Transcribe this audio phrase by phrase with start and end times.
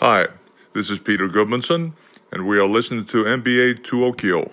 [0.00, 0.26] Hi,
[0.72, 1.92] this is Peter Goodmanson,
[2.32, 4.44] and we are listening to NBA Tokyo.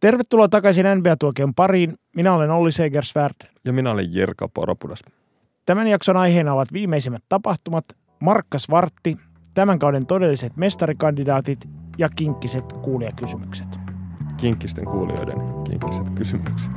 [0.00, 1.94] Tervetuloa takaisin NBA-tuokion pariin.
[2.16, 3.34] Minä olen Olli Segersvärd.
[3.64, 5.02] Ja minä olen Jerka Poropudas.
[5.66, 7.84] Tämän jakson aiheena ovat viimeisimmät tapahtumat,
[8.20, 9.16] Markkas Vartti,
[9.54, 11.68] tämän kauden todelliset mestarikandidaatit
[11.98, 13.68] ja kinkkiset kuulijakysymykset.
[14.36, 15.38] Kinkkisten kuulijoiden
[15.70, 16.70] kinkkiset kysymykset.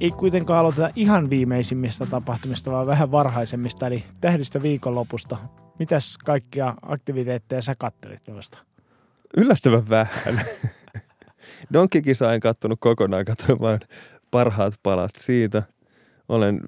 [0.00, 5.36] Ei kuitenkaan aloiteta ihan viimeisimmistä tapahtumista, vaan vähän varhaisemmista, eli tähdistä viikonlopusta.
[5.78, 8.58] Mitäs kaikkia aktiviteetteja sä kattelit noista?
[9.36, 10.40] Yllättävän vähän.
[11.72, 13.80] Donkikisa en kattonut kokonaan, katsoin vain
[14.30, 15.62] parhaat palat siitä.
[16.28, 16.60] Olen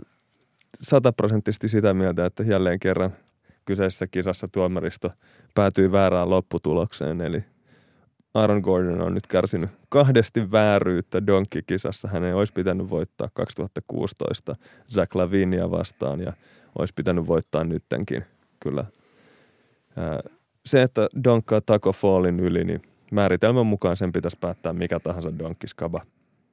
[0.80, 3.12] sataprosenttisesti sitä mieltä, että jälleen kerran
[3.64, 5.10] kyseisessä kisassa tuomaristo
[5.54, 7.44] päätyi väärään lopputulokseen, eli
[8.34, 12.08] Aaron Gordon on nyt kärsinyt kahdesti vääryyttä Donkey-kisassa.
[12.08, 14.56] Hänen olisi pitänyt voittaa 2016
[14.94, 16.32] Zach Lavinia vastaan ja
[16.78, 18.24] olisi pitänyt voittaa nyttenkin
[18.60, 18.84] kyllä.
[20.66, 26.00] Se, että donkkaa Taco Fallin yli, niin määritelmän mukaan sen pitäisi päättää mikä tahansa donkkiskaba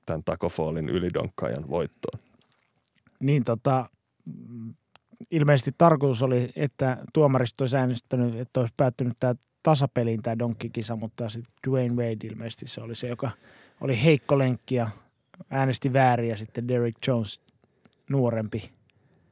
[0.05, 2.19] tämän Taco Fallin ylidonkkaajan voittoon.
[3.19, 3.89] Niin tota,
[5.31, 11.29] ilmeisesti tarkoitus oli, että tuomaristo olisi äänestänyt, että olisi päättynyt tämä tasapeliin tämä donkkikisa, mutta
[11.29, 13.31] sitten Dwayne Wade ilmeisesti se oli se, joka
[13.81, 14.89] oli heikko lenkki ja
[15.49, 17.41] äänesti väärin ja sitten Derrick Jones
[18.09, 18.71] nuorempi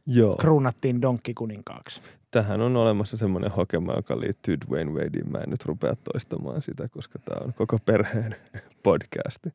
[0.05, 0.36] Joo.
[0.36, 2.02] kruunattiin donkkikuninkaaksi.
[2.31, 5.31] Tähän on olemassa semmoinen hokema, joka liittyy Dwayne Wadeen.
[5.31, 8.36] Mä en nyt rupea toistamaan sitä, koska tämä on koko perheen
[8.83, 9.50] podcasti.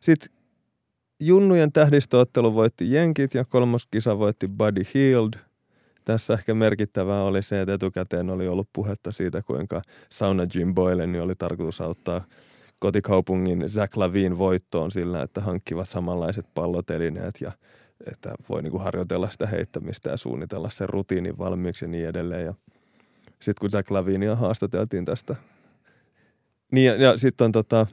[0.00, 0.30] Sitten
[1.20, 5.32] Junnujen tähdistöottelu voitti Jenkit ja kolmoskisa voitti Buddy Hield–
[6.04, 11.22] tässä ehkä merkittävää oli se, että etukäteen oli ollut puhetta siitä, kuinka Sauna Jim Boylen
[11.22, 12.24] oli tarkoitus auttaa
[12.78, 17.52] kotikaupungin Zach Lavin voittoon sillä, että hankkivat samanlaiset pallotelineet ja
[18.06, 22.46] että voi niin kuin harjoitella sitä heittämistä ja suunnitella sen rutiinin valmiiksi ja niin edelleen.
[22.46, 22.54] Ja
[23.40, 25.36] sitten kun Zach Lavinia haastateltiin tästä,
[26.72, 27.86] niin ja, ja sitten on tota,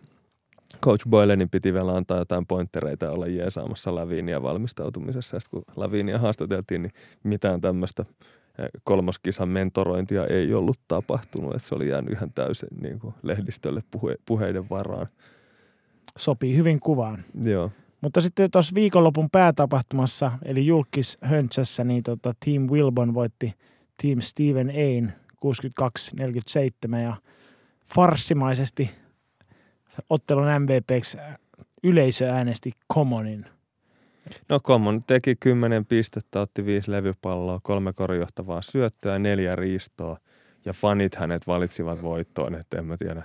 [0.84, 5.36] Coach Boylenin piti vielä antaa jotain pointtereita olla jeesaamassa Lavinia valmistautumisessa.
[5.36, 6.92] Ja sitten kun Lavinia haastateltiin, niin
[7.24, 8.06] mitään tämmöistä
[8.60, 11.56] eh, kolmoskisan mentorointia ei ollut tapahtunut.
[11.56, 15.08] Että se oli jäänyt ihan täysin niin kuin lehdistölle puhe, puheiden varaan.
[16.18, 17.24] Sopii hyvin kuvaan.
[17.44, 17.72] Joo.
[18.02, 23.54] Mutta sitten tuossa viikonlopun päätapahtumassa, eli julkis Höntsässä, niin tota Team Wilbon voitti
[24.02, 25.14] Team Steven Ain
[26.94, 27.16] 62-47 ja
[27.96, 28.92] farssimaisesti
[30.10, 31.18] ottelun MVPksi
[31.84, 33.46] yleisö äänesti Commonin.
[34.50, 40.18] No Common teki kymmenen pistettä, otti viisi levypalloa, kolme korjohtavaa syöttöä, neljä riistoa
[40.66, 43.24] ja fanit hänet valitsivat voittoon, että en mä tiedä,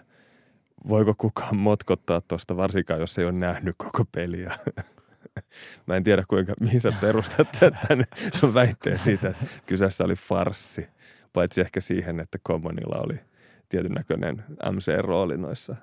[0.88, 4.52] voiko kukaan motkottaa tuosta, varsinkaan jos ei ole nähnyt koko peliä.
[5.86, 8.04] Mä en tiedä, kuinka, mihin sä perustat tämän
[8.34, 10.88] sun väitteen siitä, että kyseessä oli farssi.
[11.32, 13.20] Paitsi ehkä siihen, että Commonilla oli
[13.68, 15.76] tietyn näköinen MC-rooli noissa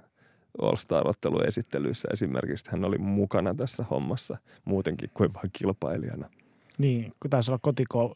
[0.61, 2.71] All-Star-otteluesittelyissä esimerkiksi.
[2.71, 6.29] Hän oli mukana tässä hommassa muutenkin kuin vain kilpailijana.
[6.77, 8.15] Niin, kun taisi olla kotiko,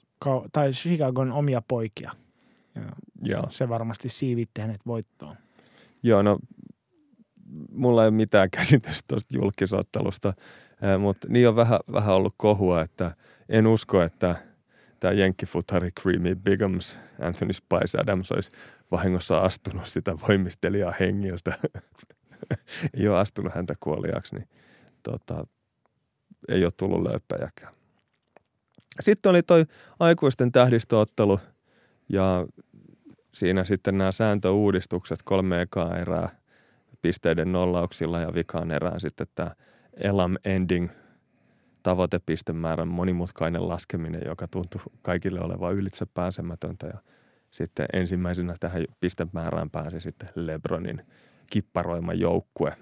[0.51, 2.11] tai Chicagon omia poikia.
[2.75, 2.81] Ja
[3.21, 3.47] Joo.
[3.49, 5.35] Se varmasti siivitti hänet voittoon.
[6.03, 6.39] Joo, no
[7.71, 10.33] mulla ei ole mitään käsitystä tuosta julkisottelusta,
[10.99, 13.11] mutta niin on vähän, vähän ollut kohua, että
[13.49, 14.35] en usko, että
[14.99, 18.51] tämä jenkkifutari Creamy Bigums, Anthony Spice Adams olisi
[18.91, 21.53] vahingossa astunut sitä voimistelijaa hengiltä
[22.93, 24.47] ei ole astunut häntä kuoliaksi, niin
[25.03, 25.47] tota,
[26.49, 27.73] ei ole tullut löyppäjäkään.
[28.99, 29.65] Sitten oli toi
[29.99, 31.39] aikuisten tähdistöottelu
[32.09, 32.47] ja
[33.33, 36.29] siinä sitten nämä sääntöuudistukset kolme ekaa erää
[37.01, 39.55] pisteiden nollauksilla ja vikaan erään sitten tämä
[39.99, 40.89] elam ending
[41.83, 46.97] tavoitepistemäärän monimutkainen laskeminen, joka tuntui kaikille olevan ylitse pääsemätöntä ja
[47.51, 51.05] sitten ensimmäisenä tähän pistemäärään pääsi sitten Lebronin
[51.49, 52.77] kipparoima joukkue.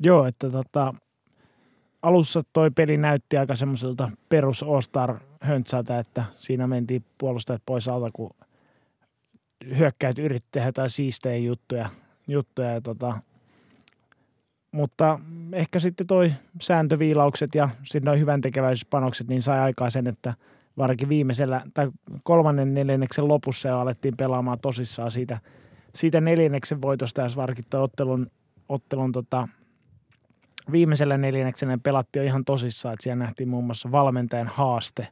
[0.00, 0.94] Joo, että tota,
[2.02, 8.10] alussa toi peli näytti aika semmoiselta perus All-Star höntsältä, että siinä mentiin puolustajat pois alta,
[8.12, 8.30] kun
[9.78, 11.88] hyökkäät yritti tehdä jotain siistejä juttuja.
[12.28, 13.18] juttuja ja tota,
[14.72, 15.20] mutta
[15.52, 20.34] ehkä sitten toi sääntöviilaukset ja sitten noin hyvän tekeväisyyspanokset, niin sai aikaa sen, että
[20.78, 21.90] varsinkin viimeisellä tai
[22.22, 25.38] kolmannen neljänneksen lopussa jo alettiin pelaamaan tosissaan siitä–
[25.94, 28.30] siitä neljänneksen voitosta, jos varkittaa ottelun,
[28.68, 29.48] ottelun tota,
[30.72, 35.08] viimeisellä neljänneksenä pelattiin jo ihan tosissaan, että siellä nähtiin muun muassa valmentajan haaste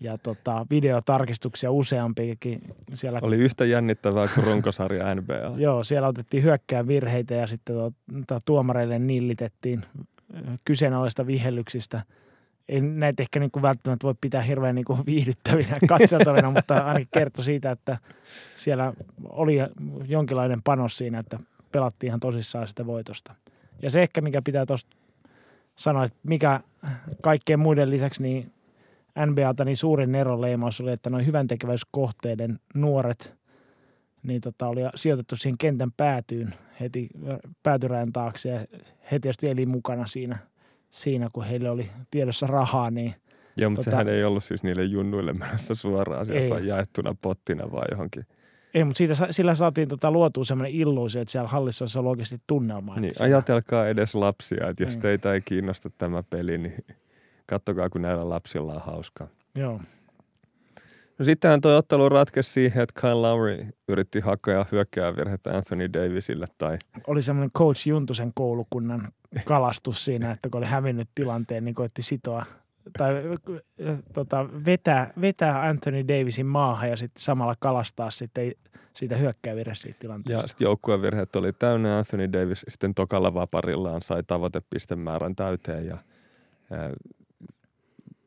[0.00, 2.60] ja tota, videotarkistuksia useampiakin.
[2.94, 5.34] Siellä, Oli yhtä jännittävää kuin runkosarja NBA.
[5.56, 7.92] Joo, siellä otettiin hyökkää virheitä ja sitten to,
[8.26, 9.82] to, tuomareille nillitettiin
[10.64, 12.02] kyseenalaista vihellyksistä
[12.68, 17.08] ei näitä ehkä niin kuin välttämättä voi pitää hirveän niin kuin viihdyttävinä katseltavina, mutta ainakin
[17.14, 17.98] kertoi siitä, että
[18.56, 18.92] siellä
[19.28, 19.56] oli
[20.08, 21.38] jonkinlainen panos siinä, että
[21.72, 23.34] pelattiin ihan tosissaan sitä voitosta.
[23.82, 24.96] Ja se ehkä, mikä pitää tuosta
[25.76, 26.60] sanoa, että mikä
[27.22, 28.52] kaikkien muiden lisäksi niin
[29.26, 33.34] NBAta niin suurin eroleimaus oli, että noin hyvän tekeväiskohteiden nuoret
[34.22, 37.08] niin tota, oli sijoitettu siihen kentän päätyyn heti
[37.62, 38.66] päätyrään taakse ja
[39.10, 40.38] he tietysti eli mukana siinä,
[40.94, 43.14] siinä kun heille oli tiedossa rahaa, niin
[43.56, 47.72] Joo, mutta tota, sehän ei ollut siis niille junnuille menossa suoraan sieltä, vaan jaettuna pottina
[47.72, 48.26] vai johonkin.
[48.74, 52.40] Ei, mutta siitä, sillä saatiin tota luotua sellainen illuusio, että siellä hallissa olisi ollut oikeasti
[52.46, 53.00] tunnelma.
[53.00, 55.02] Niin, ajatelkaa edes lapsia, että jos niin.
[55.02, 56.84] teitä ei kiinnosta tämä peli, niin
[57.46, 59.28] kattokaa, kun näillä lapsilla on hauskaa.
[59.54, 59.80] Joo.
[61.18, 66.46] No sittenhän tuo ottelu ratkesi siihen, että Kyle Lowry yritti hakea hyökkäävirhettä Anthony Davisille.
[66.58, 66.78] Tai...
[67.06, 69.08] Oli semmoinen coach Juntusen koulukunnan
[69.44, 72.46] kalastus siinä, että kun oli hävinnyt tilanteen, niin koitti sitoa
[72.98, 73.14] tai
[74.12, 78.52] tota, vetää, vetää Anthony Davisin maahan ja sitten samalla kalastaa sitten
[78.92, 80.44] siitä hyökkäävirhe siitä tilanteesta.
[80.44, 81.98] Ja sitten joukkuevirheet oli täynnä.
[81.98, 85.98] Anthony Davis sitten tokalla vaparillaan sai tavoitepistemäärän täyteen ja
[86.70, 86.90] ää,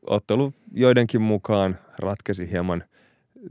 [0.10, 2.84] ottelu joidenkin mukaan ratkesi hieman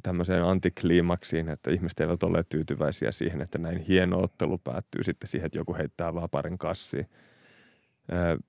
[0.03, 5.47] tämmöiseen antikliimaksiin, että ihmiset eivät ole tyytyväisiä siihen, että näin hieno ottelu päättyy sitten siihen,
[5.47, 7.09] että joku heittää vaparin kassiin.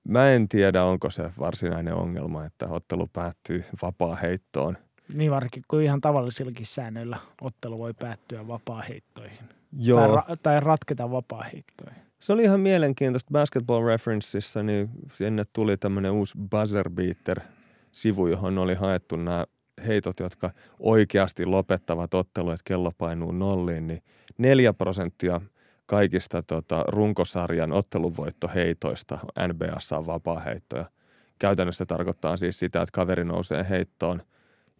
[0.04, 4.78] Mä en tiedä, onko se varsinainen ongelma, että ottelu päättyy vapaa heittoon.
[5.14, 9.38] Niin varsinkin kuin ihan tavallisillakin säännöillä ottelu voi päättyä vapaa heittoihin.
[9.78, 10.00] Joo.
[10.00, 12.02] Tai, ra- tai ratketa vapaa heittoihin.
[12.20, 13.30] Se oli ihan mielenkiintoista.
[13.32, 17.40] Basketball Referenceissa niin sinne tuli tämmöinen uusi buzzer beater–
[17.98, 19.46] sivu, johon oli haettu nämä
[19.86, 24.02] heitot, jotka oikeasti lopettavat ottelu, että kello painuu nolliin, niin
[24.38, 25.40] neljä prosenttia
[25.86, 29.18] kaikista tota, runkosarjan otteluvoittoheitoista
[29.48, 30.90] NBAssa on vapaa-heittoja.
[31.38, 34.22] Käytännössä tarkoittaa siis sitä, että kaveri nousee heittoon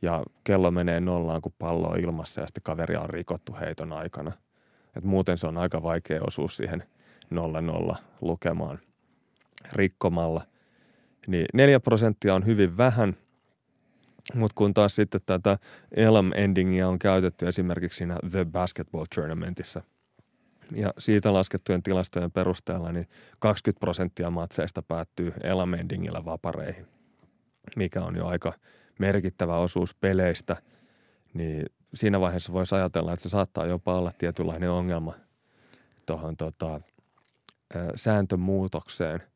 [0.03, 4.33] ja kello menee nollaan, kun pallo on ilmassa ja sitten kaveri on rikottu heiton aikana.
[4.97, 6.85] Et muuten se on aika vaikea osuus siihen
[7.93, 8.79] 0-0 lukemaan
[9.73, 10.43] rikkomalla–
[11.29, 13.17] niin 4 prosenttia on hyvin vähän,
[14.35, 15.59] mutta kun taas sitten tätä
[15.97, 19.83] Elam endingia on käytetty esimerkiksi siinä The Basketball Tournamentissa,
[20.73, 23.09] ja siitä laskettujen tilastojen perusteella niin
[23.39, 26.87] 20 prosenttia matseista päättyy Elam endingillä vapareihin,
[27.77, 28.53] mikä on jo aika
[28.99, 30.57] merkittävä osuus peleistä,
[31.35, 35.15] niin siinä vaiheessa voisi ajatella, että se saattaa jopa olla tietynlainen ongelma
[36.07, 36.81] tuohon tota,
[37.95, 39.23] sääntömuutokseen–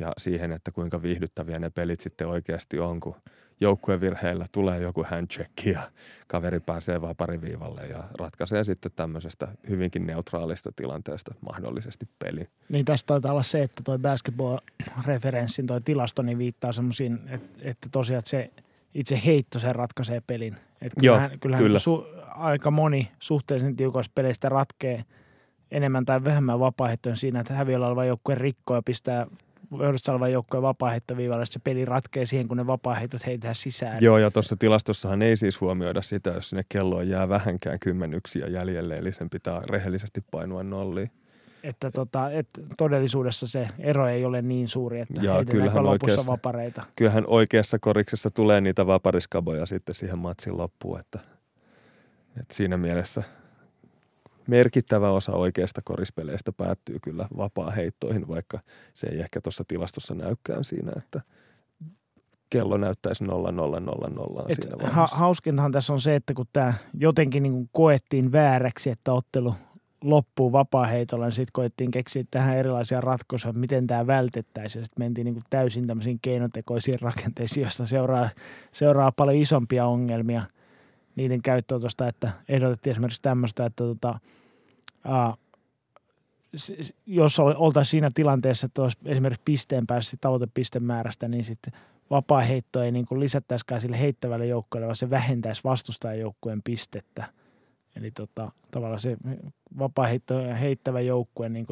[0.00, 3.16] ja siihen, että kuinka viihdyttäviä ne pelit sitten oikeasti on, kun
[3.60, 5.80] joukkuevirheillä tulee joku handcheck ja
[6.26, 12.48] kaveri pääsee vaan pariviivalle ja ratkaisee sitten tämmöisestä hyvinkin neutraalista tilanteesta mahdollisesti peli.
[12.68, 17.88] Niin tästä taitaa olla se, että toi basketball-referenssin toi tilasto niin viittaa semmoisiin, että, että
[17.92, 18.50] tosiaan se
[18.94, 20.56] itse heitto sen ratkaisee pelin.
[20.82, 21.78] Että kyllähän, Joo, kyllähän kyllä.
[21.78, 25.04] Su, aika moni suhteellisen tiukoista peleistä ratkee
[25.70, 29.26] enemmän tai vähemmän vapaa siinä, että häviöllä oleva joukkue rikkoo ja pistää
[29.70, 33.98] Olevan joukkojen vapaaheittoviivalle se peli ratkee siihen, kun ne vapaaheitot heitetään sisään.
[34.00, 38.94] Joo, ja tuossa tilastossahan ei siis huomioida sitä, jos sinne kelloon jää vähänkään kymmenyksiä jäljelle,
[38.94, 41.10] eli sen pitää rehellisesti painua nolliin.
[41.62, 46.82] Että tota, et todellisuudessa se ero ei ole niin suuri, että ja kyllähän lopussa vapareita.
[46.96, 51.18] Kyllähän oikeassa koriksessa tulee niitä vapariskaboja sitten siihen matsin loppuun, että,
[52.40, 53.22] että siinä mielessä–
[54.50, 58.58] merkittävä osa oikeista korispeleistä päättyy kyllä vapaa-heittoihin, vaikka
[58.94, 61.20] se ei ehkä tuossa tilastossa näykään siinä, että
[62.50, 65.00] kello näyttäisi 0 0 0 0 siinä vaiheessa.
[65.00, 69.54] Ha- hauskintahan tässä on se, että kun tämä jotenkin niin koettiin vääräksi, että ottelu
[70.04, 74.84] loppuu vapaa-heitolla, niin sitten koettiin keksiä tähän erilaisia ratkaisuja, miten tämä vältettäisiin.
[74.84, 78.28] Sitten mentiin niin täysin tämmöisiin keinotekoisiin rakenteisiin, joista seuraa,
[78.72, 80.42] seuraa paljon isompia ongelmia
[81.16, 84.18] niiden käyttöönotosta, että ehdotettiin esimerkiksi tämmöistä, että tota,
[87.06, 91.72] jos oltaisiin siinä tilanteessa, että olisi esimerkiksi pisteen päässä tavoitepistemäärästä, niin sitten
[92.10, 97.24] vapaa-heitto ei niin lisättäisikään sille heittävälle joukkueelle, vaan se vähentäisi vastustajajoukkueen pistettä.
[97.96, 99.16] Eli tota, tavallaan se
[99.78, 101.66] vapaa-heitto heittävä joukkue niin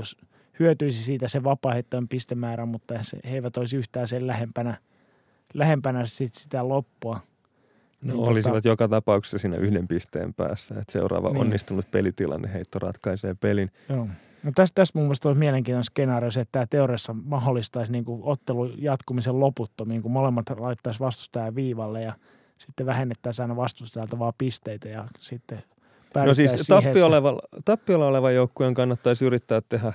[0.58, 2.94] hyötyisi siitä se vapaa-heittojen pistemäärä, mutta
[3.24, 4.76] he eivät olisi yhtään sen lähempänä,
[5.54, 7.20] lähempänä sit sitä loppua.
[8.02, 8.68] No niin, olisivat tota...
[8.68, 11.40] joka tapauksessa siinä yhden pisteen päässä, että seuraava niin.
[11.40, 13.70] onnistunut pelitilanne heitto ratkaisee pelin.
[13.88, 14.08] Joo.
[14.42, 18.20] No tästä, tästä mun mielestä olisi mielenkiintoinen skenaario se, että tämä teoriassa mahdollistaisi niin kuin
[18.24, 22.12] ottelun jatkumisen loputtomiin, kun molemmat laittaisi vastustajan viivalle ja
[22.58, 25.62] sitten vähennettäisiin aina vastustajalta vaan pisteitä ja sitten
[26.14, 29.92] No siis tappiolla oleva, tappiolla oleva joukkueen kannattaisi yrittää tehdä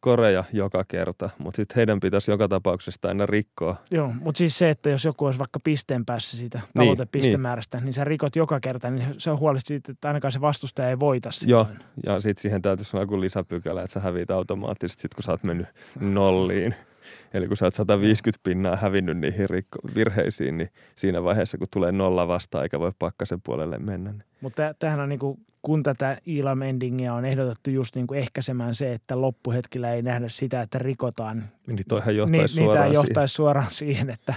[0.00, 3.76] koreja joka kerta, mutta sitten heidän pitäisi joka tapauksessa aina rikkoa.
[3.90, 7.84] Joo, mutta siis se, että jos joku olisi vaikka pisteen päässä siitä Niin, tavoitepistemäärästä, niin,
[7.84, 11.00] niin sä rikot joka kerta, niin se on huolesti siitä, että ainakaan se vastustaja ei
[11.00, 11.50] voita sitä.
[11.50, 11.66] Joo,
[12.06, 15.44] ja sitten siihen täytyisi olla joku lisäpykälä, että sä häviit automaattisesti sit kun sä oot
[15.44, 15.66] mennyt
[16.00, 16.74] nolliin.
[17.34, 21.92] Eli kun sä oot 150 pinnaa hävinnyt niihin rikko- virheisiin, niin siinä vaiheessa, kun tulee
[21.92, 24.12] nolla vastaan, eikä voi pakkasen puolelle mennä.
[24.12, 24.24] Niin.
[24.40, 28.74] Mutta tämähän on niin kuin, kun tätä Elam endingiä on ehdotettu just niin kuin ehkäisemään
[28.74, 31.48] se, että loppuhetkillä ei nähdä sitä, että rikotaan.
[31.66, 34.34] Niin toihan Niin, johtaisi niin tämä suoraan johtaisi suoraan siihen, että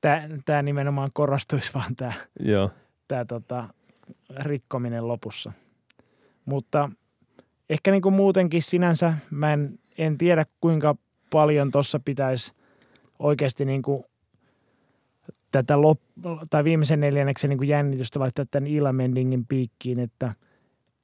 [0.00, 2.52] tämä, tämä nimenomaan korostuisi vaan tämä, siihen.
[2.52, 2.70] Joo.
[3.08, 3.68] tämä tota,
[4.38, 5.52] rikkominen lopussa.
[6.44, 6.90] Mutta
[7.70, 10.96] ehkä niin kuin muutenkin sinänsä mä en, en tiedä kuinka
[11.30, 12.52] paljon tuossa pitäisi
[13.18, 14.04] oikeasti niin kuin
[15.52, 20.34] tätä lop- tai viimeisen neljänneksen niin kuin jännitystä laittaa tämän Ilamendingin piikkiin, että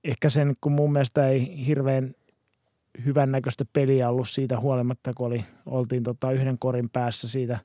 [0.06, 2.14] ehkä sen, kun mun mielestä ei hirveän
[3.04, 7.58] hyvännäköistä peliä ollut siitä huolimatta, kun oli, oltiin tota yhden korin päässä siitä,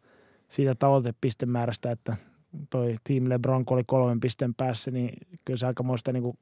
[0.50, 2.16] siitä tavoitepistemäärästä, että
[2.70, 6.38] toi Team LeBron kun oli kolmen pisteen päässä, niin kyllä se aikamoista niin kuin,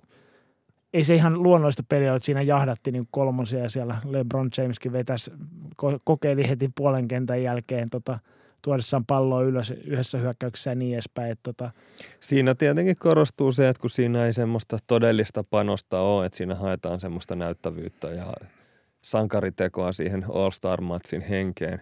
[0.94, 5.32] ei se ihan luonnollista peliä että siinä jahdattiin niin kolmosia ja siellä LeBron Jameskin vetäisi,
[5.82, 8.20] ko- kokeili heti puolen kentän jälkeen tota,
[8.62, 11.32] tuodessaan palloa ylös yhdessä hyökkäyksessä ja niin edespäin.
[11.32, 11.72] Että, tota,
[12.20, 17.00] Siinä tietenkin korostuu se, että kun siinä ei semmoista todellista panosta ole, että siinä haetaan
[17.00, 18.34] semmoista näyttävyyttä ja
[19.02, 21.82] sankaritekoa siihen All-Star-matsin henkeen.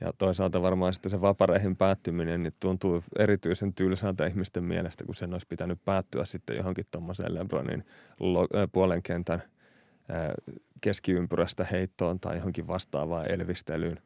[0.00, 5.32] Ja toisaalta varmaan sitten se vapareihin päättyminen niin tuntuu erityisen tylsältä ihmisten mielestä, kun sen
[5.32, 7.84] olisi pitänyt päättyä sitten johonkin tuommoiseen LeBronin
[8.20, 9.42] äh, puolen kentän
[10.10, 10.30] äh,
[10.80, 14.00] keskiympyrästä heittoon tai johonkin vastaavaan elvistelyyn.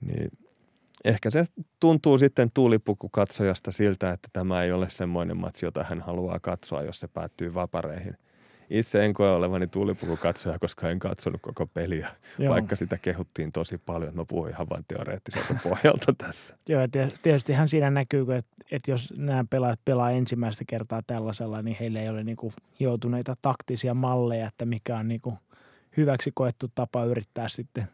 [0.00, 0.30] Niin
[1.04, 1.44] ehkä se
[1.80, 7.00] tuntuu sitten tuulipukukatsojasta siltä, että tämä ei ole semmoinen matsi, jota hän haluaa katsoa, jos
[7.00, 8.16] se päättyy vapareihin.
[8.70, 13.78] Itse en koe olevani tuulipukukatsoja, koska en katsonut koko peliä, joo, vaikka sitä kehuttiin tosi
[13.78, 14.16] paljon.
[14.16, 16.56] Mä puhuin ihan vain teoreettiselta pohjalta tässä.
[16.68, 16.80] joo,
[17.22, 22.08] tietystihän siinä näkyy, että, että jos nämä pelaajat pelaa ensimmäistä kertaa tällaisella, niin heillä ei
[22.08, 25.36] ole niin kuin joutuneita taktisia malleja, että mikä on niin kuin
[25.96, 27.88] hyväksi koettu tapa yrittää sitten,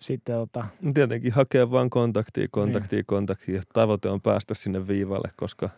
[0.00, 0.64] sitten tota,
[0.94, 3.62] Tietenkin hakee vain kontaktia, kontaktia, kontaktia.
[3.72, 5.70] Tavoite on päästä sinne viivalle, koska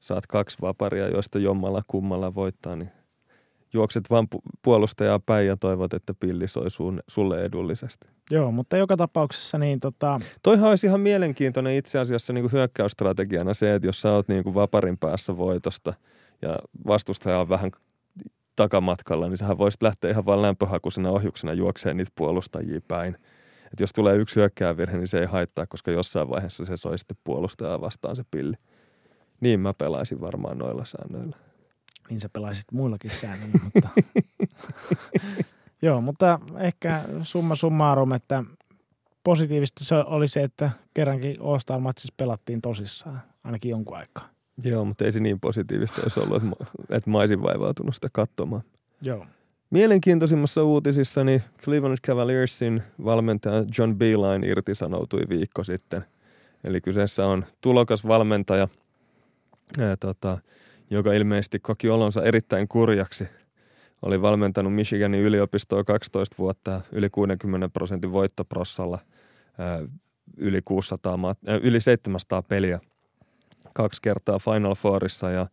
[0.00, 2.90] saat kaksi vaparia, joista jommalla kummalla voittaa, niin
[3.72, 8.08] juokset vaan pu- puolustajaa päin ja toivot, että pilli soi sun, sulle edullisesti.
[8.30, 13.54] Joo, mutta joka tapauksessa niin tota, Toihan olisi ihan mielenkiintoinen itse asiassa niin kuin hyökkäysstrategiana
[13.54, 15.94] se, että jos sä oot niin kuin vaparin päässä voitosta
[16.42, 17.70] ja vastustaja on vähän
[18.56, 23.16] takamatkalla, niin sähän voisit lähteä ihan vaan lämpöhakuisena ohjuksena juokseen niitä puolustajia päin.
[23.72, 27.16] Et jos tulee yksi hyökkäävirhe, niin se ei haittaa, koska jossain vaiheessa se soi sitten
[27.24, 28.56] puolustajaa vastaan se pilli.
[29.40, 31.36] Niin mä pelaisin varmaan noilla säännöillä.
[32.10, 33.88] niin sä pelaisit muillakin säännöillä, mutta
[35.82, 38.44] Joo, mutta ehkä summa summarum, että
[39.24, 44.28] positiivista se oli se, että kerrankin All-Star-matsissa pelattiin tosissaan, ainakin jonkun aikaa.
[44.64, 46.54] Joo, mutta ei se niin positiivista olisi ollut, että mä,
[46.96, 48.62] että mä olisin vaivautunut sitä katsomaan.
[49.02, 49.26] Joo.
[49.70, 56.04] Mielenkiintoisimmassa uutisissa niin Cleveland Cavaliersin valmentaja John Beeline irtisanoutui viikko sitten.
[56.64, 58.68] Eli kyseessä on tulokas valmentaja,
[59.78, 60.38] ää, tota,
[60.90, 63.28] joka ilmeisesti koki olonsa erittäin kurjaksi.
[64.02, 68.98] Oli valmentanut Michiganin yliopistoa 12 vuotta yli 60 prosentin voittoprossalla,
[69.58, 69.82] ää,
[70.36, 72.80] yli, 600, mat- ää, yli 700 peliä
[73.72, 75.46] kaksi kertaa Final Fourissa ja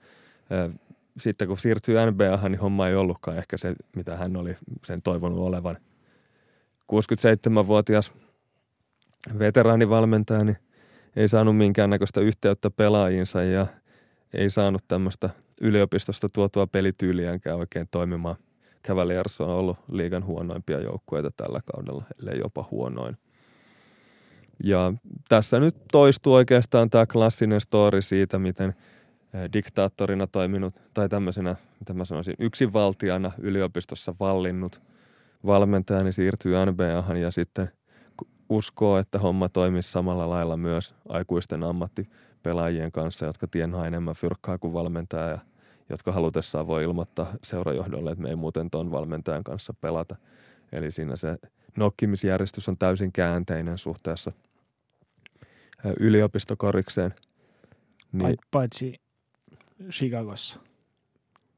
[0.50, 0.70] ää,
[1.20, 5.40] sitten kun siirtyy NBAhan, niin homma ei ollutkaan ehkä se, mitä hän oli sen toivonut
[5.40, 5.78] olevan.
[6.94, 8.14] 67-vuotias
[9.40, 10.58] veteraanivalmentaja niin
[11.16, 13.68] ei saanut minkäännäköistä yhteyttä pelaajiinsa ja
[14.34, 15.30] ei saanut tämmöistä
[15.62, 18.36] yliopistosta tuotua pelityyliänkään oikein toimimaan.
[18.88, 23.18] Cavaliers on ollut liigan huonoimpia joukkueita tällä kaudella, ellei jopa huonoin.
[24.64, 24.94] Ja
[25.30, 28.76] tässä nyt toistuu oikeastaan tämä klassinen story siitä, miten
[29.54, 34.82] diktaattorina toiminut tai tämmöisenä, mitä mä sanoisin, yksinvaltiana yliopistossa vallinnut
[35.46, 37.72] valmentaja, niin siirtyy NBAhan ja sitten
[38.50, 44.74] uskoo, että homma toimisi samalla lailla myös aikuisten ammattipelaajien kanssa, jotka tienaa enemmän fyrkkaa kuin
[44.74, 45.40] valmentaja ja
[45.90, 50.16] jotka halutessaan voi ilmoittaa seurajohdolle, että me ei muuten ton valmentajan kanssa pelata.
[50.72, 51.38] Eli siinä se
[51.78, 54.32] nokkimisjärjestys on täysin käänteinen suhteessa
[55.86, 57.14] eh, yliopistokorikseen.
[58.12, 58.38] Niin.
[58.52, 58.96] Paitsi
[59.92, 60.60] Chicagossa.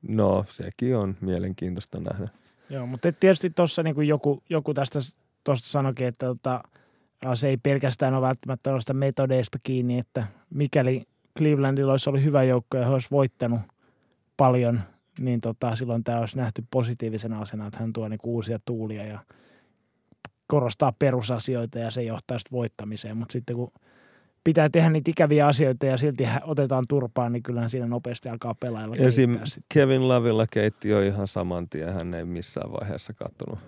[0.02, 2.28] No, sekin on mielenkiintoista nähdä.
[2.70, 5.00] Joo, mutta tietysti tuossa niin joku, joku tästä
[5.44, 6.64] tuosta sanoikin, että tota,
[7.36, 11.08] se ei pelkästään ole välttämättä noista metodeista kiinni, että mikäli
[11.38, 13.62] Clevelandilla olisi ollut hyvä joukko ja he olisi voittanut
[14.38, 14.82] paljon,
[15.20, 19.20] niin tota, silloin tämä olisi nähty positiivisena asena, että hän tuo niin uusia tuulia ja
[20.48, 23.18] korostaa perusasioita ja se johtaa sitten voittamiseen.
[23.18, 23.72] Mutta sitten kun
[24.44, 28.96] pitää tehdä niitä ikäviä asioita ja silti otetaan turpaan, niin kyllähän siinä nopeasti alkaa pelailla.
[29.00, 29.40] Esim.
[29.74, 31.94] Kevin Lavilla keitti jo ihan saman tien.
[31.94, 33.60] Hän ei missään vaiheessa katsonut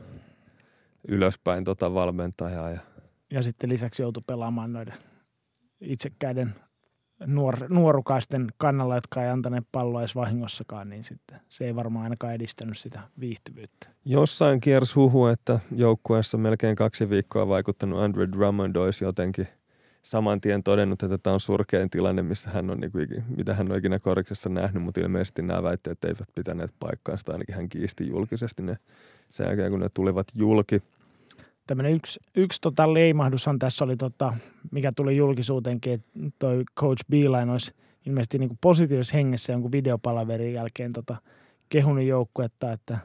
[1.07, 2.69] ylöspäin tota valmentajaa.
[2.69, 2.79] Ja,
[3.31, 4.93] ja sitten lisäksi joutui pelaamaan noiden
[5.81, 6.55] itsekkäiden
[7.25, 12.33] nuor, nuorukaisten kannalla, jotka ei antaneet palloa edes vahingossakaan, niin sitten se ei varmaan ainakaan
[12.33, 13.87] edistänyt sitä viihtyvyyttä.
[14.05, 19.47] Jossain kiersi huhu, että joukkueessa melkein kaksi viikkoa vaikuttanut Andre Drummond olisi jotenkin
[20.03, 23.71] saman tien todennut, että tämä on surkein tilanne, missä hän on, niin kuin, mitä hän
[23.71, 28.63] on ikinä koriksessa nähnyt, mutta ilmeisesti nämä väitteet eivät pitäneet paikkaansa, ainakin hän kiisti julkisesti
[28.63, 28.77] ne
[29.29, 30.81] sen jälkeen, kun ne tulivat julki–
[31.71, 34.33] tämmöinen yksi, yksi tota leimahdushan tässä oli, tota,
[34.71, 37.73] mikä tuli julkisuuteenkin, että toi Coach Beeline olisi
[38.05, 41.15] ilmeisesti niin kuin positiivisessa hengessä jonkun videopalaverin jälkeen tota,
[41.69, 42.97] kehunut joukkuetta, että,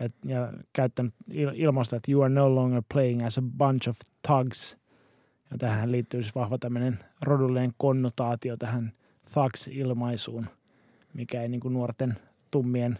[0.00, 3.96] et, ja käyttänyt il, ilmasta, että you are no longer playing as a bunch of
[4.26, 4.76] thugs.
[5.50, 8.92] Ja tähän liittyy siis vahva tämmöinen rodullinen konnotaatio tähän
[9.32, 10.46] thugs-ilmaisuun,
[11.14, 12.14] mikä ei niin kuin nuorten
[12.50, 12.98] tummien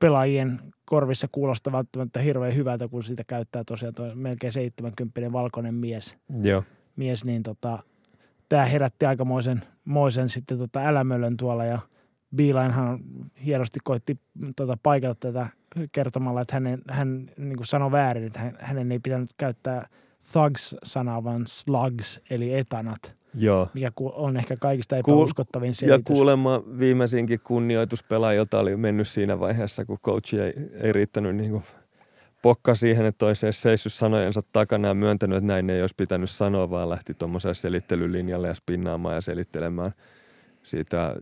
[0.00, 6.16] pelaajien korvissa kuulosta välttämättä hirveän hyvältä, kun sitä käyttää tosiaan tuo melkein 70 valkoinen mies.
[6.42, 6.64] Joo.
[6.96, 7.78] Mies, niin tota,
[8.48, 11.78] tämä herätti aikamoisen moisen sitten tota älämölön tuolla ja
[12.36, 12.98] Beelinehan
[13.44, 14.18] hienosti koitti
[14.56, 15.46] tota, paikata tätä
[15.92, 19.88] kertomalla, että hänen, hän niin sanoi väärin, että hän, hänen ei pitänyt käyttää
[20.32, 23.20] thugs-sanaa, vaan slugs, eli etanat.
[23.34, 23.68] Joo.
[23.74, 25.98] Mikä on ehkä kaikista epäuskottavin selitys.
[25.98, 31.62] Ja kuulemma viimeisinkin kunnioituspelaajilta oli mennyt siinä vaiheessa, kun coach ei, ei riittänyt niin kuin
[32.42, 36.30] pokka siihen, että olisi edes seissyt sanojensa takana ja myöntänyt, että näin ei olisi pitänyt
[36.30, 39.92] sanoa, vaan lähti tuommoiselle selittelylinjalle ja spinnaamaan ja selittelemään
[40.62, 41.16] siitä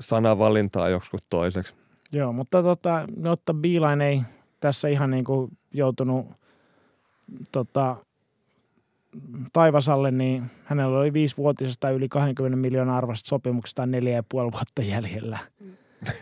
[0.00, 1.74] sanavalintaa joskus toiseksi.
[2.12, 4.22] Joo, mutta tota, jotta Beeline ei
[4.60, 6.26] tässä ihan niin kuin joutunut
[7.52, 7.96] tota,
[9.52, 15.38] Taivasalle, niin hänellä oli viisivuotisesta yli 20 miljoonaa arvosta sopimuksesta neljä ja puoli vuotta jäljellä.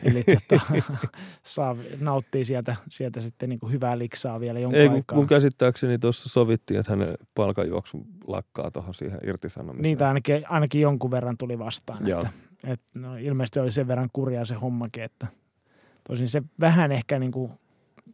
[0.03, 0.61] Eli tota,
[1.43, 5.17] saa, nauttii sieltä, sieltä sitten niin kuin hyvää liksaa vielä jonkun Ei, aikaa.
[5.17, 9.83] Mun käsittääkseni tuossa sovittiin, että hänen palkanjuoksu lakkaa tuohon siihen irtisanomiseen.
[9.83, 12.07] Niitä ainakin, ainakin jonkun verran tuli vastaan.
[12.07, 12.21] Joo.
[12.21, 12.33] Että,
[12.65, 15.27] että no, ilmeisesti oli sen verran kurjaa se hommakin, että
[16.09, 17.53] tosin se vähän ehkä niin kuin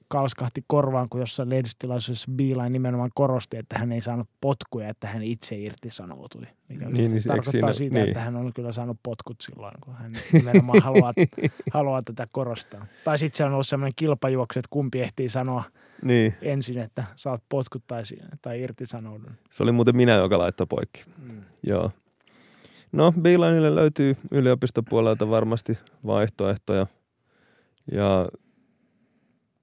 [0.09, 5.23] kalskahti korvaan, kun jossain lehdistötilaisuudessa Beeline nimenomaan korosti, että hän ei saanut potkuja, että hän
[5.23, 6.43] itse irtisanoutui.
[6.69, 8.09] Mikä niin, niin, tarkoittaa siinä, siitä, niin.
[8.09, 11.13] että hän on kyllä saanut potkut silloin, kun hän nimenomaan haluaa,
[11.75, 12.87] haluaa tätä korostaa.
[13.05, 15.65] Tai sitten se on ollut sellainen kilpajuoksu, että kumpi ehtii sanoa
[16.03, 16.35] niin.
[16.43, 18.03] ensin, että saat potkut tai,
[18.43, 19.33] tai irtisanoudun.
[19.51, 21.05] Se oli muuten minä, joka laittoi poikki.
[21.19, 21.43] Mm.
[21.63, 21.91] Joo.
[22.93, 26.87] No, Beelineille löytyy yliopistopuolelta varmasti vaihtoehtoja.
[27.93, 28.29] Ja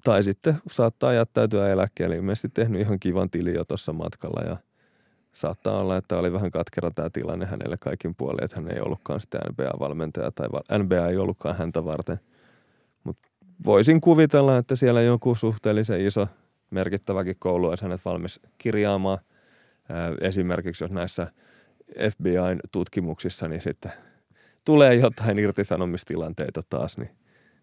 [0.04, 2.16] tai sitten saattaa jättäytyä eläkkeelle.
[2.16, 4.58] Ilmeisesti tehnyt ihan kivan tili jo tuossa matkalla ja
[5.34, 9.22] saattaa olla, että oli vähän katkera tämä tilanne hänelle kaikin puolin, että hän ei ollutkaan
[9.22, 10.48] sitä NBA-valmentaja tai
[10.84, 12.20] NBA ei ollutkaan häntä varten.
[13.04, 13.30] Mutta
[13.66, 16.28] voisin kuvitella, että siellä joku suhteellisen iso
[16.70, 19.18] merkittäväkin koulu olisi hänet valmis kirjaamaan.
[20.22, 21.28] Esimerkiksi jos näissä
[22.12, 23.92] FBIn tutkimuksissa, niin sitten
[24.66, 27.10] tulee jotain irtisanomistilanteita taas, niin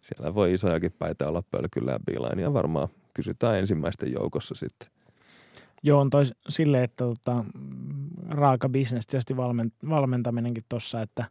[0.02, 1.98] siellä voi isojakin päitä olla pölkyllä
[2.36, 4.88] ja ja varmaan kysytään ensimmäisten joukossa sitten.
[5.82, 7.44] Joo, on toi silleen, että tota,
[8.28, 11.24] raaka bisnes tietysti valment, valmentaminenkin tuossa, että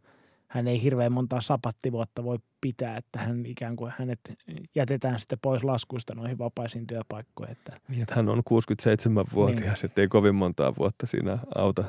[0.48, 4.20] hän ei hirveän montaa sapattivuotta voi pitää, että hän ikään kuin hänet
[4.74, 7.52] jätetään sitten pois laskuista noihin vapaisiin työpaikkoihin.
[7.52, 7.80] Että.
[7.88, 9.90] Niin, että hän on 67-vuotias, niin.
[9.90, 11.84] ettei kovin montaa vuotta siinä auta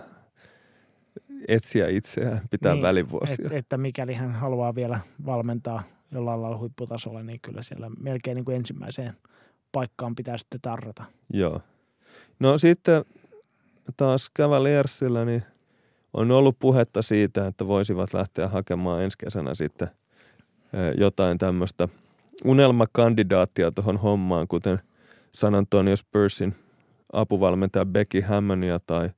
[1.48, 3.46] etsiä itseään, pitää niin, välivuosia.
[3.46, 8.46] Et, että mikäli hän haluaa vielä valmentaa jollain lailla huipputasolla, niin kyllä siellä melkein niin
[8.46, 9.14] kuin ensimmäiseen
[9.72, 11.04] paikkaan pitää sitten tarrata.
[11.34, 11.62] Joo.
[12.40, 13.06] No sitten
[13.98, 15.44] taas Cavaliersillä niin
[16.14, 19.88] on ollut puhetta siitä, että voisivat lähteä hakemaan ensi kesänä sitten
[20.74, 21.88] eh, jotain tämmöistä
[22.46, 24.80] unelmakandidaattia tuohon hommaan, kuten
[25.32, 26.56] San Antonio Spursin
[27.14, 29.10] apuvalmentaja Becky Hammonia tai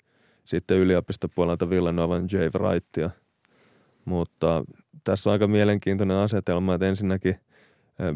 [0.46, 3.10] sitten yliopistopuolelta Villanovan Jay Wrightia.
[4.06, 4.64] Mutta
[5.04, 7.36] tässä on aika mielenkiintoinen asetelma, että ensinnäkin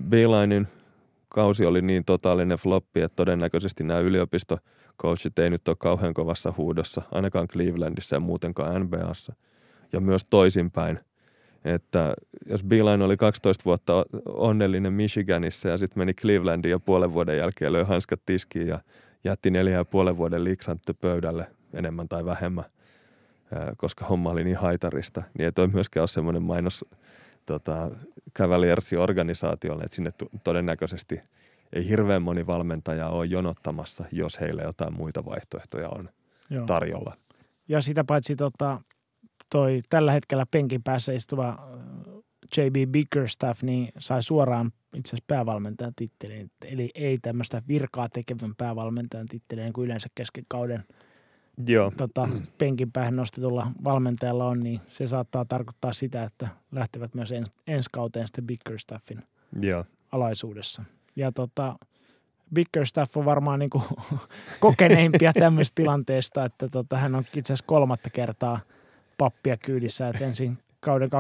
[0.10, 0.68] Beelinein
[1.30, 7.02] kausi oli niin totaalinen floppi, että todennäköisesti nämä yliopistocoachit ei nyt ole kauhean kovassa huudossa,
[7.12, 9.34] ainakaan Clevelandissa ja muutenkaan NBAssa.
[9.94, 11.00] Ja myös toisinpäin,
[11.66, 12.14] että
[12.50, 17.74] jos Beeline oli 12 vuotta onnellinen Michiganissa ja sitten meni Clevelandiin ja puolen vuoden jälkeen
[17.74, 18.80] löi hanskat tiskiin ja
[19.24, 22.66] jätti neljä ja puolen vuoden liksanttu pöydälle enemmän tai vähemmän–
[23.78, 26.86] koska homma oli niin haitarista, niin ei toi myöskään ole semmoinen mainos
[27.46, 27.92] tota,
[28.40, 30.12] Cavaliersi-organisaatiolle, että sinne
[30.44, 31.22] todennäköisesti
[31.74, 36.10] ei hirveän moni valmentaja ole jonottamassa, jos heillä jotain muita vaihtoehtoja on
[36.50, 36.66] Joo.
[36.66, 37.18] tarjolla.
[37.68, 38.82] Ja sitä paitsi tota,
[39.50, 41.58] toi tällä hetkellä penkin päässä istuva äh,
[42.58, 46.52] JB Bickerstaff niin sai suoraan itse asiassa päävalmentajan tittelin.
[46.66, 50.84] Eli ei tämmöistä virkaa tekevän päävalmentajan titteliä, niin kuin yleensä kesken kauden
[51.66, 51.92] Joo.
[51.98, 57.52] Tota, penkin päähän nostetulla valmentajalla on, niin se saattaa tarkoittaa sitä, että lähtevät myös ens,
[57.68, 59.24] ensi kauteen sitten Bickerstaffin
[59.62, 59.86] Joo.
[60.12, 60.84] alaisuudessa.
[61.16, 61.76] Ja tota,
[62.54, 63.84] Bickerstaff on varmaan niin kuin
[64.60, 68.60] kokeneimpia tämmöistä tilanteesta, että tota, hän on itse asiassa kolmatta kertaa
[69.18, 71.12] pappia kyydissä, että ensin kauden 2015-2016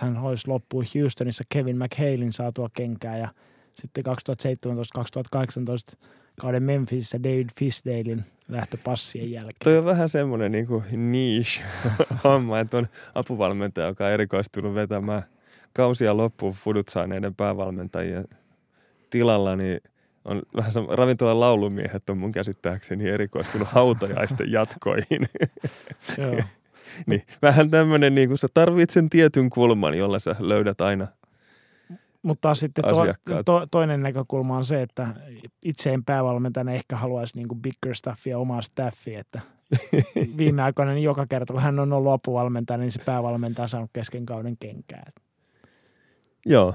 [0.00, 3.28] hän hoisi loppuun Houstonissa Kevin McHalein saatua kenkää ja
[3.72, 5.98] sitten 2017-2018
[6.40, 9.56] kauden Memphisissä David Fisdalein lähtöpassien jälkeen.
[9.64, 11.62] Toi on vähän semmoinen niin kuin niche
[12.24, 15.22] homma, että on apuvalmentaja, joka on erikoistunut vetämään
[15.72, 18.24] kausia loppuun fudutsaaneiden päävalmentajien
[19.10, 19.80] tilalla, niin
[20.24, 25.28] on vähän ravintolan laulumiehet on mun käsittääkseni erikoistunut hautajaisten jatkoihin.
[26.18, 26.36] Joo.
[27.06, 31.08] niin, vähän tämmöinen, niin kun sä tarvitset sen tietyn kulman, jolla sä löydät aina
[32.22, 35.08] mutta sitten to, to, toinen näkökulma on se, että
[35.62, 39.40] itseen päävalmentajana ehkä haluaisi niin bigger staffia omaa staffia, että
[40.38, 43.90] viime aikoina niin joka kerta, kun hän on ollut apuvalmentaja, niin se päävalmentaja on saanut
[43.92, 45.10] kesken kauden kenkää.
[46.46, 46.74] Joo.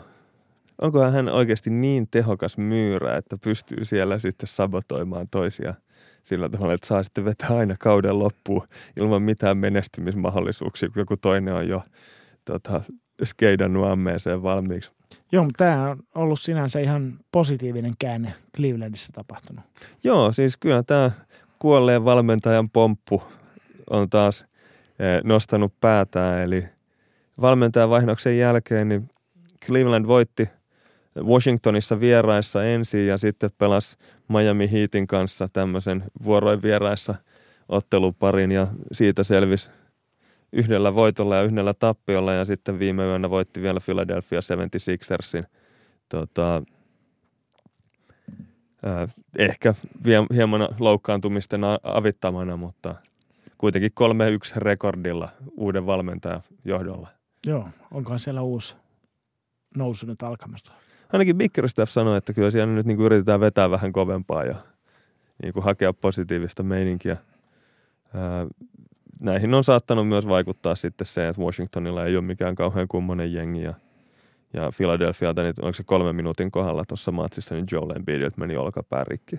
[0.82, 5.74] Onkohan hän oikeasti niin tehokas myyrä, että pystyy siellä sitten sabotoimaan toisia
[6.24, 11.54] sillä tavalla, että saa sitten vetää aina kauden loppuun ilman mitään menestymismahdollisuuksia, kun joku toinen
[11.54, 11.82] on jo
[12.46, 12.82] tota,
[13.24, 14.92] skeidannut ammeeseen valmiiksi.
[15.32, 19.66] Joo, mutta tämä on ollut sinänsä ihan positiivinen käänne Clevelandissa tapahtunut.
[20.04, 21.12] Joo, siis kyllä tämä
[21.60, 23.24] kuolleen valmentajan pomppu
[23.90, 24.46] on taas
[25.00, 26.42] eh, nostanut päätään.
[26.42, 26.66] Eli
[27.42, 29.10] valmentajan vaihdoksen jälkeen niin
[29.66, 30.50] Cleveland voitti
[31.24, 37.16] Washingtonissa vieraissa ensin ja sitten pelasi Miami Heatin kanssa tämmöisen vuoroin vieraissa
[37.70, 39.70] otteluparin ja siitä selvisi
[40.54, 45.46] yhdellä voitolla ja yhdellä tappiolla ja sitten viime yönä voitti vielä Philadelphia 76ersin.
[46.10, 46.64] Tota,
[48.88, 49.74] äh, ehkä
[50.34, 52.96] hieman loukkaantumisten avittamana, mutta
[53.58, 53.92] kuitenkin
[54.56, 57.08] 3-1 rekordilla uuden valmentajan johdolla.
[57.48, 58.76] Joo, onkohan siellä uusi
[59.76, 60.72] nousu nyt alkamassa?
[61.14, 64.56] Ainakin Bickerstaff sanoi, että kyllä siellä nyt niin kuin yritetään vetää vähän kovempaa ja
[65.44, 67.18] niin kuin hakea positiivista meininkiä
[69.20, 73.62] näihin on saattanut myös vaikuttaa sitten se, että Washingtonilla ei ole mikään kauhean kummonen jengi
[73.62, 73.74] ja,
[74.54, 79.04] ja Philadelphialta, niin onko se kolme minuutin kohdalla tuossa matsissa, niin Joel Embiidiltä meni olkapää
[79.04, 79.36] rikki.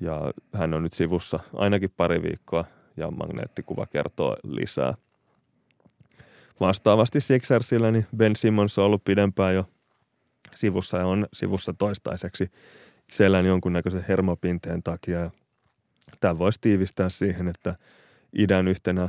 [0.00, 2.64] Ja hän on nyt sivussa ainakin pari viikkoa
[2.96, 4.94] ja magneettikuva kertoo lisää.
[6.60, 9.64] Vastaavasti Sixersillä niin Ben Simmons on ollut pidempään jo
[10.54, 12.50] sivussa ja on sivussa toistaiseksi
[13.10, 15.30] selän jonkunnäköisen hermopinteen takia.
[16.20, 17.74] Tämä voisi tiivistää siihen, että–
[18.38, 19.08] idän yhtenä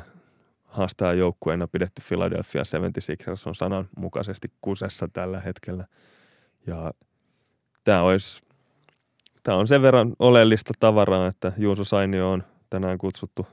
[0.66, 5.88] haastajajoukkueena pidetty Philadelphia 76ers on sananmukaisesti kusessa tällä hetkellä.
[6.68, 6.92] Ja
[7.84, 8.42] tämä olisi,
[9.44, 13.48] tämä on sen verran oleellista tavaraa, että Juuso Sainio on tänään kutsuttu.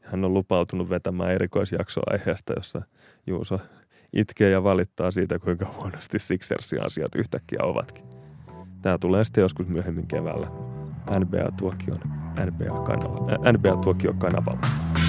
[0.00, 2.82] Hän on lupautunut vetämään erikoisjaksoa aiheesta, jossa
[3.26, 3.58] Juuso
[4.12, 8.04] itkee ja valittaa siitä, kuinka huonosti Sixersin asiat yhtäkkiä ovatkin.
[8.82, 10.46] Tämä tulee sitten joskus myöhemmin keväällä
[11.18, 12.00] NBA-tuokion
[12.46, 13.52] NBA-kanavalla.
[13.52, 15.03] NBA-tuokio-kanavalla.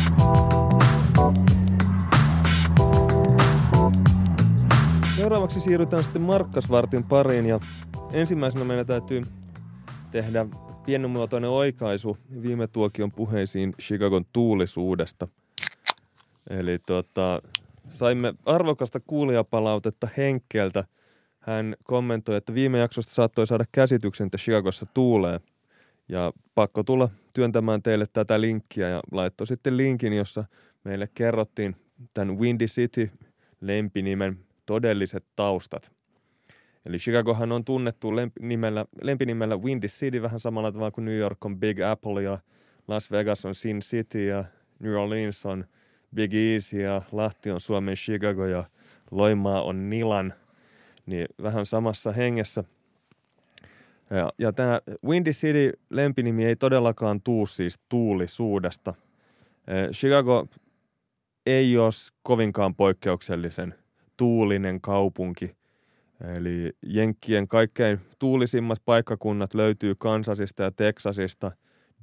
[5.15, 7.59] Seuraavaksi siirrytään sitten Markkasvartin pariin ja
[8.11, 9.23] ensimmäisenä meidän täytyy
[10.11, 10.45] tehdä
[10.85, 15.27] pienimuotoinen oikaisu viime tuokion puheisiin Chicagon tuulisuudesta.
[16.49, 17.41] Eli tota,
[17.89, 20.83] saimme arvokasta kuulijapalautetta Henkkeltä.
[21.39, 25.39] Hän kommentoi, että viime jaksosta saattoi saada käsityksen, että Chicagossa tuulee–
[26.09, 30.43] ja pakko tulla työntämään teille tätä linkkiä ja laittoi sitten linkin, jossa
[30.83, 31.75] meille kerrottiin
[32.13, 33.11] tämän Windy City
[33.61, 35.91] lempinimen todelliset taustat.
[36.85, 41.59] Eli Chicagohan on tunnettu lempinimellä, lempinimellä Windy City vähän samalla tavalla kuin New York on
[41.59, 42.37] Big Apple ja
[42.87, 44.43] Las Vegas on Sin City ja
[44.79, 45.65] New Orleans on
[46.15, 48.63] Big Easy ja Lahti on Suomen Chicago ja
[49.11, 50.33] Loimaa on Nilan.
[51.05, 52.63] Niin vähän samassa hengessä–
[54.09, 58.93] ja, ja tämä Windy City lempinimi ei todellakaan tuu siis tuulisuudesta.
[59.91, 60.47] Chicago
[61.45, 61.91] ei ole
[62.23, 63.75] kovinkaan poikkeuksellisen
[64.17, 65.55] tuulinen kaupunki.
[66.35, 71.51] Eli Jenkkien kaikkein tuulisimmat paikkakunnat löytyy Kansasista ja Texasista,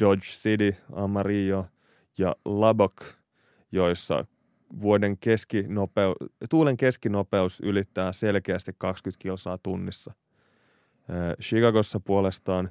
[0.01, 1.67] Dodge City, Amarillo
[2.19, 2.97] ja Lubbock,
[3.73, 4.25] joissa
[4.81, 10.13] vuoden keskinopeu- tuulen keskinopeus ylittää selkeästi 20 kilsaa tunnissa.
[11.41, 12.71] Chicagossa puolestaan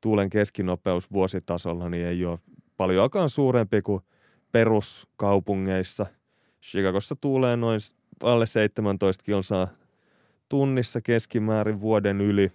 [0.00, 2.38] tuulen keskinopeus vuositasolla niin ei ole
[2.76, 4.02] paljonkaan suurempi kuin
[4.52, 6.06] peruskaupungeissa.
[6.62, 7.80] Chicagossa tuulee noin
[8.22, 9.68] alle 17 kilsaa
[10.48, 12.52] tunnissa keskimäärin vuoden yli.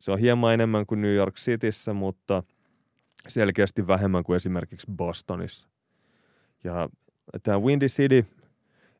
[0.00, 2.42] Se on hieman enemmän kuin New York Cityssä, mutta
[3.28, 5.68] selkeästi vähemmän kuin esimerkiksi Bostonissa.
[6.64, 6.88] Ja
[7.42, 8.26] tämä Windy City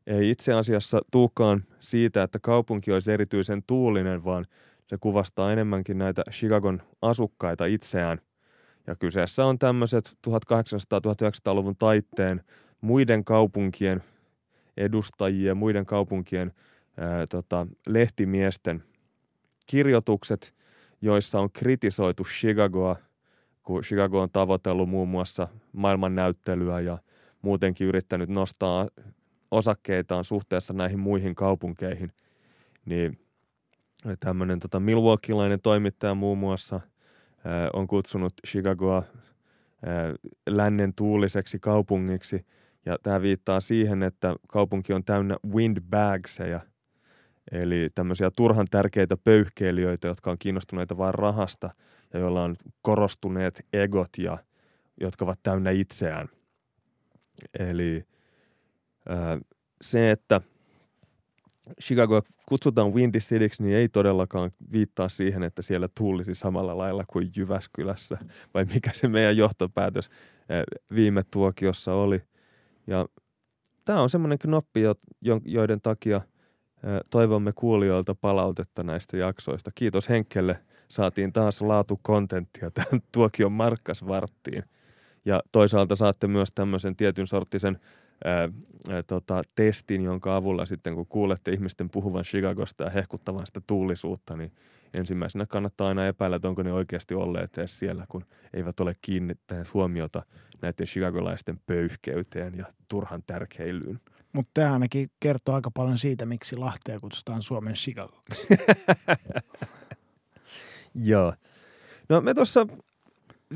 [0.07, 4.45] ei itse asiassa tuukaan siitä, että kaupunki olisi erityisen tuulinen, vaan
[4.89, 8.21] se kuvastaa enemmänkin näitä Chicagon asukkaita itseään.
[8.87, 12.43] Ja kyseessä on tämmöiset 1800-1900-luvun taitteen
[12.81, 14.03] muiden kaupunkien
[14.77, 16.53] edustajia, muiden kaupunkien
[16.97, 18.83] ää, tota, lehtimiesten
[19.65, 20.53] kirjoitukset,
[21.01, 22.95] joissa on kritisoitu Chicagoa,
[23.63, 26.97] kun Chicago on tavoitellut muun muassa maailmannäyttelyä ja
[27.41, 28.87] muutenkin yrittänyt nostaa
[29.51, 32.11] osakkeitaan suhteessa näihin muihin kaupunkeihin,
[32.85, 33.19] niin
[34.19, 36.79] tämmöinen tota Milwaukeelainen toimittaja muun muassa
[37.45, 39.03] ää, on kutsunut Chicagoa
[39.85, 40.13] ää,
[40.49, 42.45] lännen tuuliseksi kaupungiksi,
[42.85, 46.59] ja tämä viittaa siihen, että kaupunki on täynnä windbagseja,
[47.51, 51.69] eli tämmöisiä turhan tärkeitä pöyhkeilijöitä, jotka on kiinnostuneita vain rahasta
[52.13, 54.37] ja joilla on korostuneet egot ja
[55.01, 56.29] jotka ovat täynnä itseään.
[57.59, 58.03] Eli
[59.81, 60.41] se, että
[61.81, 67.31] Chicago kutsutaan Windy Cityksi, niin ei todellakaan viittaa siihen, että siellä tuulisi samalla lailla kuin
[67.35, 68.17] Jyväskylässä,
[68.53, 70.09] vai mikä se meidän johtopäätös
[70.95, 72.21] viime tuokiossa oli.
[72.87, 73.07] Ja
[73.85, 74.81] tämä on semmoinen knoppi,
[75.45, 76.21] joiden takia
[77.09, 79.71] toivomme kuulijoilta palautetta näistä jaksoista.
[79.75, 84.63] Kiitos Henkelle, saatiin taas laatukontenttia tähän tuokion markkasvarttiin.
[85.25, 87.79] Ja toisaalta saatte myös tämmöisen tietyn sorttisen
[88.25, 88.49] ää,
[89.07, 94.51] tota, testin, jonka avulla sitten kun kuulette ihmisten puhuvan Chicagosta ja hehkuttavan sitä tuulisuutta, niin
[94.93, 99.73] ensimmäisenä kannattaa aina epäillä, että onko ne oikeasti olleet edes siellä, kun eivät ole kiinnittäneet
[99.73, 100.23] huomiota
[100.61, 103.99] näiden chicagolaisten pöyhkeyteen ja turhan tärkeilyyn.
[104.33, 108.23] Mutta tämä ainakin kertoo aika paljon siitä, miksi Lahtea kutsutaan Suomen Chicago.
[110.95, 111.33] Joo.
[112.09, 112.67] No me tuossa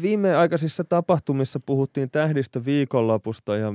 [0.01, 3.73] viimeaikaisissa tapahtumissa puhuttiin tähdistä viikonlopusta ja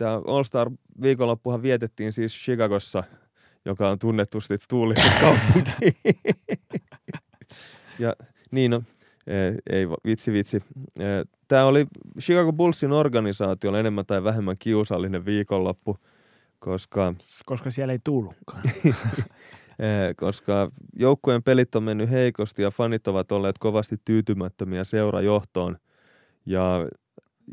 [0.00, 0.70] tämä All Star
[1.02, 3.04] viikonloppuhan vietettiin siis Chicagossa,
[3.64, 5.98] joka on tunnetusti tuulinen kaupunki.
[7.98, 8.14] ja
[8.50, 8.82] niin no,
[9.26, 9.34] e,
[9.70, 10.56] ei vitsi vitsi.
[10.98, 11.04] E,
[11.48, 11.86] tämä oli
[12.20, 15.96] Chicago Bullsin organisaatio enemmän tai vähemmän kiusallinen viikonloppu,
[16.58, 17.14] koska...
[17.46, 18.62] Koska siellä ei tullutkaan.
[19.80, 25.76] E, koska joukkueen pelit on mennyt heikosti ja fanit ovat olleet kovasti tyytymättömiä seurajohtoon.
[26.46, 26.88] Ja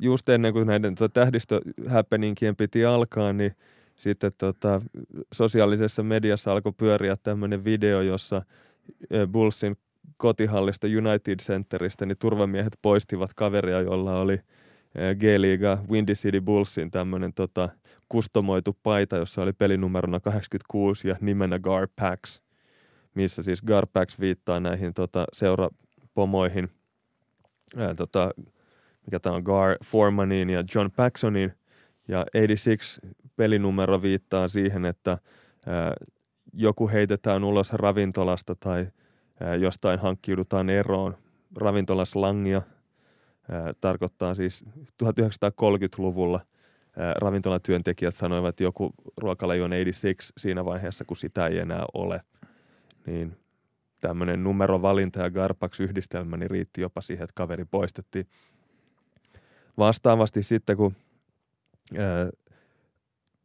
[0.02, 3.56] just ennen kuin näiden tota, tähdistöhäpeninkien piti alkaa, niin
[3.96, 4.82] sitten tota,
[5.34, 8.42] sosiaalisessa mediassa alkoi pyöriä tämmöinen video, jossa
[9.32, 9.78] Bullsin
[10.18, 14.40] kotihallista United Centeristä, niin turvamiehet poistivat kaveria, jolla oli
[15.20, 17.70] G-liiga Windy City Bullsin tämmöinen tota,
[18.10, 22.42] kustomoitu paita, jossa oli pelinumerona 86 ja nimenä Garpax,
[23.14, 26.70] missä siis Garpax viittaa näihin tota, seurapomoihin,
[27.78, 28.32] ää, tota,
[29.08, 31.54] mikä tämä on, Gar Formaniin ja John Paxsoniin.
[32.08, 33.02] Ja 86
[33.36, 35.18] pelinumero viittaa siihen, että
[35.68, 35.94] ää,
[36.54, 38.88] joku heitetään ulos ravintolasta tai
[39.40, 41.18] ää, jostain hankkiudutaan eroon.
[41.56, 42.62] Ravintolaslangia
[43.52, 44.66] ää, tarkoittaa siis
[45.04, 46.40] 1930-luvulla
[46.98, 52.22] ää, ravintolatyöntekijät sanoivat, että joku ruokalaji on 86 siinä vaiheessa, kun sitä ei enää ole.
[53.06, 53.38] Niin
[54.00, 58.28] tämmöinen numerovalinta ja Garpax-yhdistelmä niin riitti jopa siihen, että kaveri poistettiin.
[59.78, 60.96] Vastaavasti sitten, kun
[61.98, 62.30] ää,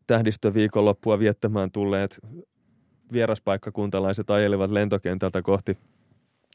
[0.06, 2.20] tähdistöviikonloppua viettämään tulleet
[3.12, 5.78] vieraspaikkakuntalaiset ajelivat lentokentältä kohti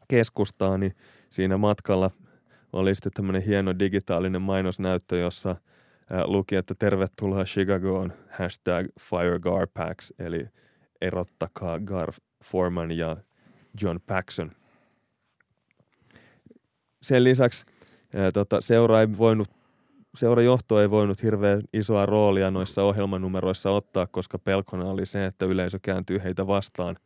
[0.08, 0.96] keskustaa, niin
[1.30, 2.12] siinä matkalla
[2.74, 5.56] oli sitten tämmöinen hieno digitaalinen mainosnäyttö, jossa
[6.12, 10.48] ää, luki, että tervetuloa Chicagoon, hashtag FireGarPax, eli
[11.02, 12.14] erottakaa Gar
[12.44, 13.18] Foreman ja
[13.82, 14.52] John Paxson.
[17.02, 17.66] Sen lisäksi
[18.16, 19.57] ää, tota, seura ei voinut
[20.18, 25.80] seurajohto ei voinut hirveän isoa roolia noissa ohjelmanumeroissa ottaa, koska pelkona oli se, että yleisö
[25.82, 26.98] kääntyy heitä vastaan.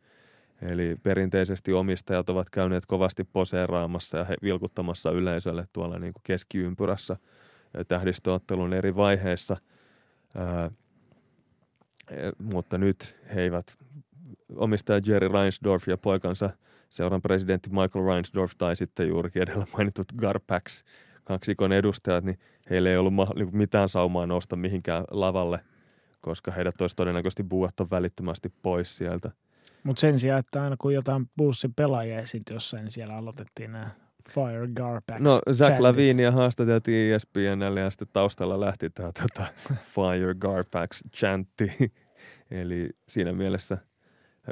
[0.62, 7.16] Eli perinteisesti omistajat ovat käyneet kovasti poseeraamassa ja vilkuttamassa yleisölle tuolla niin kuin keskiympyrässä
[7.88, 9.56] tähdistöottelun eri vaiheissa.
[10.36, 10.70] Ää,
[12.38, 13.76] mutta nyt he eivät,
[14.56, 16.50] omistaja Jerry Reinsdorf ja poikansa
[16.90, 20.82] seuran presidentti Michael Reinsdorf tai sitten juurikin edellä mainitut Garpax
[21.24, 22.38] kaksikon edustajat, niin
[22.70, 25.60] heillä ei ollut niin mitään saumaa nousta mihinkään lavalle,
[26.20, 29.30] koska heidät olisi todennäköisesti buuattu välittömästi pois sieltä.
[29.84, 33.90] Mutta sen sijaan, että aina kun jotain Bullsin pelaajia esiintyi jossain, niin siellä aloitettiin nämä
[34.30, 35.20] Fire Garbax.
[35.20, 39.46] No, Zach Lavinia haastateltiin ESPNlle ja sitten taustalla lähti tämä tota,
[39.82, 41.72] Fire Garbax chantti.
[42.50, 43.78] Eli siinä mielessä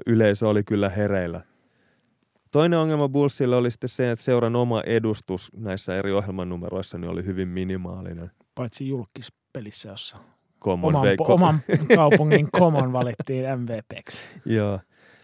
[0.07, 1.41] yleisö oli kyllä hereillä.
[2.51, 7.25] Toinen ongelma Bullsille oli sitten se, että seuran oma edustus näissä eri ohjelmanumeroissa niin oli
[7.25, 8.31] hyvin minimaalinen.
[8.55, 10.17] Paitsi julkispelissä, jossa
[10.61, 11.61] Common oman, vei- po- oman
[11.95, 14.19] kaupungin Common valittiin MVPksi.
[14.57, 14.81] Joo.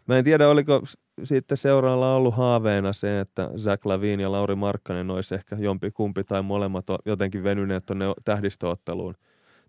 [0.06, 0.82] Mä en tiedä, oliko
[1.22, 6.24] sitten seuraalla ollut haaveena se, että Zach Lavin ja Lauri Markkanen olisi ehkä jompi kumpi
[6.24, 9.14] tai molemmat jotenkin venyneet tuonne tähdistöotteluun.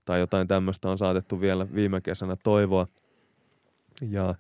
[0.06, 2.88] Tai jotain tämmöistä on saatettu vielä viime kesänä toivoa.
[4.02, 4.36] Ja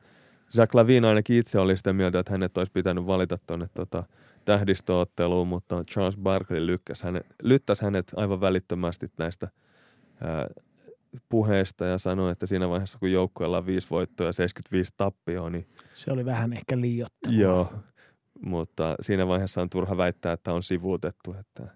[0.55, 4.03] Zach Lavin ainakin itse oli sitä mieltä, että hänet olisi pitänyt valita tuonne tota,
[4.45, 9.47] tähdistöotteluun, mutta Charles Barkley lykkäsi hänet, lyttäsi hänet aivan välittömästi näistä
[10.21, 10.47] ää,
[11.29, 15.67] puheista ja sanoi, että siinä vaiheessa, kun joukkueella on viisi voittoa ja 75 tappioa, niin
[15.93, 17.41] Se oli vähän ehkä liioittelua.
[17.41, 17.73] joo,
[18.45, 21.67] mutta siinä vaiheessa on turha väittää, että on sivuutettu, että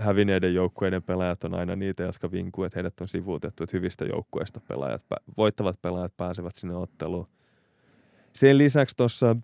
[0.00, 4.60] hävinneiden joukkueiden pelaajat on aina niitä, jotka vinkuu, että heidät on sivuutettu, että hyvistä joukkueista
[4.68, 5.02] pelaajat,
[5.36, 7.26] voittavat pelaajat pääsevät sinne otteluun.
[8.34, 9.36] Sen lisäksi tuossa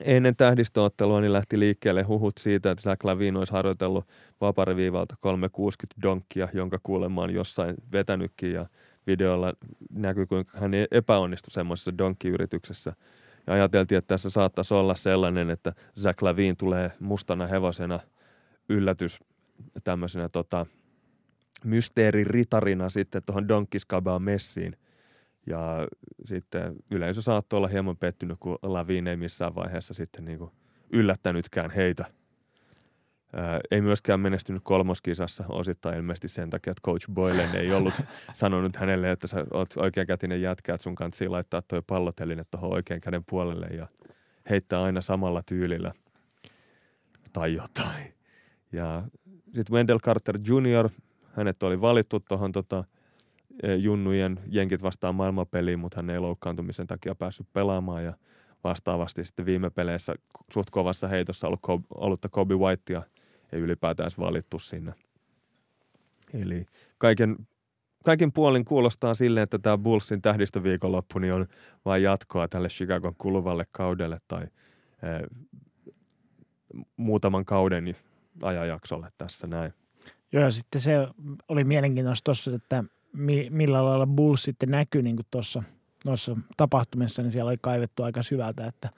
[0.00, 4.08] ennen tähdistöottelua niin lähti liikkeelle huhut siitä, että Zach Lavin olisi harjoitellut
[4.40, 8.66] vapariviivalta 360 donkkia, jonka kuulemma on jossain vetänytkin ja
[9.06, 9.52] videolla
[9.90, 12.92] näkyy, kuinka hän epäonnistui semmoisessa donkkiyrityksessä.
[13.46, 18.00] Ja ajateltiin, että tässä saattaisi olla sellainen, että Zach Lavin tulee mustana hevosena
[18.68, 19.20] yllätys
[19.84, 20.66] tämmöisenä tota,
[21.64, 24.76] mysteeriritarina sitten tuohon Donkkiskabaan messiin.
[25.46, 25.88] Ja
[26.24, 30.50] sitten yleisö saattoi olla hieman pettynyt, kun Lavin ei missään vaiheessa sitten niin kuin
[30.90, 32.04] yllättänytkään heitä.
[33.32, 37.94] Ää, ei myöskään menestynyt kolmoskisassa osittain ilmeisesti sen takia, että Coach Boylen ei ollut
[38.32, 43.00] sanonut hänelle, että sä oot oikeakätinen jätkä, että sun kanssa laittaa toi palloteline tuohon oikean
[43.00, 43.86] käden puolelle ja
[44.50, 45.92] heittää aina samalla tyylillä
[47.32, 48.14] tai jotain.
[48.72, 49.02] Ja
[49.44, 50.90] sitten Wendell Carter Jr.,
[51.32, 52.84] hänet oli valittu tuohon tota,
[53.78, 58.14] junnujen jenkit vastaan maailmapeliin, mutta hän ei loukkaantumisen takia päässyt pelaamaan ja
[58.64, 60.14] vastaavasti sitten viime peleissä
[60.52, 61.60] suht kovassa heitossa ollut,
[61.94, 63.02] ollutta Kobe Whitea
[63.52, 64.92] ei ylipäätään valittu sinne.
[66.34, 66.66] Eli
[66.98, 67.36] kaiken,
[68.04, 71.46] kaiken puolin kuulostaa sille, että tämä Bullsin tähdistöviikonloppu niin on
[71.84, 74.50] vain jatkoa tälle Chicagon kuluvalle kaudelle tai eh,
[76.96, 77.96] muutaman kauden
[78.42, 79.72] ajanjaksolle tässä näin.
[80.32, 81.08] Joo, ja sitten se
[81.48, 82.84] oli mielenkiintoista tuossa, että
[83.16, 85.62] mi- millä lailla Bulls sitten näkyi niin tuossa
[86.04, 88.90] noissa tapahtumissa, niin siellä oli kaivettu aika syvältä, että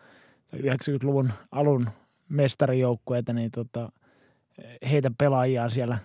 [0.56, 1.90] 90-luvun alun
[2.28, 3.92] mestarijoukkueita, niin tota,
[4.90, 5.98] heitä pelaajia siellä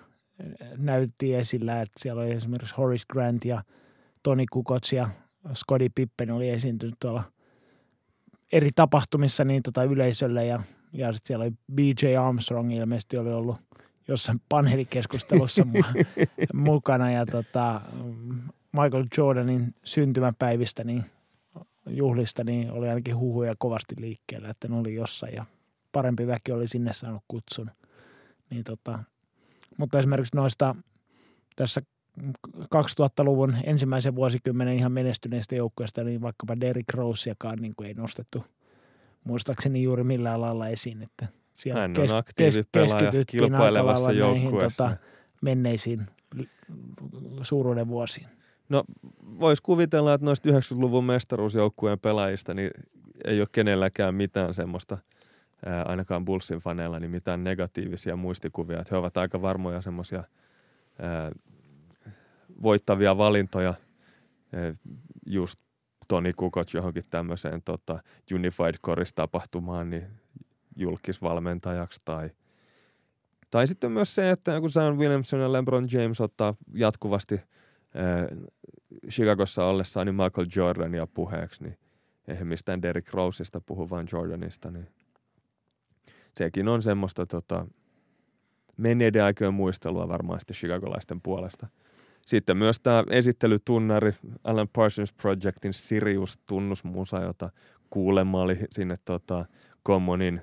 [0.77, 3.63] näytti esillä, että siellä oli esimerkiksi Horace Grant ja
[4.23, 5.09] Toni Kukoc ja
[5.53, 7.23] Scottie Pippen oli esiintynyt tuolla
[8.51, 10.59] eri tapahtumissa niin tota yleisölle ja,
[10.93, 13.57] ja sitten siellä oli BJ Armstrong ilmeisesti oli ollut
[14.07, 16.05] jossain paneelikeskustelussa mu-
[16.53, 17.81] mukana ja tota,
[18.71, 21.03] Michael Jordanin syntymäpäivistä niin
[21.87, 25.45] juhlista niin oli ainakin huhuja kovasti liikkeellä, että ne oli jossain ja
[25.91, 27.71] parempi väki oli sinne saanut kutsun.
[28.49, 28.99] Niin tota,
[29.77, 30.75] mutta esimerkiksi noista
[31.55, 31.81] tässä
[32.75, 38.45] 2000-luvun ensimmäisen vuosikymmenen ihan menestyneistä joukkueista, niin vaikkapa Derrick Roseiakaan niin kuin ei nostettu
[39.23, 44.83] muistaakseni juuri millään lailla esiin, että siellä Hän on aktiivipelaaja keskityttiin aika kilpailevassa näihin joukkueessa.
[44.83, 44.97] tota,
[45.41, 46.07] menneisiin
[47.41, 48.27] suuruuden vuosiin.
[48.69, 48.83] No
[49.39, 52.71] voisi kuvitella, että noista 90-luvun mestaruusjoukkueen pelaajista niin
[53.25, 54.97] ei ole kenelläkään mitään semmoista,
[55.65, 58.79] ää, ainakaan Bullsin faneilla, niin mitään negatiivisia muistikuvia.
[58.79, 60.23] Että he ovat aika varmoja semmoisia
[62.63, 63.73] voittavia valintoja,
[64.53, 64.73] ää,
[65.25, 65.59] just
[66.07, 67.99] Toni Kukoc johonkin tämmöiseen tota,
[68.33, 70.07] Unified Chorus-tapahtumaan niin
[70.75, 72.29] julkisvalmentajaksi tai
[73.53, 78.49] tai sitten myös se, että kun Zion Williamson ja LeBron James ottaa jatkuvasti äh,
[79.09, 81.77] Chicagossa ollessaan niin Michael Jordania puheeksi, niin
[82.27, 84.87] eihän mistään Derrick Roseista puhu, vaan Jordanista, niin
[86.37, 87.67] sekin on semmoista tota,
[88.77, 91.67] menneiden aikojen muistelua varmaan sitten chicagolaisten puolesta.
[92.21, 94.13] Sitten myös tämä esittelytunnari
[94.43, 97.49] Alan Parsons Projectin Sirius-tunnusmusa, jota
[97.89, 99.45] kuulemma oli sinne tota,
[99.87, 100.41] Commonin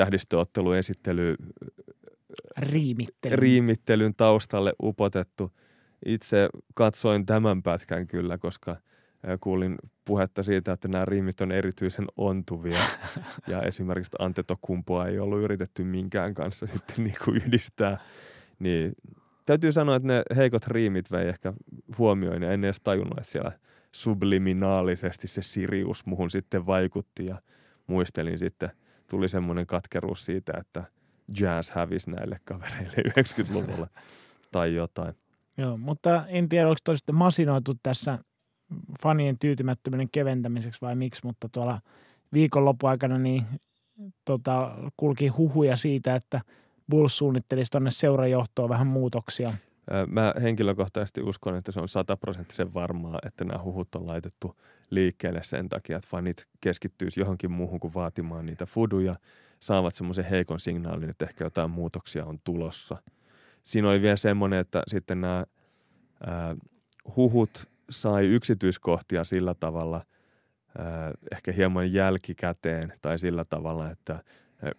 [0.00, 1.36] tähdistöottelu esittely
[2.58, 3.36] Riimittely.
[3.36, 5.52] riimittelyn taustalle upotettu.
[6.06, 8.76] Itse katsoin tämän pätkän kyllä, koska
[9.40, 12.78] kuulin puhetta siitä, että nämä riimit on erityisen ontuvia.
[13.46, 17.98] ja esimerkiksi Antetokumpoa ei ollut yritetty minkään kanssa sitten niin kuin yhdistää.
[18.58, 18.92] Niin
[19.46, 21.52] täytyy sanoa, että ne heikot riimit vei ehkä
[21.98, 23.52] huomioon ja en edes tajunnut, että siellä
[23.92, 27.42] subliminaalisesti se Sirius muhun sitten vaikutti ja
[27.86, 28.70] muistelin sitten,
[29.10, 30.84] tuli semmoinen katkeruus siitä, että
[31.40, 33.86] jazz hävisi näille kavereille 90-luvulla
[34.52, 35.14] tai jotain.
[35.58, 38.18] Joo, mutta en tiedä, onko toi sitten masinoitu tässä
[39.02, 41.80] fanien tyytymättömyyden keventämiseksi vai miksi, mutta tuolla
[42.32, 43.46] viikonloppuaikana niin
[44.24, 46.40] tota, kulki huhuja siitä, että
[46.90, 49.52] Bulls suunnittelisi tuonne seurajohtoon vähän muutoksia.
[50.06, 54.56] Mä henkilökohtaisesti uskon, että se on sataprosenttisen varmaa, että nämä huhut on laitettu
[54.90, 59.16] liikkeelle sen takia, että fanit keskittyisi johonkin muuhun kuin vaatimaan niitä fuduja,
[59.60, 62.96] saavat semmoisen heikon signaalin, että ehkä jotain muutoksia on tulossa.
[63.64, 66.56] Siinä oli vielä semmoinen, että sitten nämä äh,
[67.16, 74.22] huhut sai yksityiskohtia sillä tavalla, äh, ehkä hieman jälkikäteen tai sillä tavalla, että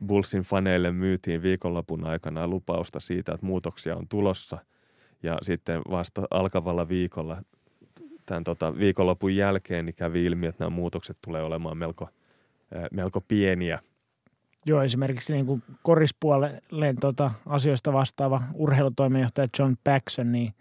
[0.05, 4.57] Bullsin faneille myytiin viikonlopun aikana lupausta siitä, että muutoksia on tulossa.
[5.24, 7.43] Ja sitten vasta alkavalla viikolla,
[8.32, 12.09] tämän tota, viikonlopun jälkeen, niin kävi ilmi, että nämä muutokset tulee olemaan melko,
[12.91, 13.79] melko pieniä.
[14.65, 20.53] Joo, esimerkiksi niin kuin korispuolelle tota, asioista vastaava urheilutoimenjohtaja John Paxson, niin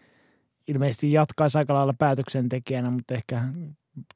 [0.68, 3.44] ilmeisesti jatkaisi aika lailla päätöksentekijänä, mutta ehkä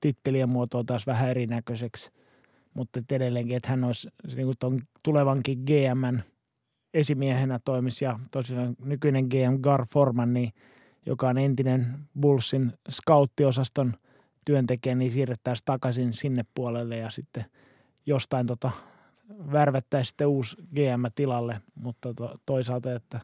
[0.01, 2.11] tittelien muotoa taas vähän erinäköiseksi–
[2.75, 6.21] mutta edelleenkin, että hän olisi niin kuin ton tulevankin GMn
[6.95, 10.53] esimiehenä toimisi ja tosiaan nykyinen GM Gar Forman, niin,
[11.07, 13.95] joka on entinen Bullsin scoutti-osaston
[14.45, 17.45] työntekijä, niin siirrettäisiin takaisin sinne puolelle ja sitten
[18.07, 18.71] jostain tota,
[19.53, 23.21] värvättäisiin sitten uusi GM tilalle, mutta to, toisaalta, että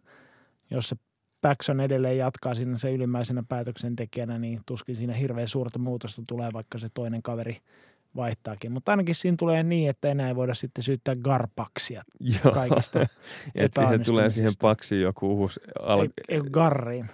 [0.70, 0.96] jos se
[1.42, 6.78] Paxson edelleen jatkaa siinä se ylimmäisenä päätöksentekijänä, niin tuskin siinä hirveän suurta muutosta tulee, vaikka
[6.78, 7.56] se toinen kaveri–
[8.16, 8.72] vaihtaakin.
[8.72, 12.54] Mutta ainakin siinä tulee niin, että enää ei voida sitten syyttää garpaksia Joo.
[12.54, 13.00] kaikista
[13.54, 15.60] Että siihen tulee siihen paksiin joku uusi...
[15.80, 17.10] Al- ei, ei garriin.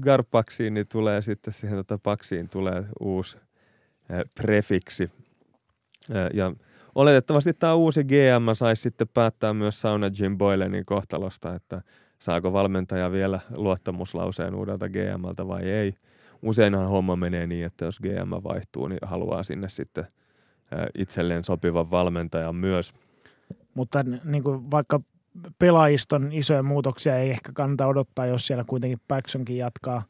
[0.00, 3.38] Garpaksiin, niin tulee sitten siihen tota paksiin tulee uusi
[4.10, 5.10] äh, prefiksi.
[6.10, 6.52] Äh, ja
[6.94, 11.82] oletettavasti tämä uusi GM saisi sitten päättää myös Sauna Jim Boylenin kohtalosta, että
[12.18, 15.94] saako valmentaja vielä luottamuslauseen uudelta GMltä vai ei–
[16.42, 20.06] useinhan homma menee niin, että jos GM vaihtuu, niin haluaa sinne sitten
[20.98, 22.94] itselleen sopivan valmentajan myös.
[23.74, 25.00] Mutta niin kuin vaikka
[25.58, 30.02] pelaajiston isoja muutoksia ei ehkä kannata odottaa, jos siellä kuitenkin Paxsonkin jatkaa,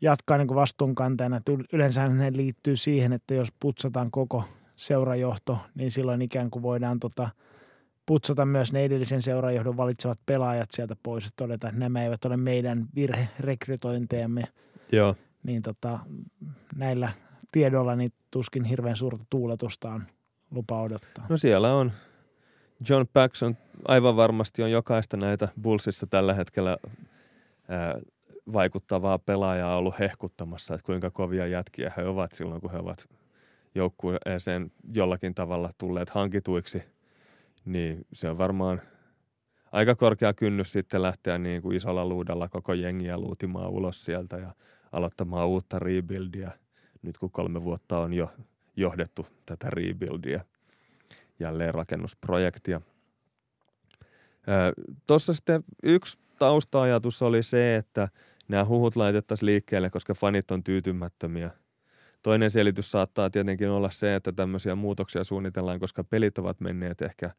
[0.00, 1.40] jatkaa niin vastuunkantajana.
[1.72, 4.44] Yleensä ne liittyy siihen, että jos putsataan koko
[4.76, 7.28] seurajohto, niin silloin ikään kuin voidaan tota,
[8.06, 12.36] putsata myös ne edellisen seurajohdon valitsevat pelaajat sieltä pois ja todeta, että nämä eivät ole
[12.36, 14.44] meidän virherekrytointejamme.
[14.92, 15.98] Joo niin tota,
[16.76, 17.08] näillä
[17.52, 20.02] tiedoilla niin tuskin hirveän suurta tuuletusta on
[20.50, 21.26] lupa odottaa.
[21.28, 21.92] No siellä on.
[22.88, 23.56] John Paxson
[23.88, 26.76] aivan varmasti on jokaista näitä Bullsissa tällä hetkellä
[27.68, 27.98] ää,
[28.52, 33.08] vaikuttavaa pelaajaa ollut hehkuttamassa, että kuinka kovia jätkiä he ovat silloin, kun he ovat
[33.74, 36.82] joukkueeseen jollakin tavalla tulleet hankituiksi.
[37.64, 38.80] Niin se on varmaan
[39.72, 44.54] aika korkea kynnys sitten lähteä niin kuin isolla luudalla koko jengiä luutimaan ulos sieltä ja–
[44.92, 46.50] aloittamaan uutta rebuildia,
[47.02, 48.32] nyt kun kolme vuotta on jo
[48.76, 50.44] johdettu tätä rebuildia,
[51.40, 52.80] jälleenrakennusprojektia.
[55.06, 58.08] Tuossa sitten yksi tausta-ajatus oli se, että
[58.48, 61.50] nämä huhut laitettaisiin liikkeelle, koska fanit on tyytymättömiä.
[62.22, 67.30] Toinen selitys saattaa tietenkin olla se, että tämmöisiä muutoksia suunnitellaan, koska pelit ovat menneet ehkä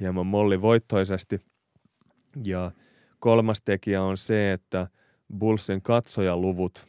[0.00, 1.40] hieman mollivoittoisesti.
[2.44, 2.70] Ja
[3.18, 4.86] kolmas tekijä on se, että–
[5.38, 6.86] Bullsin katsojaluvut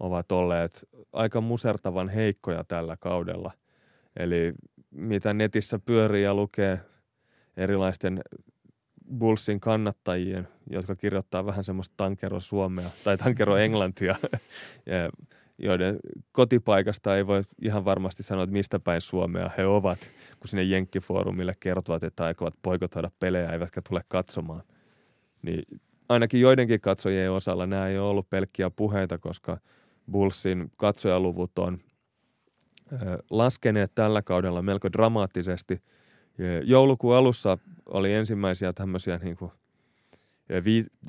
[0.00, 3.52] ovat olleet aika musertavan heikkoja tällä kaudella.
[4.16, 4.54] Eli
[4.90, 6.80] mitä netissä pyörii ja lukee
[7.56, 8.20] erilaisten
[9.18, 14.16] Bullsin kannattajien, jotka kirjoittaa vähän semmoista tankero Suomea tai tankero Englantia,
[15.58, 15.98] joiden
[16.32, 20.10] kotipaikasta ei voi ihan varmasti sanoa, että mistä päin Suomea he ovat,
[20.40, 24.62] kun sinne Jenkkifoorumille kertovat, että aikovat poikotoida pelejä eivätkä tule katsomaan.
[25.42, 25.62] Niin
[26.08, 29.58] ainakin joidenkin katsojien osalla nämä ei ole ollut pelkkiä puheita, koska
[30.10, 31.78] Bullsin katsojaluvut on
[33.30, 35.82] laskeneet tällä kaudella melko dramaattisesti.
[36.64, 39.52] Joulukuun alussa oli ensimmäisiä tämmöisiä niin kuin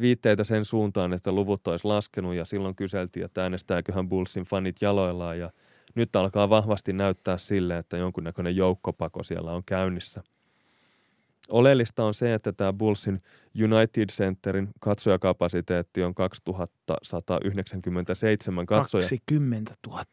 [0.01, 5.39] viitteitä sen suuntaan, että luvut olisi laskenut ja silloin kyseltiin, että äänestääköhän Bullsin fanit jaloillaan
[5.39, 5.49] ja
[5.95, 10.23] nyt alkaa vahvasti näyttää sille, että jonkunnäköinen joukkopako siellä on käynnissä–
[11.49, 13.21] Oleellista on se, että tämä Bullsin
[13.63, 19.01] United Centerin katsojakapasiteetti on 2197 katsoja.
[19.01, 20.03] 20 000.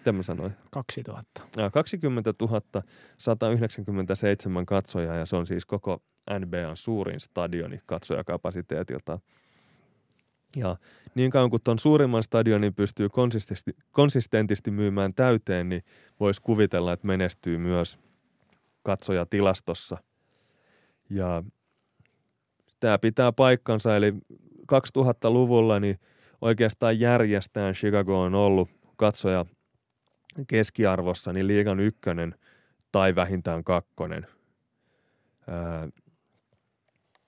[0.00, 0.52] Mitä mä sanoin?
[0.70, 1.42] 2000.
[1.56, 2.34] Ja 20
[3.18, 6.02] 197 katsojaa ja se on siis koko
[6.38, 9.18] NBAn suurin stadioni katsojakapasiteetilta.
[10.56, 10.76] Ja
[11.14, 15.82] niin kauan kuin tuon suurimman stadionin pystyy konsistenti, konsistentisti myymään täyteen, niin
[16.20, 17.98] voisi kuvitella, että menestyy myös
[18.82, 19.98] katsojatilastossa.
[21.10, 21.42] Ja
[22.80, 24.12] tämä pitää paikkansa, eli
[24.72, 25.98] 2000-luvulla niin
[26.40, 29.46] oikeastaan järjestään Chicago on ollut katsoja
[30.46, 32.34] keskiarvossa niin liigan ykkönen
[32.92, 34.26] tai vähintään kakkonen.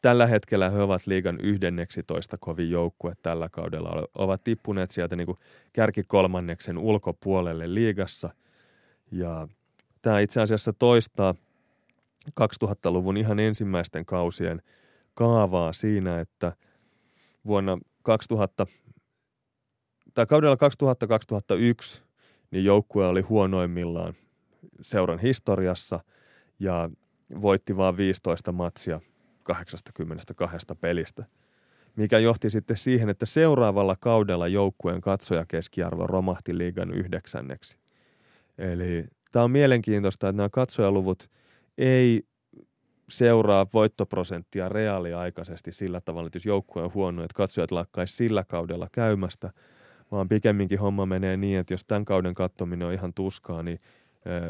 [0.03, 4.09] tällä hetkellä he ovat liigan 11 kovin joukkue tällä kaudella.
[4.14, 5.36] Ovat tippuneet sieltä niin
[5.72, 8.30] kärkikolmanneksen ulkopuolelle liigassa.
[9.11, 9.48] Ja
[10.03, 11.34] tämä itse asiassa toistaa
[12.30, 14.62] 2000-luvun ihan ensimmäisten kausien
[15.14, 16.53] kaavaa siinä, että
[17.46, 18.66] vuonna 2000
[20.14, 20.57] tai kaudella
[21.96, 22.11] 2000-2001
[22.53, 24.14] niin joukkue oli huonoimmillaan
[24.80, 26.00] seuran historiassa
[26.59, 26.90] ja
[27.42, 29.00] voitti vain 15 matsia
[29.42, 31.24] 82 pelistä,
[31.96, 37.76] mikä johti sitten siihen, että seuraavalla kaudella joukkueen katsoja keskiarvo romahti liigan yhdeksänneksi.
[38.59, 41.30] Eli tämä on mielenkiintoista, että nämä katsojaluvut
[41.78, 42.22] ei
[43.09, 48.88] seuraa voittoprosenttia reaaliaikaisesti sillä tavalla, että jos joukkue on huono, että katsojat lakkaisi sillä kaudella
[48.92, 49.53] käymästä,
[50.12, 53.78] vaan pikemminkin homma menee niin, että jos tämän kauden kattominen on ihan tuskaa, niin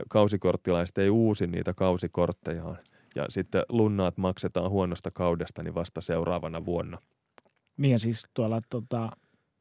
[0.08, 2.78] kausikorttilaiset ei uusi niitä kausikorttejaan.
[3.14, 6.98] Ja sitten lunnaat maksetaan huonosta kaudesta niin vasta seuraavana vuonna.
[7.76, 9.10] Niin ja siis tuolla tota,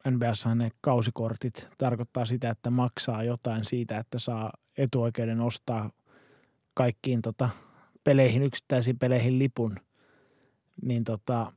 [0.09, 5.91] NBS ne kausikortit tarkoittaa sitä, että maksaa jotain siitä, että saa etuoikeuden ostaa
[6.73, 7.49] kaikkiin tota,
[8.03, 9.75] peleihin, yksittäisiin peleihin lipun.
[10.81, 11.53] Niin tota,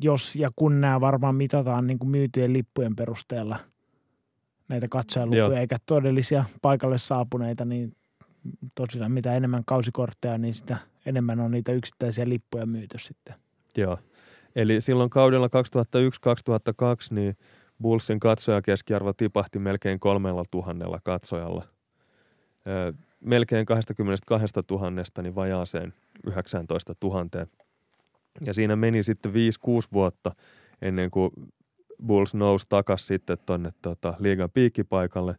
[0.00, 3.58] jos ja kun nämä varmaan mitataan niin kuin myytyjen lippujen perusteella
[4.68, 7.96] näitä katsojalukuja, eikä todellisia paikalle saapuneita, niin
[8.74, 13.34] tosiaan mitä enemmän kausikortteja, niin sitä enemmän on niitä yksittäisiä lippuja myyty sitten.
[13.76, 13.98] Joo.
[14.56, 15.50] Eli silloin kaudella 2001-2002
[17.10, 17.36] niin
[17.82, 21.64] Bullsin katsojakeskiarvo tipahti melkein kolmella tuhannella katsojalla.
[23.20, 24.90] melkein 22 000
[25.22, 25.94] niin vajaaseen
[26.26, 27.46] 19 000.
[28.46, 29.34] Ja siinä meni sitten 5-6
[29.92, 30.32] vuotta
[30.82, 31.30] ennen kuin
[32.06, 35.36] Bulls nousi takaisin sitten tuonne tota, liigan piikkipaikalle.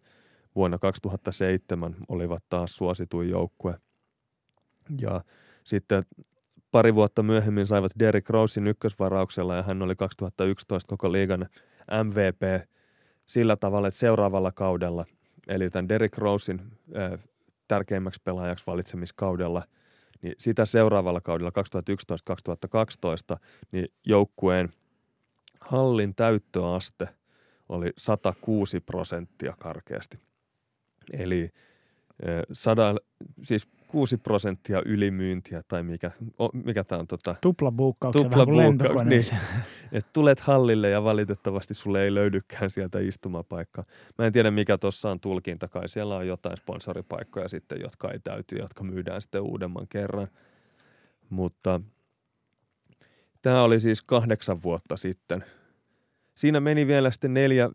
[0.56, 3.78] Vuonna 2007 olivat taas suosituin joukkue.
[5.02, 5.24] Ja
[5.64, 6.04] sitten
[6.72, 11.48] pari vuotta myöhemmin saivat Derrick Rosein ykkösvarauksella ja hän oli 2011 koko liigan
[12.04, 12.68] MVP
[13.26, 15.06] sillä tavalla, että seuraavalla kaudella,
[15.48, 16.62] eli tämän Derrick Rosein
[16.98, 17.20] äh,
[17.68, 19.64] tärkeimmäksi pelaajaksi valitsemiskaudella–
[20.22, 21.52] niin sitä seuraavalla kaudella
[23.36, 23.40] 2011-2012
[23.72, 24.74] niin joukkueen
[25.62, 27.10] hallin täyttöaste
[27.70, 30.20] oli 106 prosenttia karkeasti.
[31.14, 31.52] Eli
[32.52, 33.00] sadan,
[33.44, 36.12] siis 6 prosenttia ylimyyntiä tai mikä,
[36.54, 37.08] mikä tämä on?
[37.08, 39.24] Tota, tupla buukkauksia, tupla buukka, niin,
[39.92, 43.86] että tulet hallille ja valitettavasti sulle ei löydykään sieltä istumapaikkaa.
[44.18, 48.20] Mä en tiedä mikä tuossa on tulkinta, kai siellä on jotain sponsoripaikkoja sitten, jotka ei
[48.20, 50.28] täyty, jotka myydään sitten uudemman kerran.
[51.30, 51.82] Mutta
[53.42, 55.44] tämä oli siis kahdeksan vuotta sitten.
[56.36, 57.70] Siinä meni vielä sitten neljä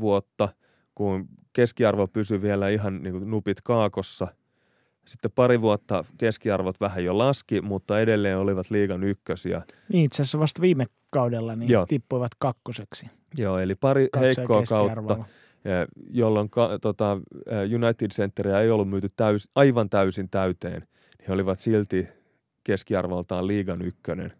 [0.00, 0.48] vuotta,
[0.94, 4.28] kun keskiarvo pysyi vielä ihan niin kuin nupit kaakossa–
[5.08, 9.62] sitten pari vuotta keskiarvot vähän jo laski, mutta edelleen olivat liigan ykkösiä.
[9.92, 11.86] Niin itse asiassa vasta viime kaudella niin Joo.
[11.86, 13.06] tippuivat kakkoseksi.
[13.38, 15.24] Joo, eli pari heikkoa kautta,
[16.10, 17.20] jolloin ka, tota,
[17.74, 20.86] United Centeria ei ollut myyty täys, aivan täysin täyteen.
[21.28, 22.08] He olivat silti
[22.64, 24.32] keskiarvoltaan liigan ykkönen.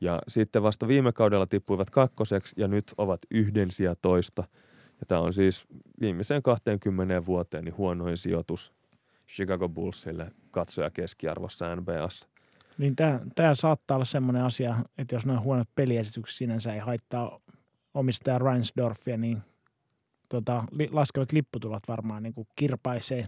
[0.00, 3.68] Ja sitten vasta viime kaudella tippuivat kakkoseksi ja nyt ovat yhden
[4.02, 4.44] toista.
[5.00, 5.64] Ja tämä on siis
[6.00, 8.72] viimeiseen 20 vuoteen niin huonoin sijoitus
[9.28, 12.28] Chicago Bullsille katsoja keskiarvossa NBAssa.
[12.78, 17.40] Niin tämä, tämä saattaa olla semmoinen asia, että jos noin huonot peliesitykset sinänsä ei haittaa
[17.94, 19.38] omistaja Reinsdorfia, niin
[20.28, 23.24] tota, li, laskevat lipputulot varmaan niin kuin kirpaisee.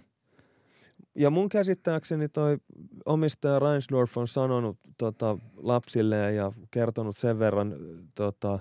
[1.14, 2.58] Ja mun käsittääkseni toi
[3.06, 7.76] omistaja Reinsdorf on sanonut tota, lapsille ja kertonut sen verran
[8.14, 8.58] tota,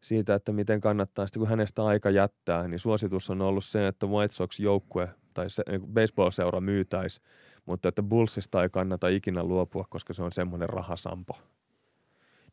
[0.00, 4.06] siitä, että miten kannattaa, sitten kun hänestä aika jättää, niin suositus on ollut se, että
[4.06, 5.08] White Sox-joukkue
[5.38, 7.20] tai se, niin baseball-seura myytäisi,
[7.66, 11.38] mutta että Bullsista ei kannata ikinä luopua, koska se on semmoinen rahasampo.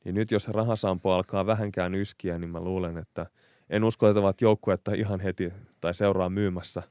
[0.04, 3.26] Niin nyt jos se rahasampo alkaa vähänkään yskiä, niin mä luulen, että
[3.70, 6.84] en usko, että ovat joukkuetta ihan heti tai seuraa myymässä,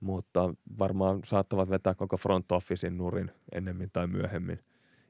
[0.00, 4.60] mutta varmaan saattavat vetää koko front officein nurin ennemmin tai myöhemmin,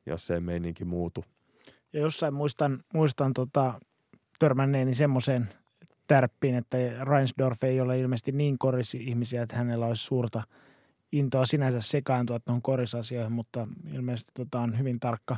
[0.07, 1.25] jos se ei meininki muutu.
[1.93, 3.81] Ja jossain muistan, muistan tota,
[4.39, 5.49] törmänneeni semmoiseen
[6.11, 10.43] tärppiin, että Reinsdorf ei ole ilmeisesti niin korisi ihmisiä, että hänellä olisi suurta
[11.13, 15.37] intoa sinänsä sekaantua tuohon korisasioihin, mutta ilmeisesti tota on hyvin tarkka,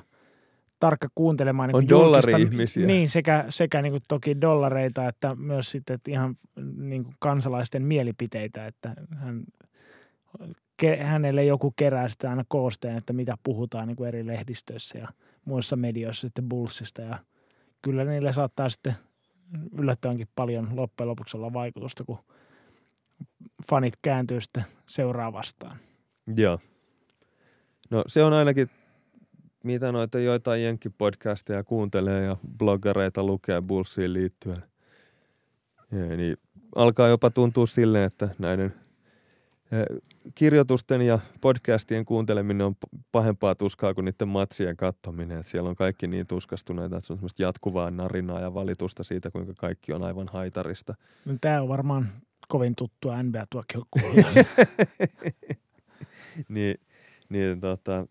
[0.80, 2.86] tarkka kuuntelemaan niin On julkista- dollari-ihmisiä.
[2.86, 6.36] Niin, sekä, sekä niin kuin toki dollareita, että myös sitten että ihan
[6.76, 9.44] niin kuin kansalaisten mielipiteitä, että hän,
[10.76, 15.08] ke, hänelle joku kerää sitä aina koosteen, että mitä puhutaan niin kuin eri lehdistöissä ja
[15.44, 17.18] muissa medioissa sitten Bullsista ja
[17.82, 18.94] kyllä niillä saattaa sitten
[19.78, 22.18] yllättävänkin paljon loppujen lopuksi olla vaikutusta, kun
[23.70, 25.76] fanit kääntyy sitten seuraavastaan.
[26.36, 26.58] Joo.
[27.90, 28.70] No se on ainakin,
[29.64, 34.62] mitä noita joitain jenkkipodcasteja kuuntelee ja bloggareita lukee Bullsiin liittyen.
[35.92, 36.36] Ja, niin
[36.74, 38.74] alkaa jopa tuntua silleen, että näiden
[39.72, 40.02] eh,
[40.34, 42.74] kirjoitusten ja podcastien kuunteleminen on
[43.12, 45.38] pahempaa tuskaa kuin niiden matsien katsominen.
[45.38, 49.30] Että siellä on kaikki niin tuskastuneita, että se on semmoista jatkuvaa narinaa ja valitusta siitä,
[49.30, 50.94] kuinka kaikki on aivan haitarista.
[51.24, 52.08] No, Tämä on varmaan
[52.48, 53.46] kovin tuttua nba
[56.48, 56.80] niin,
[57.28, 58.06] niin tota,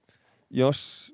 [0.49, 1.13] jos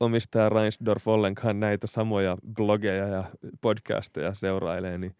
[0.00, 3.24] omistaja Reinsdorf ollenkaan näitä samoja blogeja ja
[3.60, 5.16] podcasteja seurailee, niin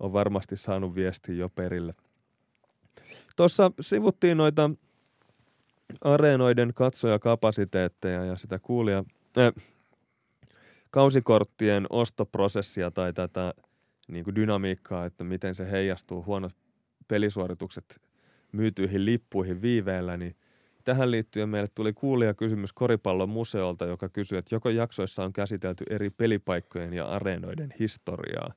[0.00, 1.94] on varmasti saanut viestiä jo perille.
[3.38, 4.70] Tuossa sivuttiin noita
[6.00, 9.04] areenoiden katsojakapasiteetteja ja sitä kuulia,
[9.38, 9.64] äh,
[10.90, 13.54] kausikorttien ostoprosessia tai tätä
[14.08, 16.52] niin kuin dynamiikkaa, että miten se heijastuu huonot
[17.08, 18.00] pelisuoritukset
[18.52, 20.36] myytyihin lippuihin viiveellä, niin
[20.84, 25.84] tähän liittyen meille tuli kuulija kysymys Koripallon museolta, joka kysyi, että joko jaksoissa on käsitelty
[25.90, 28.52] eri pelipaikkojen ja areenoiden historiaa.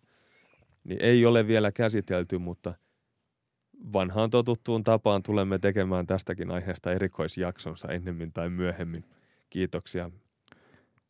[0.83, 2.73] Niin ei ole vielä käsitelty, mutta
[3.93, 9.05] vanhaan totuttuun tapaan tulemme tekemään tästäkin aiheesta erikoisjaksonsa ennemmin tai myöhemmin.
[9.49, 10.11] Kiitoksia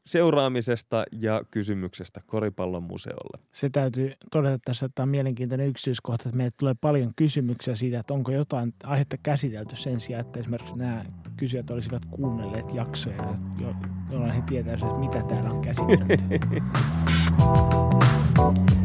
[0.05, 3.43] seuraamisesta ja kysymyksestä Koripallon museolle.
[3.51, 7.99] Se täytyy todeta tässä, että tämä on mielenkiintoinen yksityiskohta, että meille tulee paljon kysymyksiä siitä,
[7.99, 11.05] että onko jotain aihetta käsitelty sen sijaan, että esimerkiksi nämä
[11.37, 13.75] kysyjät olisivat kuunnelleet jaksoja, jo-
[14.11, 16.17] jolloin he tietäisivät, mitä täällä on käsitelty.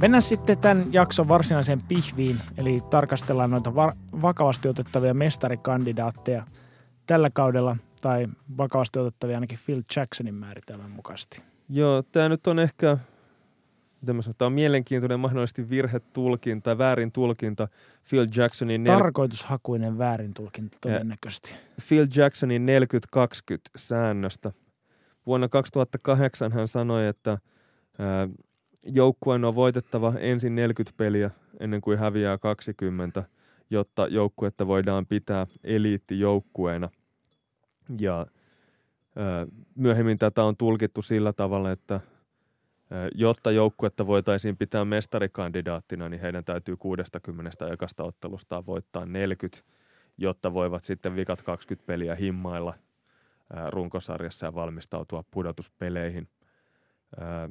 [0.00, 3.92] Mennään sitten tämän jakson varsinaiseen pihviin, eli tarkastellaan noita va-
[4.22, 6.46] vakavasti otettavia mestarikandidaatteja
[7.06, 8.26] tällä kaudella, tai
[8.56, 11.42] vakavasti otettavia ainakin Phil Jacksonin määritelmän mukaisesti.
[11.68, 12.98] Joo, tämä nyt on ehkä,
[14.00, 17.68] miten mä sanon, tää on mielenkiintoinen mahdollisesti virhetulkinta tai väärin tulkinta
[18.10, 21.54] Phil Jacksonin, nel- Tarkoitushakuinen väärintulkinta todennäköisesti.
[21.88, 22.70] Phil Jacksonin 40-20
[23.76, 24.52] säännöstä.
[25.26, 27.38] Vuonna 2008 hän sanoi, että
[27.98, 28.28] ää,
[28.86, 31.30] joukkueen on voitettava ensin 40 peliä
[31.60, 33.24] ennen kuin häviää 20,
[33.70, 36.88] jotta joukkuetta voidaan pitää eliittijoukkueena.
[38.00, 38.26] Ja
[39.16, 42.00] ää, myöhemmin tätä on tulkittu sillä tavalla, että
[42.90, 49.64] ää, jotta joukkuetta voitaisiin pitää mestarikandidaattina, niin heidän täytyy 60 ekasta ottelustaan voittaa 40,
[50.18, 52.74] jotta voivat sitten vikat 20 peliä himmailla
[53.70, 56.28] runkosarjassa ja valmistautua pudotuspeleihin.
[57.20, 57.48] Ää,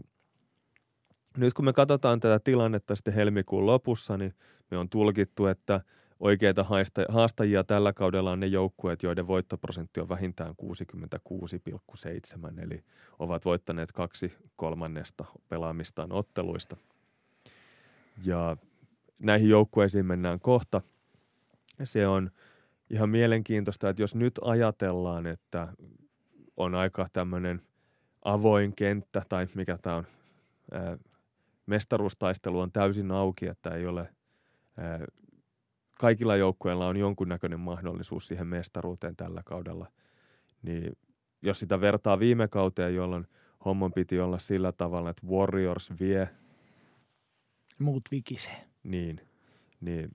[1.38, 4.33] nyt kun me katsotaan tätä tilannetta sitten helmikuun lopussa, niin
[4.71, 5.81] me on tulkittu, että
[6.19, 6.65] oikeita
[7.09, 12.83] haastajia tällä kaudella on ne joukkueet, joiden voittoprosentti on vähintään 66,7, eli
[13.19, 16.77] ovat voittaneet kaksi kolmannesta pelaamistaan otteluista.
[18.25, 18.57] Ja
[19.19, 20.81] näihin joukkueisiin mennään kohta.
[21.83, 22.31] Se on
[22.89, 25.67] ihan mielenkiintoista, että jos nyt ajatellaan, että
[26.57, 27.61] on aika tämmöinen
[28.25, 30.07] avoin kenttä, tai mikä tämä on,
[31.66, 34.09] mestaruustaistelu on täysin auki, että ei ole,
[34.78, 35.05] ää,
[35.99, 39.88] kaikilla joukkueilla on jonkunnäköinen mahdollisuus siihen mestaruuteen tällä kaudella,
[40.61, 40.97] niin
[41.41, 43.28] jos sitä vertaa viime kauteen, jolloin
[43.66, 46.30] homman piti olla sillä tavalla, että Warriors vie,
[47.80, 48.66] Muut vikisee.
[48.84, 49.22] niin,
[49.82, 50.11] niin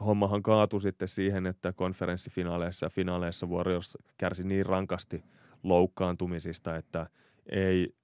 [0.00, 5.24] hommahan kaatui sitten siihen, että konferenssifinaaleissa ja finaaleissa Warriors kärsi niin rankasti
[5.62, 7.06] loukkaantumisista, että
[7.52, 7.94] ei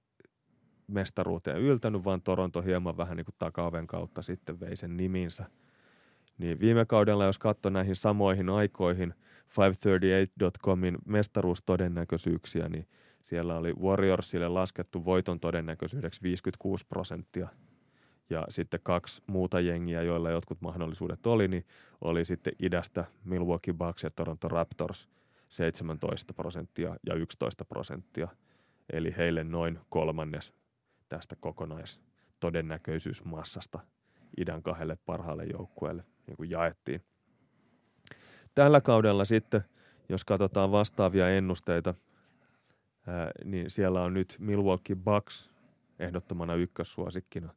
[0.87, 5.45] mestaruuteen yltänyt, vaan Toronto hieman vähän niin kuin takaoven kautta sitten vei sen niminsä.
[6.37, 9.13] Niin viime kaudella, jos katsoi näihin samoihin aikoihin
[9.49, 12.87] 538.comin mestaruustodennäköisyyksiä, niin
[13.21, 17.47] siellä oli Warriorsille laskettu voiton todennäköisyydeksi 56 prosenttia.
[18.29, 21.65] Ja sitten kaksi muuta jengiä, joilla jotkut mahdollisuudet oli, niin
[22.01, 25.09] oli sitten idästä Milwaukee Bucks ja Toronto Raptors
[25.49, 28.27] 17 prosenttia ja 11 prosenttia.
[28.93, 30.53] Eli heille noin kolmannes
[31.15, 33.79] tästä kokonaistodennäköisyysmassasta
[34.37, 37.01] idän kahdelle parhaalle joukkueelle niin kuin jaettiin.
[38.55, 39.61] Tällä kaudella sitten,
[40.09, 41.93] jos katsotaan vastaavia ennusteita,
[43.07, 45.51] ää, niin siellä on nyt Milwaukee Bucks
[45.99, 47.53] ehdottomana ykkössuosikkina.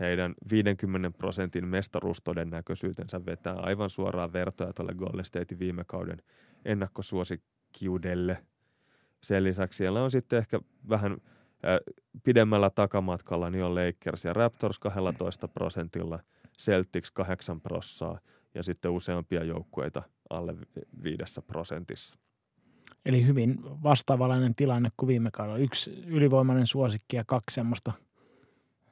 [0.00, 6.22] Heidän 50 prosentin mestaruustodennäköisyytensä vetää aivan suoraan vertoja tuolle Golden Statein viime kauden
[6.64, 8.44] ennakkosuosikkiin kiudelle.
[9.22, 11.18] Sen lisäksi siellä on sitten ehkä vähän äh,
[12.22, 16.18] pidemmällä takamatkalla niin on Lakers ja Raptors 12 prosentilla,
[16.58, 18.18] Celtics 8 prossaa
[18.54, 20.54] ja sitten useampia joukkueita alle
[21.02, 22.18] viidessä prosentissa.
[23.04, 25.58] Eli hyvin vastaavallinen tilanne kuin viime kaudella.
[25.58, 27.92] Yksi ylivoimainen suosikki ja kaksi semmoista,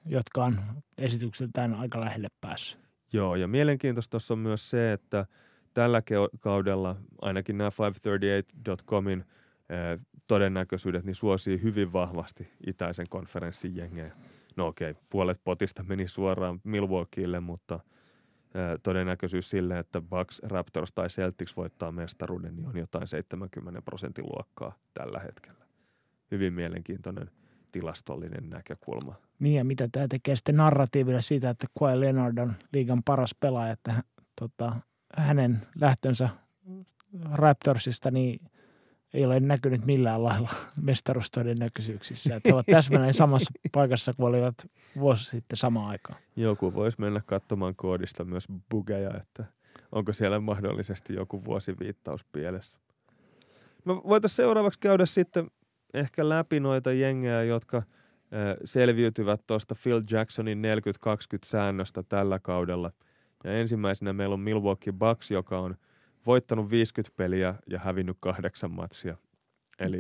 [0.07, 0.61] jotka on
[0.99, 2.81] esitykseltään aika lähelle päässyt.
[3.13, 5.27] Joo, ja mielenkiintoista tuossa on myös se, että
[5.75, 6.03] tällä
[6.41, 9.27] kaudella ainakin nämä 538.comin eh,
[10.27, 14.13] todennäköisyydet niin suosii hyvin vahvasti itäisen konferenssin jengejä.
[14.57, 17.81] No okei, okay, puolet potista meni suoraan Milwaukeelle, mutta–
[18.83, 24.73] todennäköisyys sille, että Bucks, Raptors tai Celtics voittaa mestaruuden, niin on jotain 70 prosentin luokkaa
[24.95, 25.65] tällä hetkellä.
[26.31, 27.31] Hyvin mielenkiintoinen
[27.73, 29.15] tilastollinen näkökulma.
[29.39, 33.73] Niin ja mitä tämä tekee sitten narratiiville siitä, että Kawhi Leonard on liigan paras pelaaja,
[33.73, 34.03] että
[34.41, 34.77] tota,
[35.17, 36.29] hänen lähtönsä
[37.33, 38.41] Raptorsista niin
[39.15, 40.51] ei ole näkynyt millään lailla
[40.83, 42.37] mestaruustodennäköisyyksissä.
[42.37, 44.55] Että he ovat täsmälleen samassa paikassa kuin olivat
[44.99, 46.19] vuosi sitten samaan aikaan.
[46.37, 49.45] Joku voisi mennä katsomaan koodista myös bugeja, että
[49.93, 52.79] onko siellä mahdollisesti joku vuosiviittaus pielessä.
[53.85, 55.51] Me voitaisiin seuraavaksi käydä sitten
[55.95, 57.83] ehkä läpi noita jengejä, jotka
[58.65, 60.63] selviytyvät tuosta Phil Jacksonin 40-20
[61.45, 62.91] säännöstä tällä kaudella.
[63.45, 65.77] Ja ensimmäisenä meillä on Milwaukee Bucks, joka on–
[66.27, 69.17] voittanut 50 peliä ja hävinnyt kahdeksan matsia.
[69.79, 69.99] Eli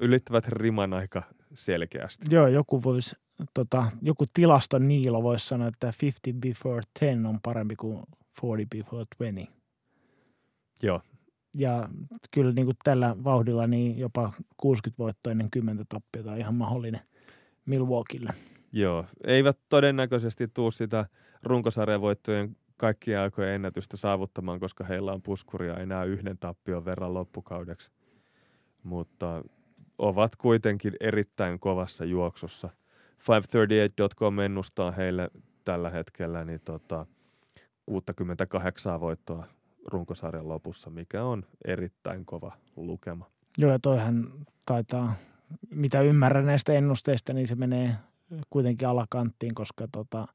[0.00, 1.22] ylittävät riman aika
[1.54, 2.26] selkeästi.
[2.30, 3.16] Joo, joku voisi,
[3.54, 8.02] tota, joku tilaston niilo voisi sanoa, että 50 before 10 on parempi kuin
[8.42, 9.52] 40 before 20.
[10.82, 11.00] Joo.
[11.54, 11.88] Ja
[12.30, 17.00] kyllä niin kuin tällä vauhdilla niin jopa 60 voittoa ennen 10 tappiota on ihan mahdollinen
[17.66, 18.30] Milwaukeelle.
[18.72, 21.06] Joo, eivät todennäköisesti tuu sitä
[21.42, 27.90] runkosarjavoittojen kaikkia aikojen ennätystä saavuttamaan, koska heillä on puskuria enää yhden tappion verran loppukaudeksi.
[28.82, 29.42] Mutta
[29.98, 32.68] ovat kuitenkin erittäin kovassa juoksussa.
[33.18, 35.30] 538.com ennustaa heille
[35.64, 37.06] tällä hetkellä niin tota,
[37.86, 39.46] 68 voittoa
[39.86, 43.30] runkosarjan lopussa, mikä on erittäin kova lukema.
[43.58, 44.32] Joo, ja toihan
[44.66, 45.14] taitaa,
[45.70, 47.94] mitä ymmärrän näistä ennusteista, niin se menee
[48.50, 50.28] kuitenkin alakanttiin, koska tota,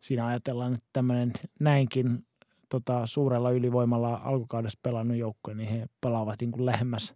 [0.00, 2.26] siinä ajatellaan, että tämmöinen näinkin
[2.68, 7.14] tota, suurella ylivoimalla alkukaudessa pelannut joukkue, niin he pelaavat niin kuin lähemmäs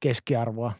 [0.00, 0.72] keskiarvoa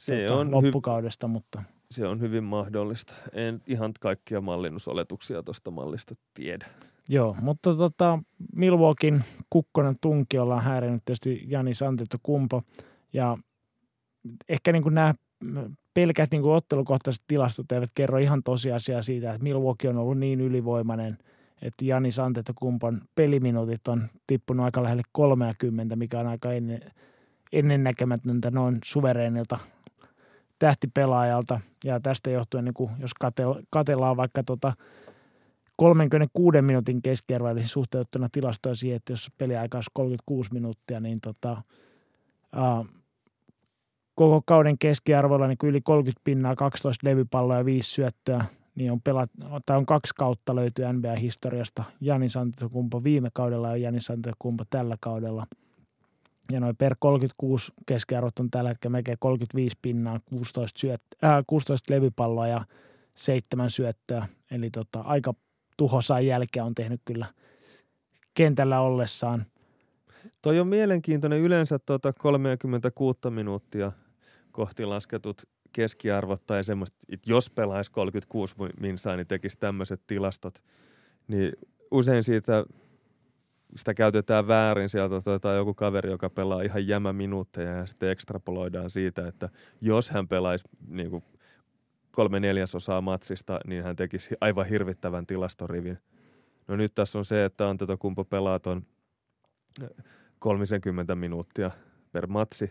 [0.00, 1.62] se tota, on loppukaudesta, hy- mutta...
[1.90, 3.14] Se on hyvin mahdollista.
[3.32, 6.66] En ihan kaikkia mallinnusoletuksia tuosta mallista tiedä.
[7.08, 8.18] Joo, mutta tota,
[8.54, 11.70] Milwaukeein kukkonen tunki ollaan häirinyt tietysti Jani
[12.22, 12.62] Kumpo
[13.12, 13.38] ja
[14.48, 15.14] ehkä niin kuin nämä
[15.94, 20.40] pelkät niin kuin ottelukohtaiset tilastot eivät kerro ihan tosiasiaa siitä, että Milwaukee on ollut niin
[20.40, 21.18] ylivoimainen,
[21.62, 26.80] että Jani Antetokumpan peliminuutit on tippunut aika lähelle 30, mikä on aika ennen,
[27.52, 29.58] ennennäkemätöntä noin suvereenilta
[30.58, 31.60] tähtipelaajalta.
[31.84, 33.10] Ja tästä johtuen, niin kuin, jos
[33.70, 34.72] katellaan vaikka tota
[35.76, 41.62] 36 minuutin keskiarvoa, eli suhteutettuna tilastoja siihen, että jos peliaika olisi 36 minuuttia, niin tota,
[42.56, 42.86] uh,
[44.20, 48.44] koko kauden keskiarvolla niin yli 30 pinnaa, 12 levypalloa ja 5 syöttöä,
[48.74, 49.30] niin on, pelat,
[49.66, 51.84] tai on kaksi kautta löytyy NBA-historiasta.
[52.00, 55.46] Jani Santokumpo viime kaudella ja Jani Santokumpo tällä kaudella.
[56.52, 61.94] Ja noin per 36 keskiarvot on tällä hetkellä melkein 35 pinnaa, 16, syöt, äh, 16
[61.94, 62.64] levypalloa ja
[63.14, 64.28] 7 syöttöä.
[64.50, 65.34] Eli tota, aika
[65.76, 67.26] tuhosaa jälkeä on tehnyt kyllä
[68.34, 69.46] kentällä ollessaan.
[70.42, 71.40] Toi on mielenkiintoinen.
[71.40, 73.92] Yleensä tuota 36 minuuttia
[74.60, 75.42] kohti lasketut
[75.72, 80.62] keskiarvot tai semmoista, että jos pelaisi 36 minsaa, niin tekisi tämmöiset tilastot,
[81.28, 81.52] niin
[81.90, 82.64] usein siitä
[83.76, 88.90] sitä käytetään väärin sieltä tai joku kaveri, joka pelaa ihan jämä minuutteja ja sitten ekstrapoloidaan
[88.90, 89.48] siitä, että
[89.80, 91.24] jos hän pelaisi niin kuin
[92.10, 95.98] kolme neljäsosaa matsista, niin hän tekisi aivan hirvittävän tilastorivin.
[96.68, 97.64] No nyt tässä on se, että
[97.98, 98.86] kumpo pelaa ton
[100.38, 101.70] 30 minuuttia
[102.12, 102.70] per matsi,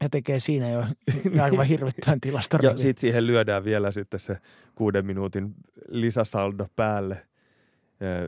[0.00, 0.84] ja tekee siinä jo
[1.42, 2.58] aivan hirvittävän tilasta.
[2.62, 4.36] ja sitten siihen lyödään vielä sitten se
[4.74, 5.54] kuuden minuutin
[5.88, 7.26] lisäsaldo päälle,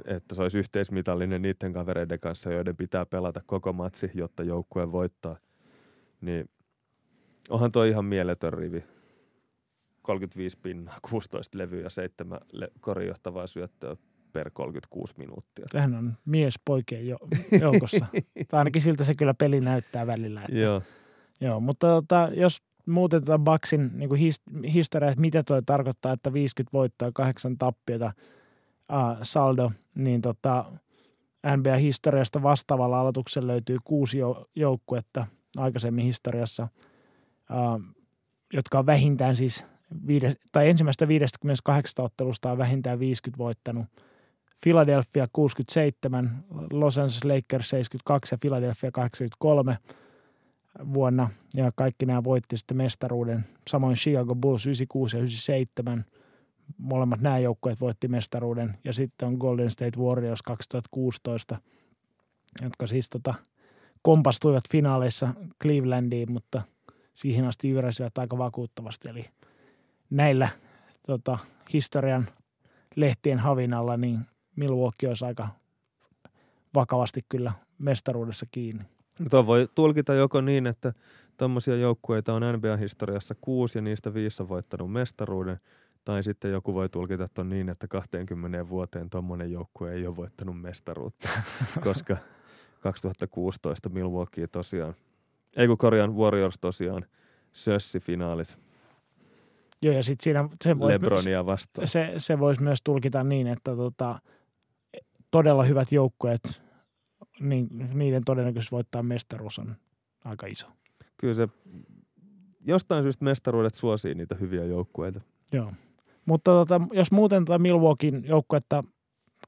[0.04, 5.36] että se olisi yhteismitallinen niiden kavereiden kanssa, joiden pitää pelata koko matsi, jotta joukkue voittaa.
[6.20, 6.50] Niin
[7.48, 8.84] onhan toi ihan mieletön rivi.
[10.02, 13.96] 35 pinnaa, 16 levyä ja 7 le- korijohtavaa syöttöä
[14.32, 15.66] per 36 minuuttia.
[15.72, 17.18] Tähän on mies poikien jo,
[17.60, 18.06] joukossa.
[18.48, 20.40] tai ainakin siltä se kyllä peli näyttää välillä.
[20.40, 20.82] Että Joo.
[21.40, 26.72] Joo, mutta tota, jos muutetaan Baksin niin his- historiaa, että mitä toi tarkoittaa, että 50
[26.72, 30.72] voittoa, 8 tappiota äh, saldo, niin tota,
[31.56, 34.18] NBA-historiasta vastaavalla aloituksella löytyy kuusi
[34.56, 35.26] joukkuetta
[35.56, 36.68] aikaisemmin historiassa,
[38.52, 39.64] jotka on vähintään siis
[40.06, 43.86] viides, tai ensimmäistä 58 ottelusta on vähintään 50 voittanut.
[44.62, 49.78] Philadelphia 67, Los Angeles Lakers 72 ja Philadelphia 83
[50.92, 51.28] vuonna.
[51.54, 53.44] Ja kaikki nämä voitti sitten mestaruuden.
[53.68, 56.04] Samoin Chicago Bulls 96 ja 97.
[56.78, 58.78] Molemmat nämä joukkueet voitti mestaruuden.
[58.84, 61.58] Ja sitten on Golden State Warriors 2016,
[62.62, 63.34] jotka siis tota,
[64.02, 66.62] kompastuivat finaaleissa Clevelandiin, mutta
[67.14, 69.08] siihen asti yräsivät aika vakuuttavasti.
[69.08, 69.24] Eli
[70.10, 70.48] näillä
[71.06, 71.38] tota,
[71.72, 72.28] historian
[72.96, 74.20] lehtien havinalla, niin
[74.56, 75.48] Milwaukee olisi aika
[76.74, 78.84] vakavasti kyllä mestaruudessa kiinni.
[79.30, 80.92] Tuo voi tulkita joko niin, että
[81.36, 85.60] tuommoisia joukkueita on NBA-historiassa kuusi ja niistä viisi on voittanut mestaruuden,
[86.04, 90.60] tai sitten joku voi tulkita tuon niin, että 20 vuoteen tuommoinen joukkue ei ole voittanut
[90.60, 91.28] mestaruutta,
[91.84, 92.16] koska
[92.80, 94.94] 2016 Milwaukee tosiaan,
[95.56, 97.06] ei kun korjaan Warriors tosiaan,
[97.52, 98.58] sössifinaalit
[99.82, 101.86] Joo, ja sitten siinä se voisi, Lebronia vastaan.
[101.86, 104.18] Se, se voisi myös tulkita niin, että tota,
[105.30, 106.62] todella hyvät joukkueet,
[107.40, 109.76] niin niiden todennäköisyys voittaa mestaruus on
[110.24, 110.66] aika iso.
[111.16, 111.48] Kyllä se
[112.66, 115.20] jostain syystä mestaruudet suosii niitä hyviä joukkueita.
[115.52, 115.72] Joo.
[116.26, 118.84] Mutta tota, jos muuten tuota Milwaukeein joukkuetta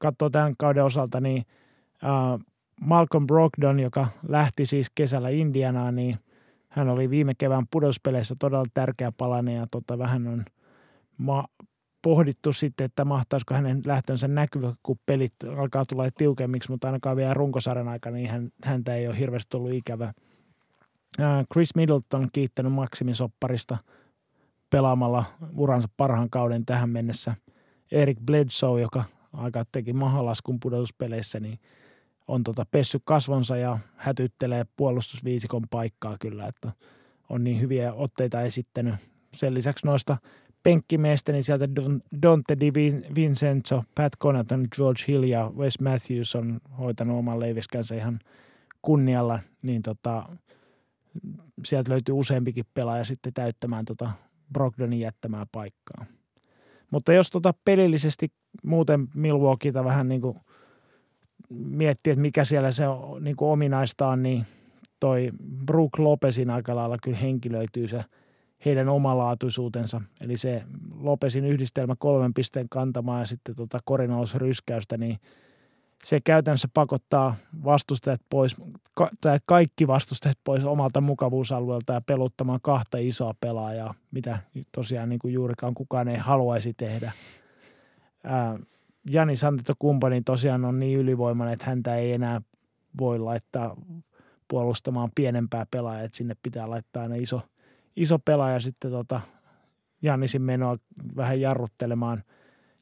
[0.01, 1.45] katsoo tämän kauden osalta, niin
[2.03, 2.45] äh,
[2.81, 6.17] Malcolm Brogdon, joka lähti siis kesällä Indianaan, niin–
[6.73, 10.45] hän oli viime kevään pudospeleissä todella tärkeä palanen ja tota, vähän on
[11.17, 11.47] ma-
[12.03, 17.33] pohdittu sitten, että mahtaisiko hänen lähtönsä näkyvä, kun pelit alkaa tulla tiukemmiksi, mutta ainakaan vielä
[17.33, 20.13] runkosarjan aikana niin hän, häntä ei ole hirveästi ollut ikävä.
[21.53, 23.77] Chris Middleton on kiittänyt maksimisopparista
[24.69, 25.25] pelaamalla
[25.55, 27.35] uransa parhaan kauden tähän mennessä.
[27.91, 31.59] Eric Bledsoe, joka aika teki mahalaskun pudotuspeleissä, niin–
[32.27, 36.71] on tota pessy kasvonsa ja hätyttelee puolustusviisikon paikkaa kyllä, että
[37.29, 38.95] on niin hyviä otteita esittänyt.
[39.35, 40.17] Sen lisäksi noista
[40.63, 41.67] penkkimiestä, niin sieltä
[42.21, 42.73] Dante Di
[43.15, 48.19] Vincenzo, Pat Connaughton, George Hill ja Wes Matthews on hoitanut oman leiviskänsä ihan
[48.81, 50.29] kunnialla, niin tota,
[51.65, 54.11] sieltä löytyy useampikin pelaaja sitten täyttämään tota
[54.53, 56.05] Brogdonin jättämää paikkaa.
[56.91, 58.31] Mutta jos tota pelillisesti
[58.63, 60.37] muuten Milwaukeeita vähän niin kuin–
[61.49, 64.45] miettii, että mikä siellä se on, niin kuin ominaistaan, niin
[64.99, 65.31] toi
[65.65, 68.05] Brook Lopesin aika lailla kyllä henkilöityy se
[68.65, 70.01] heidän omalaatuisuutensa.
[70.21, 70.63] Eli se
[70.99, 75.19] Lopesin yhdistelmä kolmen pisteen kantamaa ja sitten tota korinallisryskäystä, niin
[76.03, 78.55] se käytännössä pakottaa vastustajat pois,
[79.21, 84.39] tai kaikki vastustajat pois omalta mukavuusalueelta ja peluttamaan kahta isoa pelaajaa, mitä
[84.71, 87.11] tosiaan niin kuin juurikaan kukaan ei haluaisi tehdä.
[88.23, 88.59] Ää,
[89.09, 92.41] Jani Antetokounmpo niin tosiaan on niin ylivoimainen, että häntä ei enää
[92.99, 93.75] voi laittaa
[94.47, 97.41] puolustamaan pienempää pelaajaa, että sinne pitää laittaa aina iso,
[97.95, 99.21] iso pelaaja sitten tota
[100.01, 100.77] Jannisin menoa
[101.15, 102.23] vähän jarruttelemaan.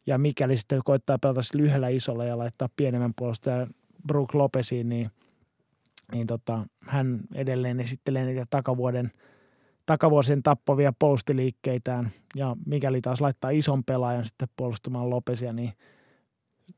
[0.05, 3.67] Ja mikäli sitten koittaa pelata lyhyellä isolla ja laittaa pienemmän puolustajan
[4.07, 5.11] Brook Lopesiin, niin,
[6.11, 9.11] niin tota, hän edelleen esittelee niitä takavuoden,
[9.85, 12.09] takavuosien tappavia postiliikkeitään.
[12.35, 15.73] Ja mikäli taas laittaa ison pelaajan sitten puolustamaan Lopesia, niin–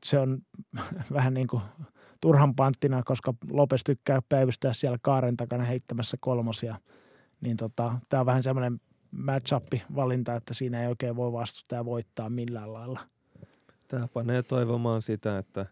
[0.04, 0.38] se on
[1.12, 1.62] vähän niin kuin
[2.20, 6.80] turhan panttina, koska Lopes tykkää päivystää siellä kaaren takana heittämässä kolmosia.
[7.44, 8.80] Niin tota, tämä on vähän semmoinen
[9.10, 13.00] match-up-valinta, että siinä ei oikein voi vastustaja voittaa millään lailla.
[13.88, 15.66] Tämä panee toivomaan sitä, että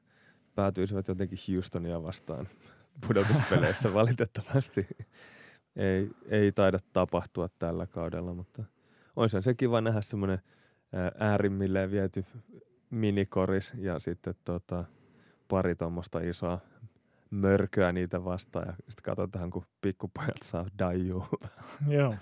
[0.55, 2.49] päätyisivät jotenkin Houstonia vastaan
[3.07, 4.87] pudotuspeleissä valitettavasti.
[5.77, 8.65] Ei, ei taida tapahtua tällä kaudella, mutta
[9.17, 10.39] olisi se kiva nähdä semmoinen
[11.19, 12.25] äärimmilleen viety
[12.91, 14.85] minikoris ja sitten tota,
[15.49, 16.59] pari tuommoista isoa
[17.33, 21.27] mörköä niitä vastaan ja sitten katsotaan, kun pikkupojat saa daijuu.
[21.89, 22.15] Joo,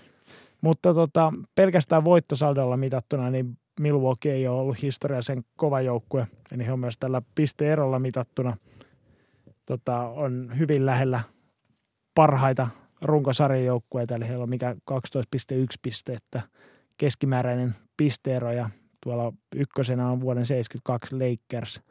[0.61, 6.65] mutta tota, pelkästään voittosaldolla mitattuna, niin Milwaukee ei ole ollut historia sen kova joukkue, eli
[6.65, 8.57] he on myös tällä pisteerolla mitattuna
[9.65, 11.21] tota, on hyvin lähellä
[12.15, 12.67] parhaita
[13.01, 14.97] runkosarjan joukkueita, eli heillä on mikä 12,1
[15.81, 16.41] pistettä
[16.97, 18.69] keskimääräinen pisteero ja
[19.03, 21.81] Tuolla ykkösenä on vuoden 72 Lakers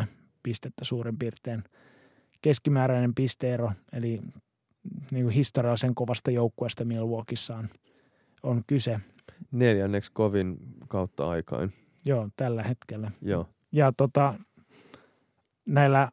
[0.00, 0.04] 12,3
[0.42, 1.64] pistettä suurin piirtein
[2.42, 4.20] keskimääräinen pisteero, eli
[5.10, 7.68] niin kuin historiallisen kovasta joukkueesta Milwaukeeissa on,
[8.42, 9.00] on kyse.
[9.52, 10.56] Neljänneksi kovin
[10.88, 11.72] kautta aikain.
[12.06, 13.10] Joo, tällä hetkellä.
[13.22, 13.48] Joo.
[13.72, 14.34] Ja tota,
[15.66, 16.10] näillä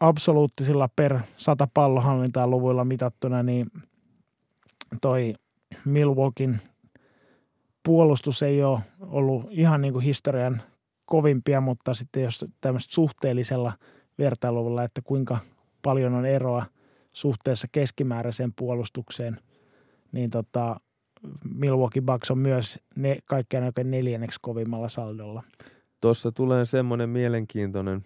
[0.00, 3.66] absoluuttisilla per 100 pallohallintaa luvuilla mitattuna, niin
[5.00, 5.34] toi
[5.84, 6.60] Milwaukeein
[7.82, 10.62] puolustus ei ole ollut ihan niin kuin historian
[11.10, 13.72] kovimpia, mutta sitten jos tämmöistä suhteellisella
[14.18, 15.38] vertailulla, että kuinka
[15.82, 16.64] paljon on eroa
[17.12, 19.36] suhteessa keskimääräiseen puolustukseen,
[20.12, 20.80] niin tota,
[21.54, 25.42] Milwaukee Bucks on myös ne, kaikkein oikein neljänneksi kovimmalla saldolla.
[26.00, 28.04] Tuossa tulee semmoinen mielenkiintoinen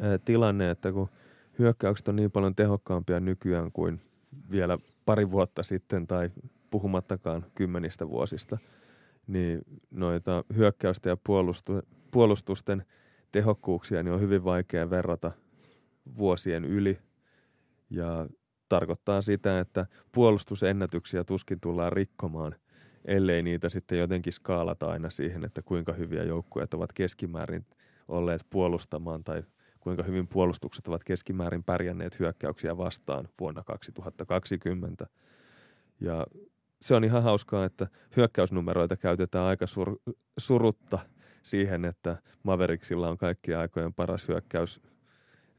[0.00, 1.08] ää, tilanne, että kun
[1.58, 4.00] hyökkäykset on niin paljon tehokkaampia nykyään kuin
[4.50, 6.30] vielä pari vuotta sitten tai
[6.70, 8.58] puhumattakaan kymmenistä vuosista,
[9.26, 9.60] niin
[9.90, 11.72] noita hyökkäysten ja puolustu,
[12.10, 12.84] puolustusten
[13.32, 15.32] tehokkuuksia niin on hyvin vaikea verrata
[16.18, 16.98] vuosien yli.
[17.90, 18.28] Ja
[18.68, 22.54] tarkoittaa sitä, että puolustusennätyksiä tuskin tullaan rikkomaan,
[23.04, 27.66] ellei niitä sitten jotenkin skaalata aina siihen, että kuinka hyviä joukkueet ovat keskimäärin
[28.08, 29.42] olleet puolustamaan tai
[29.80, 35.06] kuinka hyvin puolustukset ovat keskimäärin pärjänneet hyökkäyksiä vastaan vuonna 2020.
[36.00, 36.26] Ja
[36.86, 39.96] se on ihan hauskaa, että hyökkäysnumeroita käytetään aika sur,
[40.38, 40.98] surutta
[41.42, 44.80] siihen, että Mavericksilla on kaikki aikojen paras hyökkäys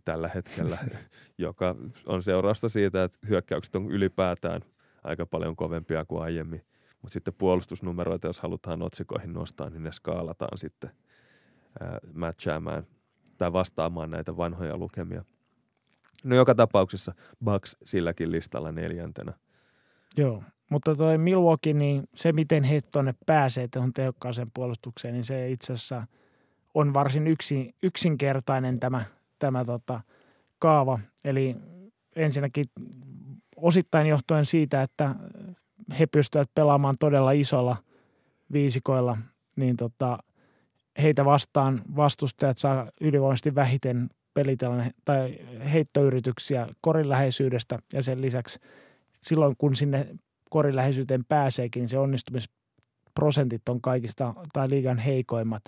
[0.05, 0.77] tällä hetkellä,
[1.37, 1.75] joka
[2.05, 4.61] on seurausta siitä, että hyökkäykset on ylipäätään
[5.03, 6.65] aika paljon kovempia kuin aiemmin.
[7.01, 10.91] Mutta sitten puolustusnumeroita, jos halutaan otsikoihin nostaa, niin ne skaalataan sitten
[11.79, 12.87] ää, matchaamaan
[13.37, 15.25] tai vastaamaan näitä vanhoja lukemia.
[16.23, 17.13] No joka tapauksessa
[17.43, 19.33] Bucks silläkin listalla neljäntenä.
[20.17, 25.51] Joo, mutta toi Milwaukee, niin se miten he tuonne pääsee tuohon tehokkaaseen puolustukseen, niin se
[25.51, 26.07] itse asiassa
[26.73, 29.05] on varsin yksin, yksinkertainen tämä,
[29.39, 30.01] tämä tota,
[30.59, 30.99] kaava.
[31.25, 31.55] Eli
[32.15, 32.65] ensinnäkin
[33.55, 35.15] osittain johtuen siitä, että
[35.99, 37.77] he pystyvät pelaamaan todella isolla
[38.51, 39.17] viisikoilla,
[39.55, 40.17] niin tota,
[41.01, 45.39] heitä vastaan vastustajat saa ylivoimaisesti vähiten pelitilanne tai
[45.73, 48.59] heittoyrityksiä korin läheisyydestä ja sen lisäksi
[49.23, 50.07] silloin kun sinne
[50.49, 55.63] korin läheisyyteen pääseekin, niin se onnistumisprosentit on kaikista tai liigan heikoimmat.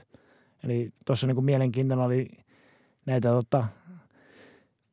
[0.64, 2.28] Eli tuossa niin mielenkiintoinen oli
[3.06, 3.68] näitä tota,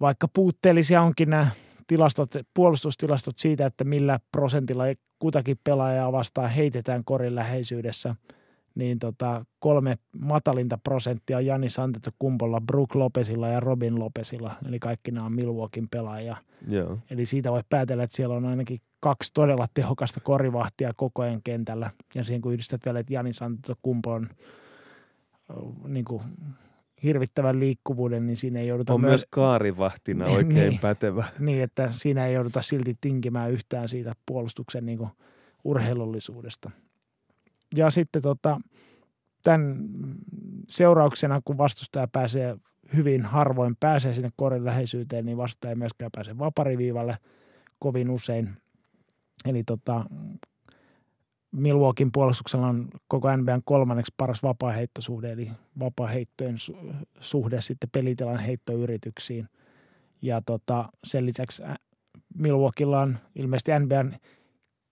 [0.01, 1.51] vaikka puutteellisia onkin nämä
[1.87, 4.85] tilastot, puolustustilastot siitä, että millä prosentilla
[5.19, 8.15] kutakin pelaajaa vastaan heitetään korin läheisyydessä–
[8.77, 11.67] niin tota, kolme matalinta prosenttia on Jani
[12.19, 16.37] Kumpolla, Brook Lopesilla ja Robin Lopesilla, eli kaikki nämä on Milwaukeein pelaajia.
[16.69, 16.99] Joo.
[17.11, 21.91] Eli siitä voi päätellä, että siellä on ainakin kaksi todella tehokasta korivahtia koko ajan kentällä.
[22.15, 23.31] Ja siihen kun yhdistät vielä, että Jani
[23.83, 24.29] Kumpo on
[25.89, 26.23] niin kuin,
[27.03, 28.95] hirvittävän liikkuvuuden, niin siinä ei jouduta...
[28.95, 31.25] On myös, myös kaarivahtina oikein niin, pätevä.
[31.39, 35.11] Niin, että siinä ei jouduta silti tinkimään yhtään siitä puolustuksen niin kuin,
[35.65, 36.71] urheilullisuudesta.
[37.75, 38.61] Ja sitten tota,
[39.43, 39.77] tämän
[40.69, 42.57] seurauksena, kun vastustaja pääsee
[42.95, 47.19] hyvin harvoin pääsee sinne korin läheisyyteen, niin vastustaja ei myöskään pääse vapariviivalle
[47.79, 48.51] kovin usein.
[49.45, 50.05] Eli tota,
[51.53, 56.57] Milwaukeein puolustuksella on koko NBAn kolmanneksi paras vapaaheittosuhde, eli vapaaheittojen
[57.21, 59.49] suhde sitten pelitilan heittoyrityksiin.
[60.23, 61.63] Ja tota, sen lisäksi
[62.35, 64.17] Milwaukeella on ilmeisesti NBAn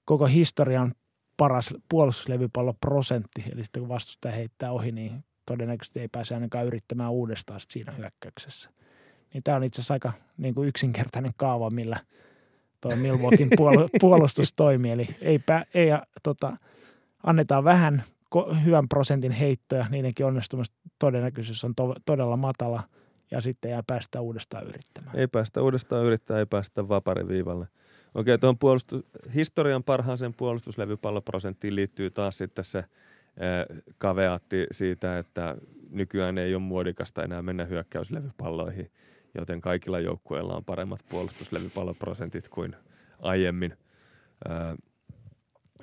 [0.04, 0.94] koko historian
[1.36, 7.60] paras puolustuslevypalloprosentti, eli sitten kun vastustaja heittää ohi, niin todennäköisesti ei pääse ainakaan yrittämään uudestaan
[7.68, 8.70] siinä hyökkäyksessä.
[9.34, 12.00] Niin tämä on itse asiassa aika niin kuin yksinkertainen kaava, millä
[12.80, 13.50] tuo Milwaukeein
[14.00, 14.90] puolustus toimii.
[14.90, 15.88] Eli ei, pää, ei
[16.22, 16.56] tota,
[17.22, 18.02] annetaan vähän
[18.64, 22.82] hyvän prosentin heittoja, niidenkin onnistumista todennäköisyys on to, todella matala
[23.30, 25.16] ja sitten ei päästä uudestaan yrittämään.
[25.16, 27.66] Ei päästä uudestaan yrittämään, ei päästä vapariviivalle.
[28.14, 29.04] Okei, tuohon puolustus,
[29.34, 32.84] historian parhaaseen puolustuslevypalloprosenttiin liittyy taas sitten se
[33.98, 35.56] kaveatti siitä, että
[35.90, 38.90] nykyään ei ole muodikasta enää mennä hyökkäyslevypalloihin,
[39.34, 42.76] joten kaikilla joukkueilla on paremmat puolustuslevypalloprosentit kuin
[43.18, 43.76] aiemmin.
[44.48, 44.76] Ää,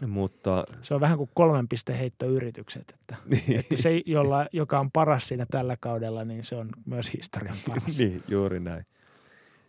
[0.07, 0.63] mutta...
[0.81, 3.59] Se on vähän kuin kolmen piste heittoyritykset, että, niin.
[3.59, 7.97] että se, jolla, joka on paras siinä tällä kaudella, niin se on myös historian paras.
[7.99, 8.85] niin, juuri näin.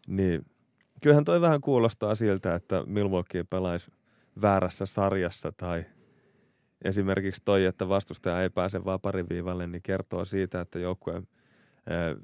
[0.06, 0.46] Niin,
[1.02, 3.90] kyllähän toi vähän kuulostaa siltä, että Milwaukee pelaisi
[4.42, 5.84] väärässä sarjassa tai
[6.84, 11.28] esimerkiksi toi, että vastustaja ei pääse vaan pariviivalle, niin kertoo siitä, että joukkueen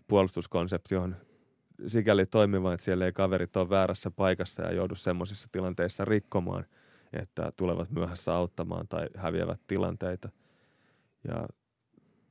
[0.08, 1.16] puolustuskonsepti on
[1.86, 6.66] sikäli toimiva, että siellä ei kaverit ole väärässä paikassa ja joudu semmoisissa tilanteissa rikkomaan,
[7.12, 10.28] että tulevat myöhässä auttamaan tai häviävät tilanteita.
[11.28, 11.48] Ja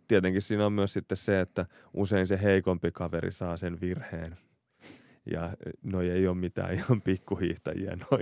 [0.07, 4.37] tietenkin siinä on myös sitten se, että usein se heikompi kaveri saa sen virheen,
[5.31, 5.53] ja
[5.83, 8.19] noi ei ole mitään ihan pikkuhiihtäjiä, noi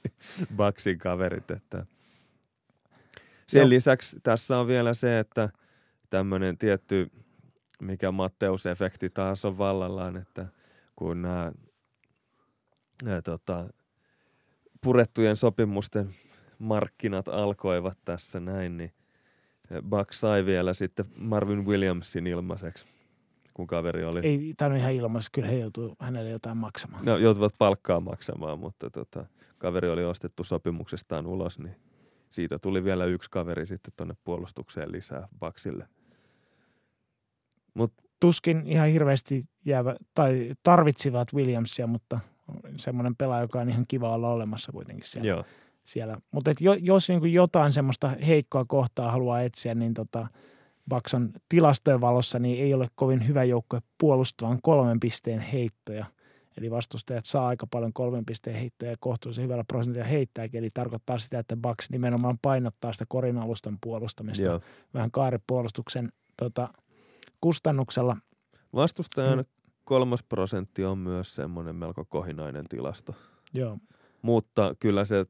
[0.56, 1.50] Baksin kaverit.
[1.50, 1.86] Että.
[3.46, 3.68] Sen Joo.
[3.68, 5.48] lisäksi tässä on vielä se, että
[6.10, 7.10] tämmöinen tietty,
[7.82, 10.46] mikä Matteus-efekti taas on vallallaan, että
[10.96, 11.52] kun nämä,
[13.02, 13.68] nämä tota,
[14.80, 16.14] purettujen sopimusten
[16.58, 18.92] markkinat alkoivat tässä näin, niin
[19.88, 22.86] Bucks sai vielä sitten Marvin Williamsin ilmaiseksi
[23.58, 24.20] kun kaveri oli...
[24.22, 27.04] Ei tainnut ihan ilmaisesti, kyllä he joutuu hänelle jotain maksamaan.
[27.04, 29.26] No, joutuvat palkkaa maksamaan, mutta tota,
[29.58, 31.76] kaveri oli ostettu sopimuksestaan ulos, niin
[32.30, 35.88] siitä tuli vielä yksi kaveri sitten tuonne puolustukseen lisää Baksille.
[37.74, 42.20] Mut, Tuskin ihan hirveästi jäävä, tai tarvitsivat Williamsia, mutta
[42.76, 45.28] semmoinen pelaaja, joka on ihan kiva olla olemassa kuitenkin siellä.
[45.28, 45.44] Joo.
[45.84, 46.16] siellä.
[46.30, 50.26] Mutta jo, jos niin jotain semmoista heikkoa kohtaa haluaa etsiä, niin tota,
[50.88, 56.06] Bakson tilastojen valossa niin ei ole kovin hyvä joukkue puolustavan kolmen pisteen heittoja.
[56.58, 60.58] Eli vastustajat saa aika paljon kolmen pisteen heittoja ja kohtuullisen hyvällä prosentilla heittääkin.
[60.58, 64.60] Eli tarkoittaa sitä, että Bucks nimenomaan painottaa sitä korin alustan puolustamista Joo.
[64.94, 66.68] vähän kaaripuolustuksen tota,
[67.40, 68.16] kustannuksella.
[68.74, 69.44] Vastustajan mm.
[69.84, 73.14] kolmas prosentti on myös semmoinen melko kohinainen tilasto.
[73.54, 73.78] Joo.
[74.22, 75.26] Mutta kyllä se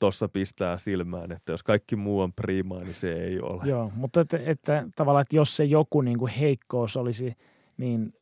[0.00, 3.62] tuossa pistää silmään, että jos kaikki muu on priimaa, niin se ei ole.
[3.64, 7.36] Joo, mutta että, että tavallaan, että jos se joku niin kuin heikkous olisi
[7.76, 8.14] niin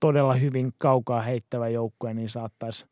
[0.00, 2.86] todella hyvin kaukaa heittävä joukkue, niin saattaisi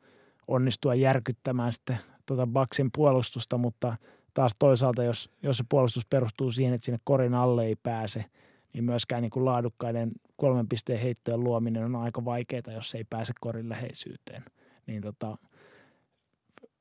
[0.49, 3.97] onnistua järkyttämään sitten tuota Baksin puolustusta, mutta
[4.35, 8.25] taas toisaalta, jos, jos se puolustus perustuu siihen, että sinne korin alle ei pääse,
[8.73, 13.33] niin myöskään niin kuin laadukkaiden kolmen pisteen heittojen luominen on aika vaikeaa, jos ei pääse
[13.41, 14.43] korin läheisyyteen.
[14.87, 15.39] Niin tota,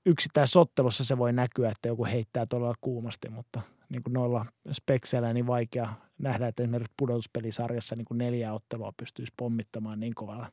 [0.05, 5.47] yksittäisottelussa se voi näkyä, että joku heittää todella kuumasti, mutta niin kuin noilla spekseillä niin
[5.47, 10.51] vaikea nähdä, että esimerkiksi pudotuspelisarjassa niin kuin neljä ottelua pystyisi pommittamaan niin kovalla,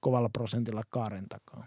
[0.00, 1.66] kovalla prosentilla kaaren takaa.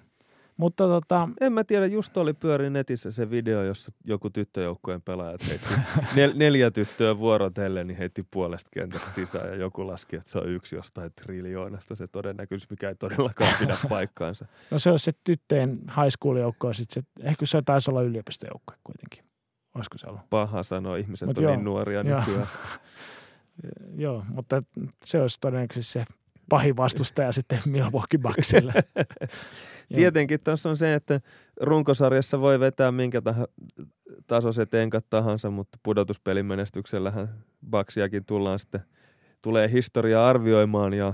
[0.60, 1.30] Mutta tota...
[1.42, 5.74] En mä tiedä, just oli pyöri netissä se video, jossa joku tyttöjoukkueen pelaajat heitti
[6.18, 10.50] nel- neljä tyttöä vuorotellen, niin heitti puolesta kentästä sisään ja joku laski, että se on
[10.50, 14.46] yksi jostain triljoonasta se todennäköisyys, mikä ei todellakaan pidä paikkaansa.
[14.72, 18.76] No se on se tyttöjen high school joukkue, sitten se, ehkä se taisi olla yliopistojoukkue
[18.84, 19.24] kuitenkin.
[19.76, 20.30] Olisiko se ollut?
[20.30, 22.20] Paha sanoa, ihmiset Mut on joo, niin nuoria joo.
[22.20, 22.48] nykyään.
[24.06, 24.64] joo, mutta
[25.06, 26.06] se olisi todennäköisesti se
[26.50, 28.74] pahin vastustaja sitten Milwaukee Bucksille.
[29.96, 31.22] Tietenkin tuossa on se, että
[31.62, 33.74] runkosarjassa voi vetää minkä tah-
[34.28, 37.30] tasoiset enkat tahansa, mutta pudotuspelin menestyksellähän
[37.72, 38.82] Bucksiakin tullaan sitten,
[39.42, 41.14] tulee historia arvioimaan ja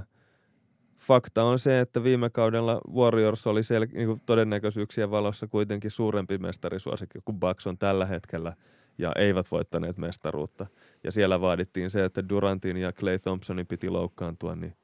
[0.99, 7.19] fakta on se, että viime kaudella Warriors oli sel- niin todennäköisyyksien valossa kuitenkin suurempi mestarisuosikki
[7.25, 8.53] kuin Bucks on tällä hetkellä
[8.97, 10.67] ja eivät voittaneet mestaruutta.
[11.03, 14.75] Ja siellä vaadittiin se, että Durantin ja Clay Thompsonin piti loukkaantua, niin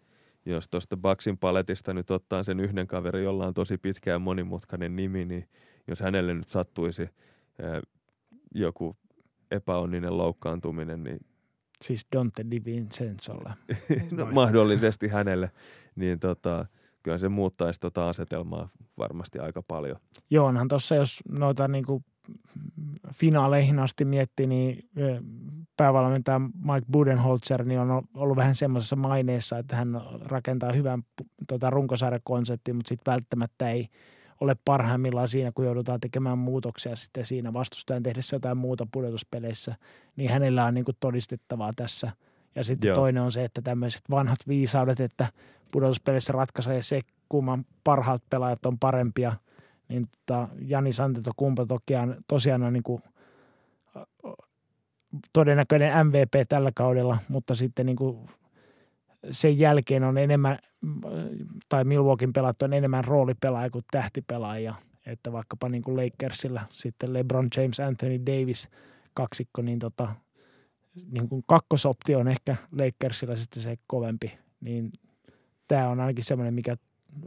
[0.45, 4.95] jos tuosta Baksin paletista nyt ottaa sen yhden kaverin, jolla on tosi pitkä ja monimutkainen
[4.95, 5.47] nimi, niin
[5.87, 7.09] jos hänelle nyt sattuisi
[7.61, 7.81] ää,
[8.55, 8.97] joku
[9.51, 11.19] epäonninen loukkaantuminen, niin
[11.81, 13.53] Siis Dante DiVincenzolle.
[14.11, 15.51] no, mahdollisesti hänelle,
[15.95, 16.65] niin tota,
[17.03, 19.97] kyllä se muuttaisi tota asetelmaa varmasti aika paljon.
[20.29, 22.03] Joo, onhan tuossa, jos noita niinku
[23.13, 24.89] finaaleihin asti miettii, niin
[25.77, 31.03] päävalmentaja Mike Budenholzer niin on ollut vähän semmoisessa maineessa, että hän rakentaa hyvän
[31.47, 33.87] tota, runkosarjakonseptin, mutta sitten välttämättä ei
[34.39, 39.75] ole parhaimmillaan siinä, kun joudutaan tekemään muutoksia sitten siinä vastustajan tehdessä jotain muuta pudotuspeleissä,
[40.15, 42.11] niin hänellä on niin kuin todistettavaa tässä.
[42.55, 42.95] Ja sitten Joo.
[42.95, 45.27] toinen on se, että tämmöiset vanhat viisaudet, että
[45.71, 46.99] pudotuspeleissä ratkaisee se,
[47.29, 49.33] kumman parhaat pelaajat on parempia–
[49.91, 50.89] niin tota, Jani
[51.35, 53.01] Kumpa tosiaan, tosiaan niin kuin,
[55.33, 58.27] todennäköinen MVP tällä kaudella, mutta sitten niin kuin
[59.31, 60.59] sen jälkeen on enemmän,
[61.69, 64.75] tai Milwaukeein pelattu on enemmän roolipelaaja kuin tähtipelaaja.
[65.05, 68.69] Että vaikkapa niin kuin Lakersilla sitten LeBron James, Anthony Davis
[69.13, 70.15] kaksikko, niin, tota,
[71.11, 74.31] niin kuin kakkosoptio on ehkä Lakersilla sitten se kovempi.
[74.61, 74.91] Niin
[75.67, 76.77] tämä on ainakin semmoinen, mikä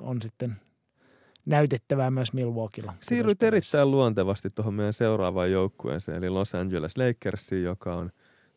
[0.00, 0.56] on sitten–
[1.46, 2.94] näytettävää myös Milwaukeella.
[3.00, 8.10] Siirryt erittäin luontevasti tuohon meidän seuraavaan joukkueeseen, eli Los Angeles Lakersiin, joka on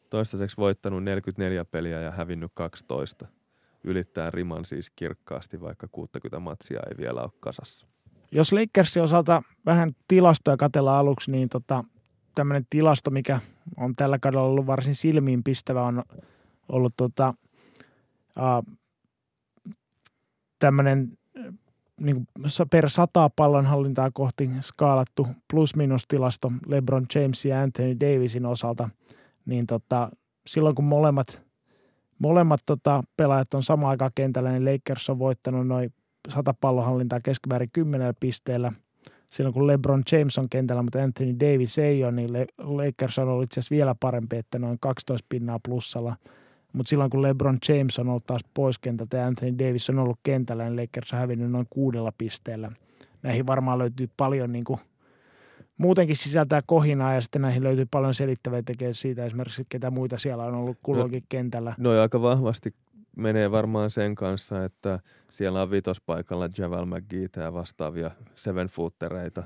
[0.10, 3.28] toistaiseksi voittanut 44 peliä ja hävinnyt 12.
[3.84, 7.88] Ylittää riman siis kirkkaasti, vaikka 60 matsia ei vielä ole kasassa.
[8.32, 11.84] Jos Lakersin osalta vähän tilastoja katella aluksi, niin tota,
[12.36, 13.40] tämmöinen tilasto, mikä
[13.78, 16.04] on tällä kaudella ollut varsin silmiinpistävä, on
[16.70, 17.34] ollut tota,
[18.38, 18.76] uh,
[20.60, 21.18] tämmöinen
[22.02, 22.28] niin
[22.72, 28.90] per sataa pallonhallintaa kohti skaalattu plus-minus-tilasto LeBron James ja Anthony Davisin osalta,
[29.46, 30.10] niin tota,
[30.48, 31.42] silloin kun molemmat,
[32.20, 35.94] molemmat tota, pelaajat on samaan aikaan kentällä, niin Lakers on voittanut noin
[36.30, 38.72] sata pallonhallintaa keskimäärin kymmenellä pisteellä.
[39.30, 43.44] Silloin kun LeBron James on kentällä, mutta Anthony Davis ei ole, niin Lakers on ollut
[43.44, 46.16] itse asiassa vielä parempi, että noin 12 pinnaa plussalla–
[46.78, 50.20] mutta silloin kun LeBron James on ollut taas pois kentältä ja Anthony Davis on ollut
[50.24, 52.72] kentällä, niin Lakers on hävinnyt noin kuudella pisteellä.
[53.24, 54.80] Näihin varmaan löytyy paljon niin kuin,
[55.78, 60.44] muutenkin sisältää kohinaa ja sitten näihin löytyy paljon selittäviä tekee siitä esimerkiksi, ketä muita siellä
[60.44, 61.76] on ollut kulloinkin no, kentällä.
[61.78, 62.74] No aika vahvasti
[63.16, 65.00] menee varmaan sen kanssa, että
[65.32, 69.44] siellä on vitospaikalla Javel McGee ja vastaavia seven footereita.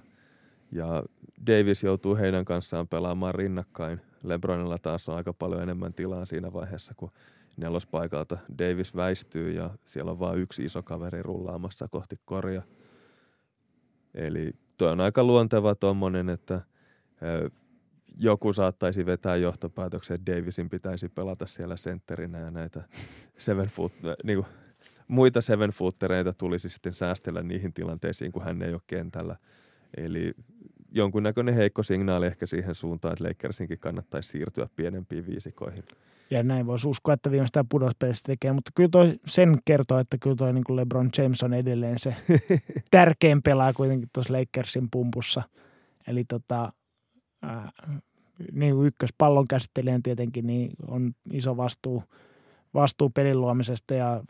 [0.72, 1.04] Ja
[1.48, 4.02] Davis joutuu heidän kanssaan pelaamaan rinnakkain.
[4.24, 7.12] Lebronilla taas on aika paljon enemmän tilaa siinä vaiheessa, kun
[7.58, 12.62] nelospaikalta Davis väistyy ja siellä on vain yksi iso kaveri rullaamassa kohti korja.
[14.14, 16.62] Eli tuo on aika luonteva tuommoinen, että
[18.18, 22.84] joku saattaisi vetää johtopäätöksen, että Davisin pitäisi pelata siellä sentterinä ja näitä
[23.38, 23.94] seven foot,
[24.24, 24.48] niin kuin,
[25.08, 29.36] muita seven footereita tulisi sitten säästellä niihin tilanteisiin, kun hän ei ole kentällä.
[29.98, 30.34] Eli
[30.92, 35.84] jonkunnäköinen heikko signaali ehkä siihen suuntaan, että Lakersinkin kannattaisi siirtyä pienempiin viisikoihin.
[36.32, 40.36] Ja näin voisi uskoa, että viimeistään pudospelissä tekee, mutta kyllä toi sen kertoo, että kyllä
[40.36, 42.16] toi niin kuin LeBron James on edelleen se
[42.92, 45.42] tärkein pelaaja kuitenkin tuossa Lakersin pumpussa.
[46.08, 46.74] Eli tota,
[47.42, 47.72] ää,
[48.52, 52.04] niin ykköspallon käsittelijän tietenkin niin on iso vastuu,
[52.74, 54.24] vastuu pelin luomisesta ja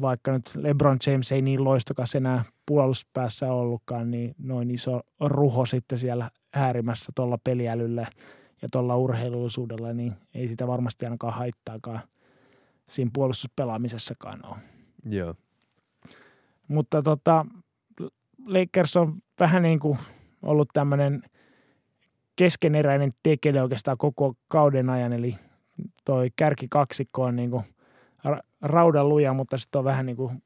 [0.00, 5.98] vaikka nyt LeBron James ei niin loistokas enää puolustuspäässä ollutkaan, niin noin iso ruho sitten
[5.98, 8.06] siellä äärimässä tuolla peliälyllä
[8.62, 12.00] ja tuolla urheilullisuudella, niin ei sitä varmasti ainakaan haittaakaan
[12.88, 14.56] siinä puolustuspelaamisessakaan ole.
[15.04, 15.34] Joo.
[16.68, 17.46] Mutta tota,
[18.46, 19.98] Lakers on vähän niin kuin
[20.42, 21.22] ollut tämmöinen–
[22.36, 25.36] keskeneräinen tekele oikeastaan koko kauden ajan, eli
[26.04, 27.64] toi kärkikaksikko on niin kuin
[28.64, 30.42] raudan luja, mutta sitten on vähän niin kuin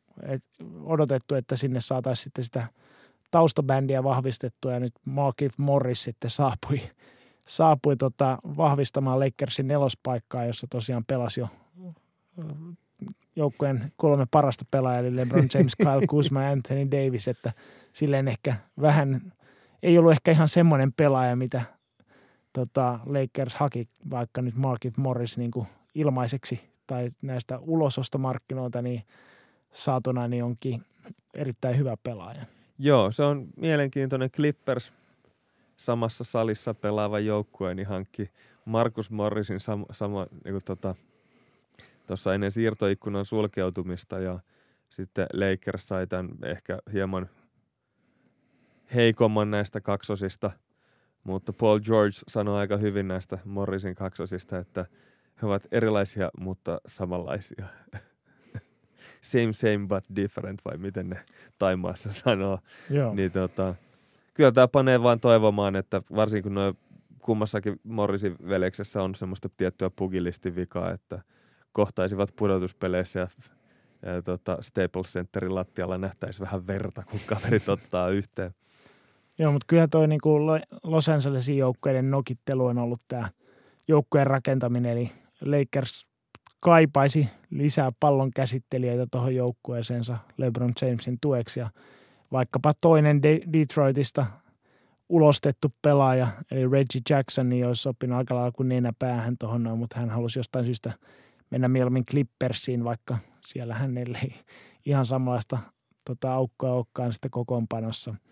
[0.85, 2.66] odotettu, että sinne saataisiin sitten sitä
[3.31, 6.81] taustabändiä vahvistettua ja nyt Markif Morris sitten saapui,
[7.47, 11.49] saapui tota vahvistamaan Lakersin nelospaikkaa, jossa tosiaan pelasi jo
[13.36, 17.53] joukkueen kolme parasta pelaajaa, eli LeBron James, Kyle Kuzma ja Anthony Davis, että
[17.93, 19.32] silleen ehkä vähän,
[19.82, 21.62] ei ollut ehkä ihan semmoinen pelaaja, mitä
[22.53, 29.02] tota, Lakers haki vaikka nyt Markif Morris niin kuin ilmaiseksi tai näistä ulosostomarkkinoilta, niin
[29.73, 30.82] saatuna niin onkin
[31.35, 32.44] erittäin hyvä pelaaja.
[32.78, 34.93] Joo, se on mielenkiintoinen Clippers
[35.77, 38.31] samassa salissa pelaava joukkue, niin hankki
[38.65, 40.94] Markus Morrisin sama, sama niin tota,
[42.06, 44.39] tuossa ennen siirtoikkunan sulkeutumista ja
[44.89, 47.28] sitten Lakers sai tämän ehkä hieman
[48.94, 50.51] heikomman näistä kaksosista–
[51.28, 54.86] mutta Paul George sanoi aika hyvin näistä Morrisin kaksosista, että
[55.43, 57.66] he ovat erilaisia, mutta samanlaisia.
[59.20, 61.24] same, same but different, vai miten ne
[61.59, 62.59] Taimaassa sanoo.
[62.90, 63.15] Joo.
[63.15, 63.74] Niin tota,
[64.35, 66.78] kyllä tämä panee vaan toivomaan, että varsinkin kun noin
[67.19, 71.23] kummassakin Morrisin veljeksessä on semmoista tiettyä pugilistivikaa, että
[71.73, 73.28] kohtaisivat pudotuspeleissä ja,
[74.02, 78.55] ja tota Staples Centerin lattialla nähtäisi vähän verta, kun kaverit ottaa yhteen.
[79.39, 83.31] Joo, mutta kyllä toi niin kuin Los Angelesin joukkueiden nokittelu on ollut tämä
[83.89, 85.10] joukkueen rakentaminen, eli
[85.40, 86.06] Lakers
[86.60, 91.60] kaipaisi lisää pallon käsittelijöitä tuohon joukkueeseensa LeBron Jamesin tueksi.
[91.60, 91.70] Ja
[92.32, 94.27] vaikkapa toinen De- Detroitista
[95.09, 99.78] ulostettu pelaaja, eli Reggie Jackson, niin olisi sopinut aika lailla kuin nenä päähän tuohon noin,
[99.78, 100.93] mutta hän halusi jostain syystä
[101.51, 104.35] mennä mieluummin Clippersiin, vaikka siellä hänelle ei
[104.86, 105.59] ihan samanlaista
[106.05, 108.15] tota, aukkoa olekaan sitten kokoonpanossa–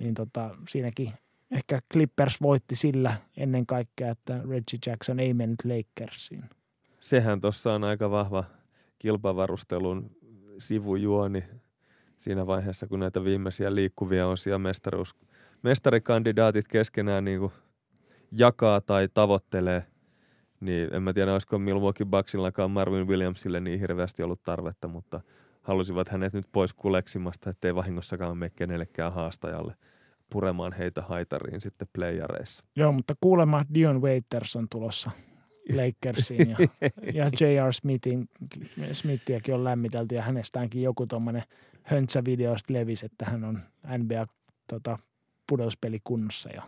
[0.00, 1.12] niin tota, siinäkin
[1.50, 6.44] ehkä Clippers voitti sillä ennen kaikkea, että Reggie Jackson ei mennyt Lakersiin.
[7.00, 8.44] Sehän tuossa on aika vahva
[8.98, 10.10] kilpavarustelun
[10.58, 11.44] sivujuoni
[12.18, 15.14] siinä vaiheessa, kun näitä viimeisiä liikkuvia osia mestaruus,
[15.62, 17.52] mestarikandidaatit keskenään niin kuin
[18.32, 19.86] jakaa tai tavoittelee,
[20.60, 25.20] niin en mä tiedä, olisiko Milwaukee Bucksillakaan Marvin Williamsille niin hirveästi ollut tarvetta, mutta
[25.62, 29.74] halusivat hänet nyt pois kuleksimasta, ettei vahingossakaan mene kenellekään haastajalle–
[30.30, 32.64] puremaan heitä haitariin sitten playareissa.
[32.76, 35.10] Joo, mutta kuulemma Dion Waiters on tulossa
[35.68, 36.56] Lakersiin ja,
[37.14, 37.72] ja J.R.
[37.72, 38.28] Smithin,
[38.92, 41.42] Smithiäkin on lämmitelty ja hänestäänkin joku tuommoinen
[41.82, 43.58] höntsävideosta levisi, että hän on
[43.98, 44.26] NBA
[44.66, 44.98] tota,
[45.46, 46.62] pudotuspelikunnossa ja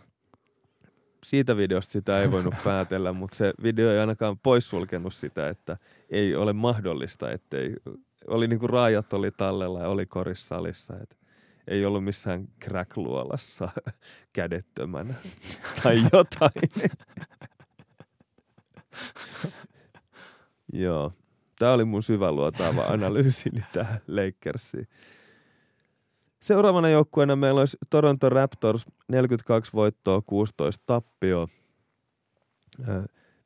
[1.23, 5.77] siitä videosta sitä ei voinut päätellä, mutta se video ei ainakaan poissulkenut sitä, että
[6.09, 7.75] ei ole mahdollista, ettei,
[8.27, 11.15] oli niin kuin raajat oli tallella ja oli korissalissa, että
[11.67, 13.69] ei ollut missään crack-luolassa
[14.33, 15.13] kädettömänä
[15.83, 16.91] tai jotain.
[20.73, 21.13] Joo.
[21.59, 24.87] Tämä oli mun syväluotaava analyysini tähän Lakersiin.
[26.39, 31.47] Seuraavana joukkueena meillä olisi Toronto Raptors 42 voittoa, 16 tappioa.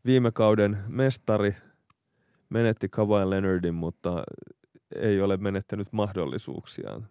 [0.06, 1.56] Viime kauden mestari
[2.50, 4.24] menetti Kawhi Leonardin, mutta
[4.96, 7.08] ei ole menettänyt mahdollisuuksiaan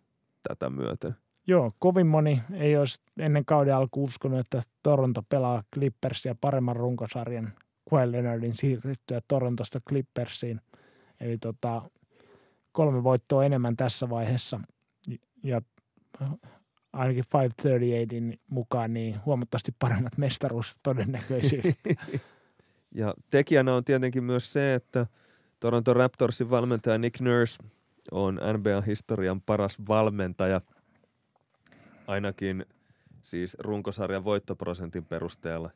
[0.48, 1.16] tätä myöten.
[1.46, 7.52] Joo, kovin moni ei olisi ennen kauden alku uskonut, että Toronto pelaa Clippersia paremman runkosarjan
[7.90, 10.60] Kawhi Leonardin siirryttyä Torontosta Clippersiin.
[11.20, 11.82] Eli tota,
[12.72, 14.60] kolme voittoa enemmän tässä vaiheessa.
[15.42, 15.62] Ja
[16.92, 21.78] ainakin 538 mukaan niin huomattavasti paremmat mestaruustodennäköisyydet.
[22.94, 25.06] ja tekijänä on tietenkin myös se, että
[25.60, 27.62] Toronto Raptorsin valmentaja Nick Nurse
[28.10, 30.60] on NBA-historian paras valmentaja,
[32.06, 32.66] ainakin
[33.22, 35.70] siis runkosarjan voittoprosentin perusteella.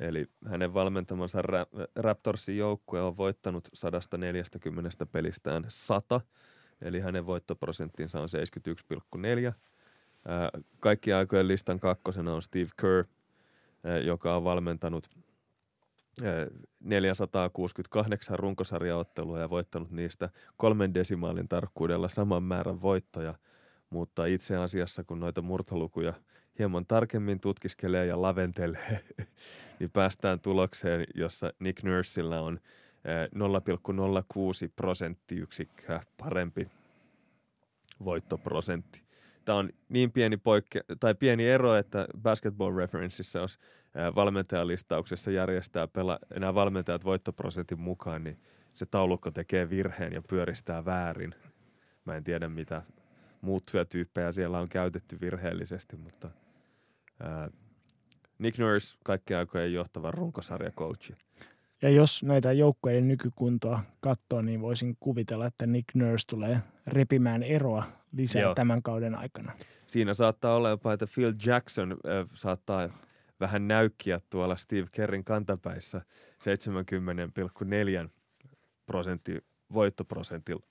[0.00, 1.42] Eli hänen valmentamansa
[1.96, 6.20] Raptorsin joukkue on voittanut 140 pelistään 100,
[6.82, 8.28] eli hänen voittoprosenttinsa on
[9.48, 9.52] 71,4.
[10.80, 13.04] Kaikki aikojen listan kakkosena on Steve Kerr,
[14.04, 15.10] joka on valmentanut
[16.80, 23.34] 468 runkosarjaottelua ja voittanut niistä kolmen desimaalin tarkkuudella saman määrän voittoja,
[23.90, 26.12] mutta itse asiassa kun noita murtolukuja
[26.58, 29.04] hieman tarkemmin tutkiskelee ja laventelee,
[29.80, 32.60] niin päästään tulokseen, jossa Nick Nursilla on
[33.04, 36.68] 0,06 prosenttiyksikköä parempi
[38.04, 39.03] voittoprosentti
[39.44, 43.58] tämä on niin pieni, poikke- tai pieni ero, että Basketball Referenceissa, jos
[44.14, 48.38] valmentajalistauksessa järjestää pela- nämä valmentajat voittoprosentin mukaan, niin
[48.74, 51.34] se taulukko tekee virheen ja pyöristää väärin.
[52.04, 52.82] Mä en tiedä, mitä
[53.40, 56.30] muuttuja tyyppejä siellä on käytetty virheellisesti, mutta
[57.20, 57.50] ää,
[58.38, 61.14] Nick Nurse, kaikkien aikojen johtava runkosarjakoutsi.
[61.82, 67.84] Ja jos näitä joukkueiden nykykuntoa katsoo, niin voisin kuvitella, että Nick Nurse tulee repimään eroa
[68.16, 68.54] lisää Joo.
[68.54, 69.52] tämän kauden aikana.
[69.86, 72.88] Siinä saattaa olla jopa, että Phil Jackson äh, saattaa
[73.40, 76.00] vähän näykkiä tuolla Steve Kerrin kantapäissä
[78.04, 78.08] 70,4
[78.86, 80.66] prosentti voittoprosentilla,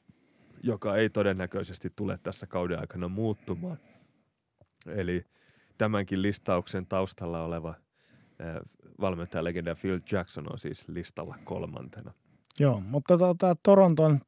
[0.64, 3.78] joka ei todennäköisesti tule tässä kauden aikana muuttumaan.
[4.86, 5.26] Eli
[5.78, 7.74] tämänkin listauksen taustalla oleva
[9.02, 12.14] valmentajalegenda Phil Jackson on siis listalla kolmantena.
[12.60, 14.20] Joo, mutta tuota, Toronton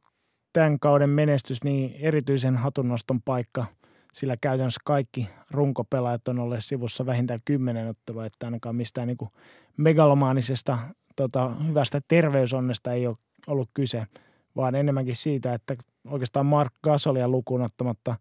[0.55, 3.65] tämän kauden menestys, niin erityisen hatunnoston paikka,
[4.13, 9.29] sillä käytännössä kaikki runkopelaajat on olleet sivussa vähintään kymmenen ottelua, että ainakaan mistään niin
[9.77, 10.77] megalomaanisesta
[11.15, 13.17] tota, hyvästä terveysonnesta ei ole
[13.47, 14.07] ollut kyse,
[14.55, 15.75] vaan enemmänkin siitä, että
[16.07, 18.15] oikeastaan Mark Gasolia lukuun ottamatta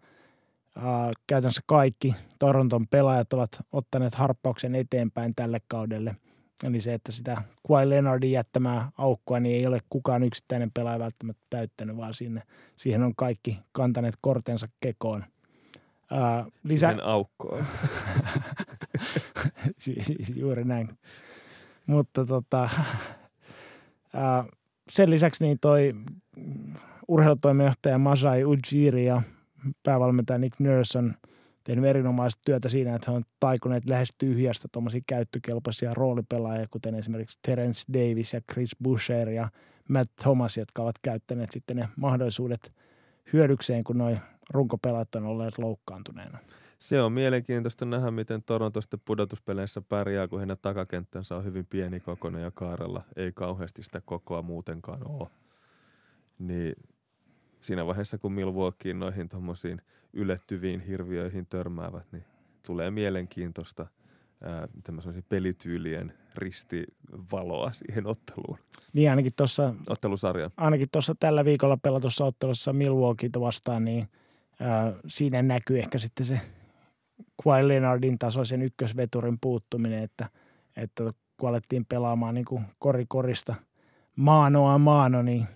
[0.77, 6.16] ää, käytännössä kaikki Toronton pelaajat ovat ottaneet harppauksen eteenpäin tälle kaudelle–
[6.64, 11.42] Eli se, että sitä Kawhi Leonardin jättämää aukkoa, niin ei ole kukaan yksittäinen pelaaja välttämättä
[11.50, 12.42] täyttänyt, vaan sinne,
[12.76, 15.24] siihen on kaikki kantaneet kortensa kekoon.
[16.10, 16.86] Ää, lisä...
[16.86, 17.64] Siihen aukkoon.
[20.36, 20.98] Juuri näin.
[21.86, 22.68] Mutta tota,
[24.14, 24.44] ää,
[24.90, 25.94] sen lisäksi niin toi
[27.08, 29.22] urheilutoimijohtaja Masai Ujiri ja
[29.82, 31.14] päävalmentaja Nick Nurse on–
[31.64, 37.38] tehnyt erinomaista työtä siinä, että he on taikuneet lähes tyhjästä tuommoisia käyttökelpoisia roolipelaajia, kuten esimerkiksi
[37.42, 39.48] Terence Davis ja Chris Boucher ja
[39.88, 42.72] Matt Thomas, jotka ovat käyttäneet sitten ne mahdollisuudet
[43.32, 44.18] hyödykseen, kun noin
[44.50, 46.38] runkopelaajat on olleet loukkaantuneena.
[46.78, 52.00] Se on mielenkiintoista nähdä, miten Toronto sitten pudotuspeleissä pärjää, kun heidän takakenttänsä on hyvin pieni
[52.00, 55.28] kokoinen ja kaarella ei kauheasti sitä kokoa muutenkaan ole.
[56.38, 56.74] Niin
[57.64, 59.82] siinä vaiheessa, kun Milwaukeein noihin tuommoisiin
[60.12, 62.24] ylettyviin hirviöihin törmäävät, niin
[62.66, 63.86] tulee mielenkiintoista
[64.82, 68.58] tämmöisen pelityylien ristivaloa siihen otteluun.
[68.92, 70.50] Niin ainakin tuossa Ottelusarja.
[70.56, 74.08] Ainakin tuossa tällä viikolla pelatussa ottelussa Milwaukeeita vastaan, niin
[74.60, 76.40] ää, siinä näkyy ehkä sitten se
[77.44, 80.28] Kawhi Leonardin tasoisen ykkösveturin puuttuminen, että,
[80.76, 83.54] että kun alettiin pelaamaan niin kuin korikorista
[84.16, 85.46] maanoa maano, niin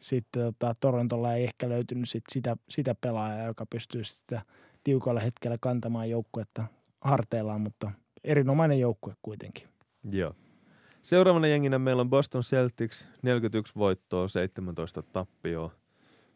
[0.00, 4.42] sitten tota, Torontolla ei ehkä löytynyt sit sitä, sitä pelaajaa, joka pystyy sitä
[4.84, 6.64] tiukalla hetkellä kantamaan joukkuetta
[7.00, 7.90] harteillaan, mutta
[8.24, 9.68] erinomainen joukkue kuitenkin.
[10.10, 10.34] Joo.
[11.02, 15.70] Seuraavana jenginä meillä on Boston Celtics, 41 voittoa, 17 tappioa.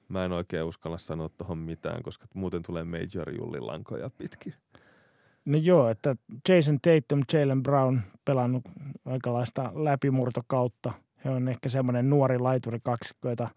[0.09, 4.55] Mä en oikein uskalla sanoa tuohon mitään, koska muuten tulee Major Jullilankoja pitkin.
[5.45, 6.17] No joo, että
[6.49, 8.65] Jason Tatum, Jalen Brown pelannut
[9.05, 10.93] aikalaista läpimurtokautta–
[11.25, 13.49] he on ehkä semmoinen nuori laituri kaksikko, jota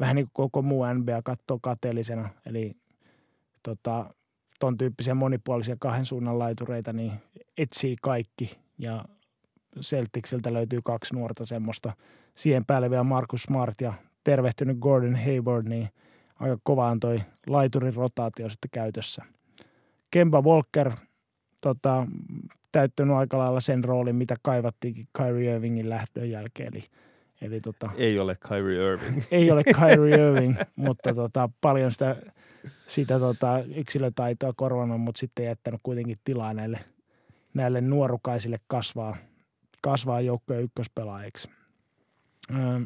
[0.00, 2.28] vähän niin kuin koko muu NBA katsoo kateellisena.
[2.46, 2.76] Eli
[3.62, 4.14] tota,
[4.60, 7.12] ton tyyppisiä monipuolisia kahden suunnan laitureita, niin
[7.58, 8.58] etsii kaikki.
[8.78, 9.04] Ja
[9.80, 11.92] Celticsiltä löytyy kaksi nuorta semmoista.
[12.34, 13.92] Siihen päälle vielä Markus Smart ja
[14.24, 15.88] tervehtynyt Gordon Hayward, niin
[16.40, 19.24] aika kovaan toi laiturin rotaatio sitten käytössä.
[20.10, 20.92] Kemba Walker
[21.60, 22.06] tota,
[22.74, 26.68] täyttänyt aika lailla sen roolin, mitä kaivattiin Kyrie Irvingin lähdön jälkeen.
[26.74, 26.84] Eli,
[27.40, 29.22] eli tota, ei ole Kyrie Irving.
[29.30, 32.16] ei ole Kyrie Irving, mutta tota, paljon sitä,
[32.86, 36.80] sitä tota, yksilötaitoa korvannut, mutta sitten jättänyt kuitenkin tilaa näille,
[37.54, 39.16] näille nuorukaisille kasvaa,
[39.80, 41.50] kasvaa joukkojen ykköspelaajiksi.
[42.50, 42.80] Öö,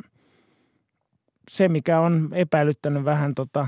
[1.50, 3.66] se, mikä on epäilyttänyt vähän tota,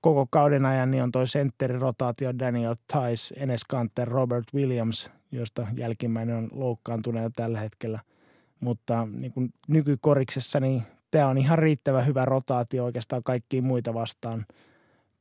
[0.00, 6.36] koko kauden ajan, niin on toi sentterirotaatio Daniel Tice, Enes Kanter, Robert Williams, josta jälkimmäinen
[6.36, 8.00] on loukkaantunut tällä hetkellä.
[8.60, 14.46] Mutta niin kuin nykykoriksessa, niin tämä on ihan riittävän hyvä rotaatio oikeastaan kaikkiin muita vastaan,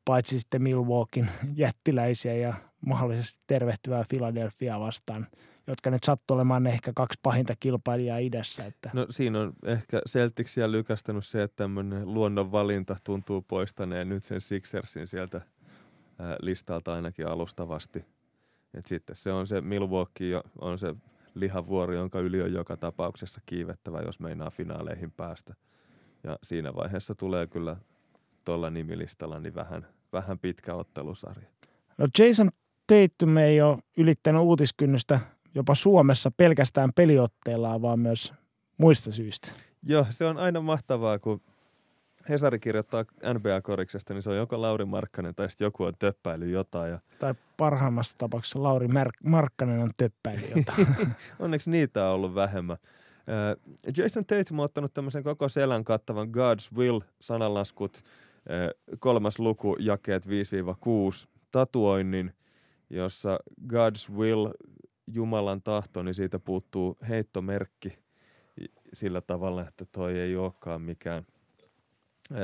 [0.05, 2.53] paitsi sitten Milwaukeein jättiläisiä ja
[2.85, 5.27] mahdollisesti tervehtyvää Philadelphia vastaan–
[5.69, 8.65] jotka nyt sattuu olemaan ehkä kaksi pahinta kilpailijaa idässä.
[8.65, 8.89] Että.
[8.93, 15.07] No siinä on ehkä Celticsia lykästänyt se, että tämmöinen luonnonvalinta tuntuu poistaneen nyt sen Sixersin
[15.07, 15.41] sieltä
[16.41, 18.05] listalta ainakin alustavasti.
[18.73, 20.95] Et sitten se on se Milwaukee, on se
[21.33, 25.53] lihavuori, jonka yli on joka tapauksessa kiivettävä, jos meinaa finaaleihin päästä.
[26.23, 27.75] Ja siinä vaiheessa tulee kyllä
[28.45, 31.47] tuolla nimilistalla niin vähän, vähän pitkä ottelusarja.
[31.97, 32.49] No Jason
[32.87, 35.19] Tatum ei ole ylittänyt uutiskynnystä
[35.55, 38.33] jopa Suomessa pelkästään peliotteellaan, vaan myös
[38.77, 39.51] muista syistä.
[39.83, 41.41] Joo, se on aina mahtavaa, kun
[42.29, 46.91] Hesari kirjoittaa NBA-koriksesta, niin se on joko Lauri Markkanen tai sitten joku on töppäily jotain.
[46.91, 46.99] Ja...
[47.19, 50.87] Tai parhaimmassa tapauksessa Lauri Mer- Markkanen on töppäily jotain.
[51.39, 52.77] Onneksi niitä on ollut vähemmän.
[53.97, 58.03] Jason Tatum on ottanut tämmöisen koko selän kattavan God's Will sananlaskut,
[58.99, 60.29] kolmas luku, jakeet 5-6,
[61.51, 62.33] tatuoinnin,
[62.89, 64.47] jossa God's Will
[65.13, 67.99] Jumalan tahto, niin siitä puuttuu heittomerkki
[68.93, 71.25] sillä tavalla, että toi ei olekaan mikään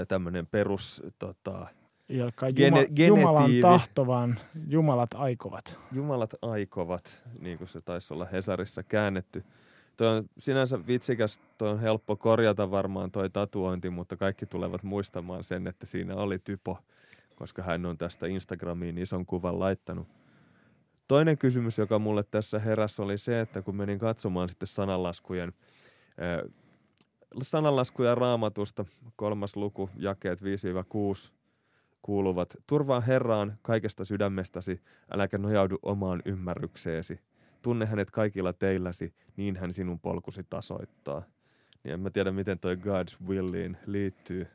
[0.07, 1.67] tämmöinen perus tota,
[2.09, 5.79] Juma, gene, Jumalan tahto, vaan Jumalat aikovat.
[5.91, 9.43] Jumalat aikovat, niin kuin se taisi olla Hesarissa käännetty.
[9.97, 15.43] Tuo on sinänsä vitsikäs, tuo on helppo korjata varmaan toi tatuointi, mutta kaikki tulevat muistamaan
[15.43, 16.77] sen, että siinä oli typo,
[17.35, 20.07] koska hän on tästä Instagramiin ison kuvan laittanut–
[21.07, 25.53] Toinen kysymys, joka mulle tässä heräsi, oli se, että kun menin katsomaan sitten sananlaskujen,
[26.09, 26.51] äh,
[27.41, 31.31] sananlaskuja raamatusta, kolmas luku, jakeet 5-6,
[32.01, 34.81] kuuluvat, turvaa Herraan kaikesta sydämestäsi,
[35.13, 37.19] äläkä nojaudu omaan ymmärrykseesi.
[37.61, 41.23] Tunne hänet kaikilla teilläsi, niin hän sinun polkusi tasoittaa.
[41.83, 44.47] Niin en mä tiedä, miten toi God's Williin liittyy,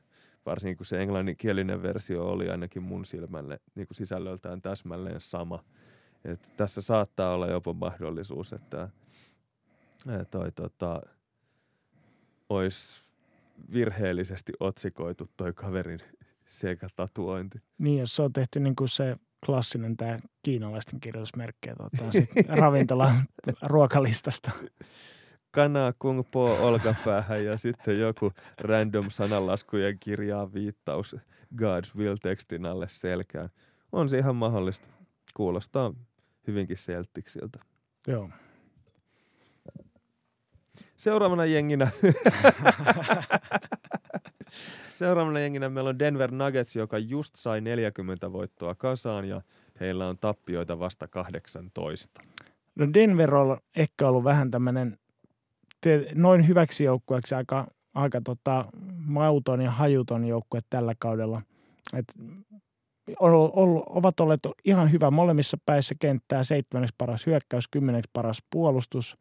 [0.47, 5.65] varsinkin kun se englanninkielinen versio oli ainakin mun silmälle niin kuin sisällöltään täsmälleen sama–
[6.25, 8.89] et tässä saattaa olla jopa mahdollisuus, että
[10.31, 11.03] toi tota,
[12.49, 13.03] olisi
[13.73, 16.01] virheellisesti otsikoitu toi kaverin
[16.47, 17.59] sekä tatuointi.
[17.79, 19.17] Niin, jos se on tehty niin kuin se
[19.47, 22.05] klassinen tämä kiinalaisten kirjoitusmerkki tota,
[22.61, 23.27] ravintolan
[23.63, 24.51] ruokalistasta.
[25.51, 31.17] Kana kung po olkapäähän ja sitten joku random sananlaskujen kirjaa viittaus
[31.57, 33.49] God's will tekstin alle selkään.
[33.93, 34.87] On se ihan mahdollista.
[35.35, 35.95] Kuulostaa
[36.51, 37.59] hyvinkin Celticsiltä.
[38.07, 38.31] Joo.
[40.97, 41.91] Seuraavana jenginä
[45.01, 49.43] Seuraavana jenginä meillä on Denver Nuggets, joka just sai 40 voittoa kasaan ja
[49.81, 52.23] heillä on tappioita vasta 18.
[52.75, 54.99] No Denver on ehkä ollut vähän tämmöinen
[56.15, 58.65] noin hyväksi joukkueeksi aika, aika tota,
[58.97, 61.43] mauton ja hajuton joukkue tällä kaudella.
[61.97, 62.05] Et
[63.21, 69.17] on ollut, ovat olleet ihan hyvä molemmissa päissä kenttää, seitsemänneksi paras hyökkäys, kymmeneksi paras puolustus.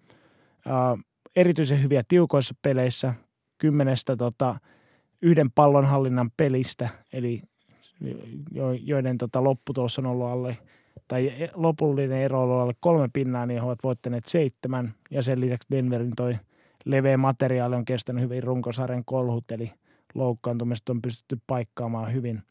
[0.65, 0.97] Ää,
[1.35, 3.13] erityisen hyviä tiukoissa peleissä,
[3.57, 4.59] kymmenestä tota,
[5.21, 7.41] yhden pallonhallinnan pelistä, eli
[8.51, 10.57] jo, joiden tota, lopputulos on ollut alle,
[11.07, 15.41] tai lopullinen ero on ollut alle kolme pinnaa, niin he ovat voittaneet seitsemän, ja sen
[15.41, 16.35] lisäksi Denverin toi
[16.85, 19.71] leveä materiaali on kestänyt hyvin runkosarjan kolhut, eli
[20.15, 22.41] loukkaantumista on pystytty paikkaamaan hyvin–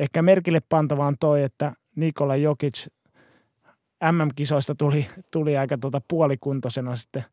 [0.00, 2.86] Ehkä merkille pantavaan toi, että Nikola Jokic
[4.12, 7.24] MM-kisoista tuli, tuli aika tuota puolikuntoisena sitten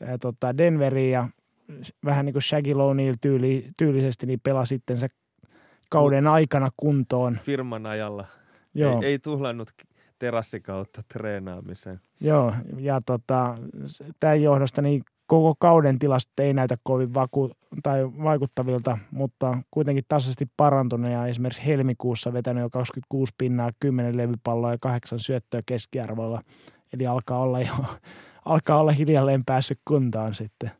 [0.00, 1.28] ää, tota Denveriin ja
[2.04, 5.08] vähän niin kuin Shaggy O'Neal tyyli, tyylisesti niin pelasi sitten se
[5.90, 7.38] kauden aikana kuntoon.
[7.42, 8.26] Firman ajalla.
[8.74, 9.02] Joo.
[9.02, 9.70] Ei, ei tuhlannut
[10.18, 12.00] terassikautta treenaamiseen.
[12.20, 13.54] Joo, ja tota,
[14.20, 17.50] tämän johdosta niin koko kauden tilastot ei näytä kovin vaku-
[17.82, 24.72] tai vaikuttavilta, mutta kuitenkin tasaisesti parantunut ja esimerkiksi helmikuussa vetänyt jo 26 pinnaa, 10 levypalloa
[24.72, 26.42] ja 8 syöttöä keskiarvoilla.
[26.92, 27.74] Eli alkaa olla jo
[28.44, 30.70] alkaa olla hiljalleen päässyt kuntaan sitten.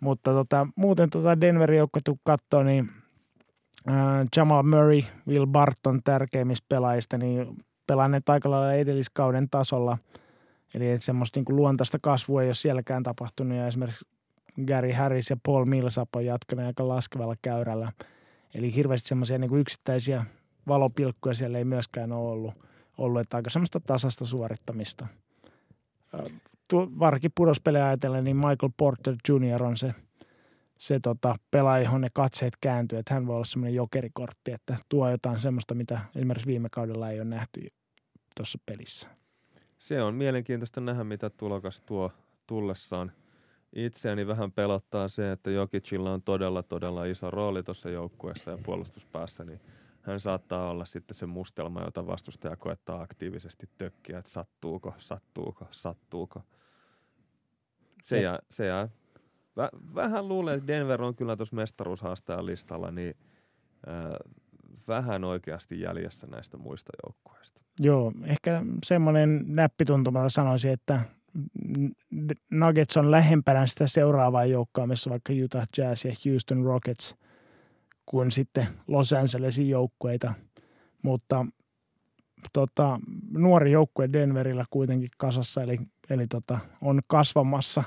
[0.00, 2.88] Mutta tota, muuten tota Denverin joukkue katsoo, niin
[3.90, 3.94] äh,
[4.36, 7.56] Jamal Murray, Will Barton tärkeimmistä pelaajista, niin
[7.86, 9.98] pelanneet aika lailla edelliskauden tasolla–
[10.74, 14.04] Eli semmoista niin kuin luontaista kasvua ei ole sielläkään tapahtunut ja esimerkiksi
[14.66, 17.92] Gary Harris ja Paul Millsap on jatkanut aika laskevalla käyrällä.
[18.54, 20.24] Eli hirveästi semmoisia niin yksittäisiä
[20.68, 22.54] valopilkkuja siellä ei myöskään ole ollut,
[22.98, 25.06] ollut että aika semmoista tasasta suorittamista.
[26.72, 29.62] Varkin pudospelejä ajatellen, niin Michael Porter Jr.
[29.62, 29.94] on se,
[30.78, 35.10] se tota, pelaaja, johon ne katseet kääntyy, että hän voi olla semmoinen jokerikortti, että tuo
[35.10, 37.66] jotain semmoista, mitä esimerkiksi viime kaudella ei ole nähty
[38.36, 39.08] tuossa pelissä.
[39.84, 42.12] Se on mielenkiintoista nähdä, mitä tulokas tuo
[42.46, 43.12] tullessaan.
[43.76, 49.44] Itseäni vähän pelottaa se, että Jokicilla on todella, todella iso rooli tuossa joukkueessa ja puolustuspäässä,
[49.44, 49.60] niin
[50.02, 56.42] hän saattaa olla sitten se mustelma, jota vastustaja koettaa aktiivisesti tökkiä, että sattuuko, sattuuko, sattuuko.
[58.02, 58.88] Se jää, se jää.
[59.56, 63.16] Vä, vähän luulen, että Denver on kyllä tuossa mestaruushaastajan listalla, niin
[63.88, 64.34] äh,
[64.88, 67.60] vähän oikeasti jäljessä näistä muista joukkueista.
[67.80, 71.00] Joo, ehkä semmoinen näppituntuma sanoisin, että
[72.50, 77.16] Nuggets on lähempänä sitä seuraavaa joukkoa, missä vaikka Utah Jazz ja Houston Rockets,
[78.06, 80.34] kuin sitten Los Angelesin joukkueita.
[81.02, 81.46] Mutta
[82.52, 83.00] tota,
[83.30, 85.78] nuori joukkue Denverillä kuitenkin kasassa, eli,
[86.10, 87.84] eli tota, on kasvamassa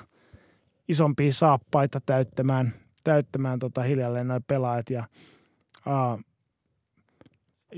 [0.88, 4.90] isompia saappaita täyttämään, täyttämään tota hiljalleen noin pelaajat.
[4.90, 5.04] Ja,
[5.86, 6.20] aa,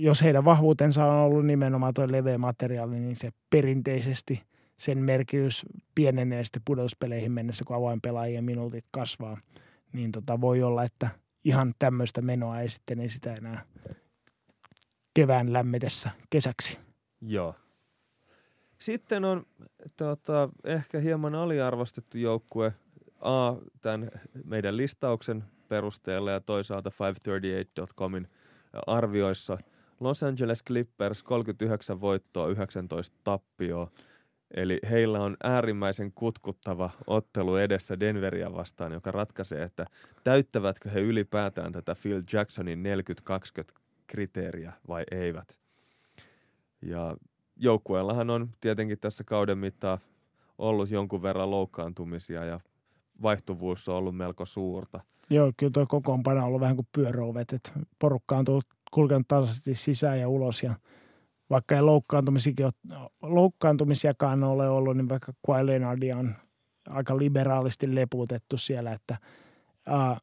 [0.02, 4.44] jos heidän vahvuutensa on ollut nimenomaan tuo leveä materiaali, niin se perinteisesti
[4.78, 5.66] sen merkitys
[5.96, 9.38] pienenee sitten pudotuspeleihin mennessä, kun avainpelaajien minuutit kasvaa.
[9.94, 11.10] Niin tota, voi olla, että
[11.44, 13.66] ihan tämmöistä menoa ei sitten sitä enää
[15.14, 16.78] kevään lämmetessä kesäksi.
[17.22, 17.56] Joo.
[18.80, 19.46] Sitten on
[19.98, 22.74] tota, ehkä hieman aliarvostettu joukkue
[23.22, 24.12] A tämän
[24.44, 28.28] meidän listauksen perusteella ja toisaalta 538.comin
[28.88, 29.58] arvioissa–
[30.00, 33.92] Los Angeles Clippers 39 voittoa, 19 tappioa.
[34.52, 39.86] Eli heillä on äärimmäisen kutkuttava ottelu edessä Denveria vastaan, joka ratkaisee, että
[40.24, 42.84] täyttävätkö he ylipäätään tätä Phil Jacksonin
[43.60, 45.58] 40-20 kriteeriä vai eivät.
[46.82, 47.18] Ja
[47.56, 49.98] joukkueellahan on tietenkin tässä kauden mittaan
[50.58, 52.60] ollut jonkun verran loukkaantumisia ja
[53.22, 55.00] vaihtuvuus on ollut melko suurta.
[55.30, 59.76] Joo, kyllä tuo kokoonpano on ollut vähän kuin pyöräovet, että porukka on tullut kulkenut tasaisesti
[59.76, 60.76] sisään ja ulos ja
[61.50, 61.82] vaikka ei
[63.22, 66.36] loukkaantumisiakaan ole ollut, niin vaikka Kawhi Leonardia on
[66.90, 69.18] aika liberaalisti leputettu siellä, että
[69.86, 70.18] ää,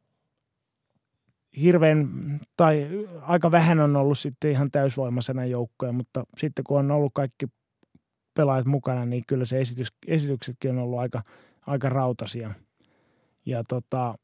[1.61, 2.09] hirveän,
[2.57, 2.89] tai
[3.23, 7.47] aika vähän on ollut sitten ihan täysvoimaisena joukkoja, mutta sitten kun on ollut kaikki
[8.35, 11.23] pelaajat mukana, niin kyllä se esitys, esityksetkin on ollut aika,
[11.67, 12.55] aika rautasia.
[13.47, 14.19] Ja tota,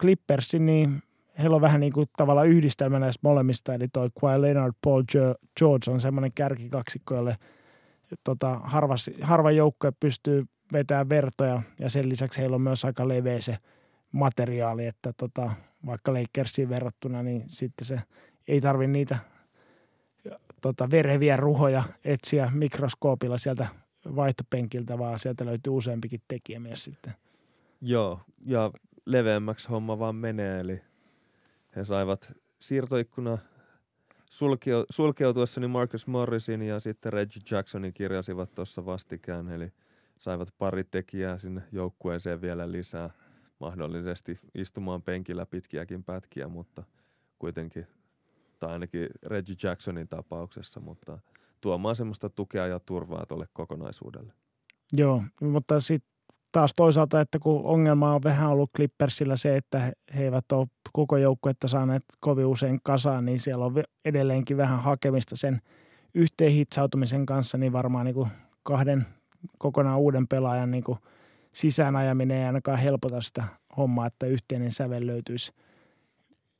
[0.00, 1.02] Clippersin, niin
[1.38, 5.02] heillä on vähän niin kuin tavallaan yhdistelmä näistä molemmista, eli toi Kawhi Leonard, Paul
[5.58, 7.36] George on semmoinen kärkikaksikko, jolle
[8.24, 13.40] tota, harva, harva joukkue pystyy vetämään vertoja, ja sen lisäksi heillä on myös aika leveä
[13.40, 13.56] se
[14.12, 15.52] materiaali, että tota,
[15.86, 18.00] vaikka Lakersiin verrattuna, niin sitten se
[18.48, 19.18] ei tarvi niitä
[20.60, 23.66] tota, vereviä ruhoja etsiä mikroskoopilla sieltä
[24.16, 27.12] vaihtopenkiltä, vaan sieltä löytyy useampikin tekijä myös sitten.
[27.80, 28.70] Joo, ja
[29.06, 30.80] leveämmäksi homma vaan menee, eli
[31.76, 33.38] he saivat siirtoikkuna
[34.24, 39.72] sulkeu, sulkeutuessani Marcus Morrisin ja sitten Reggie Jacksonin kirjasivat tuossa vastikään, eli
[40.18, 43.10] saivat pari tekijää sinne joukkueeseen vielä lisää,
[43.58, 46.82] mahdollisesti istumaan penkillä pitkiäkin pätkiä, mutta
[47.38, 47.86] kuitenkin,
[48.58, 51.18] tai ainakin Reggie Jacksonin tapauksessa, mutta
[51.60, 54.32] tuomaan semmoista tukea ja turvaa tuolle kokonaisuudelle.
[54.92, 56.10] Joo, mutta sitten
[56.52, 61.16] taas toisaalta, että kun ongelma on vähän ollut Clippersillä se, että he eivät ole koko
[61.16, 63.74] joukkuetta saaneet kovin usein kasaan, niin siellä on
[64.04, 65.60] edelleenkin vähän hakemista sen
[66.14, 68.28] yhteenhitsautumisen kanssa, niin varmaan niin kuin
[68.62, 69.06] kahden
[69.58, 70.98] kokonaan uuden pelaajan niin kuin
[71.52, 73.44] sisäänajaminen ei ainakaan helpota sitä
[73.76, 75.52] hommaa, että yhteinen sävel löytyisi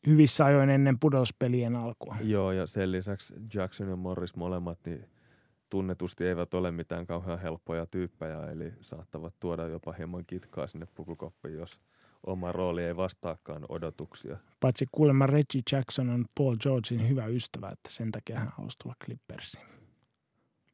[0.06, 2.16] hyvissä ajoin ennen pudotuspelien alkua.
[2.22, 5.04] Joo, ja sen lisäksi Jackson ja Morris molemmat, niin
[5.70, 11.54] tunnetusti eivät ole mitään kauhean helppoja tyyppejä, eli saattavat tuoda jopa hieman kitkaa sinne pukukoppiin,
[11.54, 11.78] jos
[12.26, 14.36] oma rooli ei vastaakaan odotuksia.
[14.60, 18.94] Paitsi kuulemma Reggie Jackson on Paul Georgein hyvä ystävä, että sen takia hän halusi tulla
[19.04, 19.64] Clippersiin.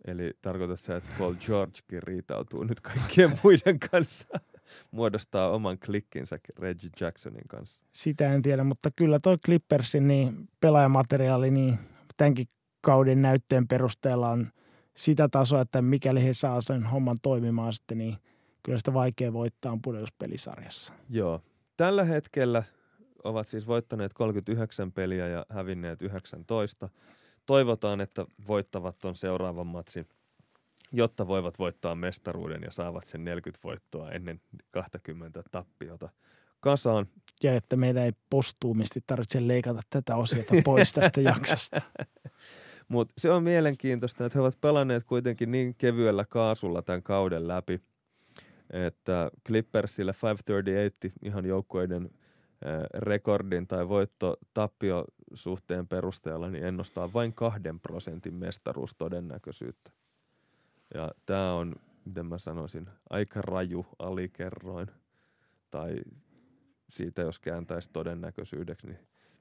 [0.04, 4.40] Eli tarkoitat sä, että Paul Georgekin riitautuu nyt kaikkien muiden kanssa,
[4.90, 7.80] muodostaa oman klikkinsä Reggie Jacksonin kanssa?
[7.92, 11.78] Sitä en tiedä, mutta kyllä toi Clippersin niin pelaajamateriaali niin
[12.16, 12.46] tämänkin
[12.80, 14.46] kauden näytteen perusteella on–
[14.96, 18.14] sitä tasoa, että mikäli he saa sen homman toimimaan sitten, niin
[18.62, 20.92] kyllä sitä vaikea voittaa on pudotuspelisarjassa.
[21.10, 21.42] Joo.
[21.76, 22.62] Tällä hetkellä
[23.24, 26.88] ovat siis voittaneet 39 peliä ja hävinneet 19.
[27.46, 30.06] Toivotaan, että voittavat tuon seuraavan matsin,
[30.92, 34.40] jotta voivat voittaa mestaruuden ja saavat sen 40 voittoa ennen
[34.70, 36.08] 20 tappiota
[36.60, 37.06] kasaan.
[37.42, 41.80] Ja että meidän ei postuumisti tarvitse leikata tätä osiota pois tästä jaksosta.
[42.88, 47.80] Mutta se on mielenkiintoista, että he ovat pelanneet kuitenkin niin kevyellä kaasulla tämän kauden läpi,
[48.70, 52.10] että Clippersille 538 ihan joukkueiden
[52.94, 59.90] rekordin tai voitto-tappio-suhteen perusteella niin ennustaa vain kahden prosentin mestaruustodennäköisyyttä.
[60.94, 64.86] Ja tämä on, miten mä sanoisin, aika raju alikerroin.
[65.70, 65.96] Tai
[66.88, 68.98] siitä, jos kääntäisi todennäköisyydeksi, niin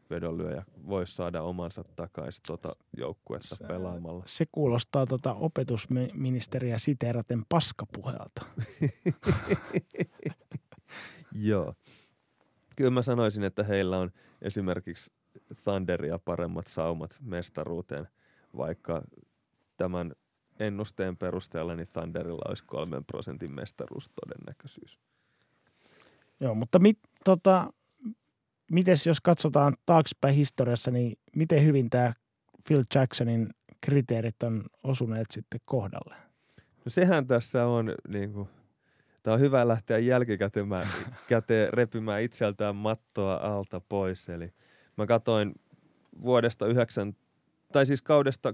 [0.10, 4.24] vedonlyöjä voisi saada omansa takaisin tuota joukkuetta se, pelaamalla.
[4.26, 8.46] Se kuulostaa tuota opetusministeriä siteeraten paskapuhelta.
[11.32, 11.74] Joo.
[12.76, 14.12] Kyllä mä sanoisin, että heillä on
[14.42, 15.12] esimerkiksi
[15.64, 18.08] Thunderia paremmat saumat mestaruuteen,
[18.58, 19.02] vaikka
[19.78, 20.12] tämän
[20.60, 25.00] ennusteen perusteella niin Thunderilla olisi kolmen prosentin mestaruustodennäköisyys.
[26.40, 27.74] Joo, mutta mit, tota,
[28.72, 32.14] mites jos katsotaan taaksepäin historiassa, niin miten hyvin tämä
[32.68, 33.50] Phil Jacksonin
[33.82, 36.16] kriteerit on osuneet sitten kohdalle?
[36.58, 38.50] No sehän tässä on, niin kuin,
[39.24, 40.68] tämä on hyvä lähteä jälkikäteen
[41.30, 44.30] käteen repimään itseltään mattoa alta pois.
[44.30, 44.54] Eli
[44.98, 45.56] mä katoin
[46.22, 47.16] vuodesta 9,
[47.72, 48.54] tai siis kaudesta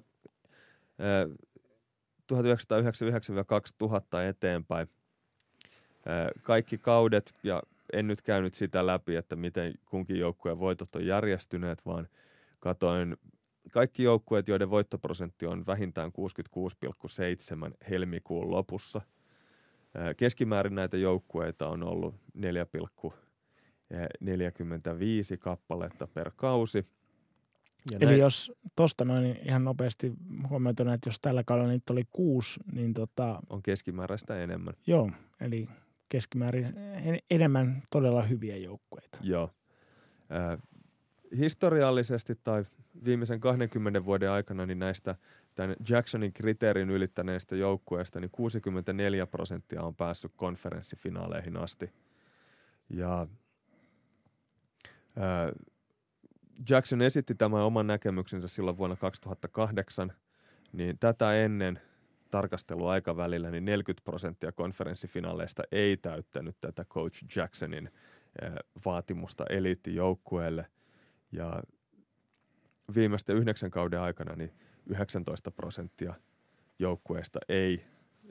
[2.33, 2.37] 1999-2000
[4.29, 4.87] eteenpäin
[6.43, 7.63] kaikki kaudet ja
[7.93, 12.07] en nyt käynyt sitä läpi, että miten kunkin joukkueen voitot on järjestyneet, vaan
[12.59, 13.17] katoin
[13.71, 19.01] kaikki joukkueet, joiden voittoprosentti on vähintään 66,7 helmikuun lopussa.
[20.17, 22.41] Keskimäärin näitä joukkueita on ollut 4,45
[25.39, 26.85] kappaletta per kausi.
[27.91, 28.19] Ja Eli näin...
[28.19, 30.13] jos tuosta noin ihan nopeasti
[30.49, 33.39] huomioituna, että jos tällä kaudella niitä oli kuusi, niin tota...
[33.49, 34.73] On keskimääräistä enemmän.
[34.87, 35.11] Joo,
[35.41, 35.67] eli
[36.11, 36.75] keskimäärin
[37.29, 39.17] enemmän todella hyviä joukkueita.
[39.21, 39.49] Joo.
[40.31, 40.59] Äh,
[41.37, 42.63] historiallisesti tai
[43.05, 45.15] viimeisen 20 vuoden aikana niin näistä
[45.55, 51.93] tämän Jacksonin kriteerin ylittäneistä joukkueista niin 64 prosenttia on päässyt konferenssifinaaleihin asti.
[52.89, 53.27] Ja
[55.17, 55.67] äh,
[56.69, 60.13] Jackson esitti tämän oman näkemyksensä silloin vuonna 2008,
[60.73, 61.79] niin tätä ennen–
[62.31, 67.89] tarkasteluaikavälillä, niin 40 prosenttia konferenssifinaaleista ei täyttänyt tätä Coach Jacksonin
[68.41, 68.51] eh,
[68.85, 70.65] vaatimusta eliittijoukkueelle.
[71.31, 71.63] Ja
[72.95, 74.51] viimeisten yhdeksän kauden aikana niin
[74.85, 76.13] 19 prosenttia
[76.79, 77.85] joukkueista ei,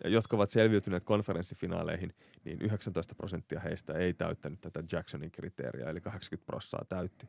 [0.05, 2.15] jotka ovat selviytyneet konferenssifinaaleihin,
[2.45, 7.29] niin 19 prosenttia heistä ei täyttänyt tätä Jacksonin kriteeriä, eli 80 prosenttia täytti.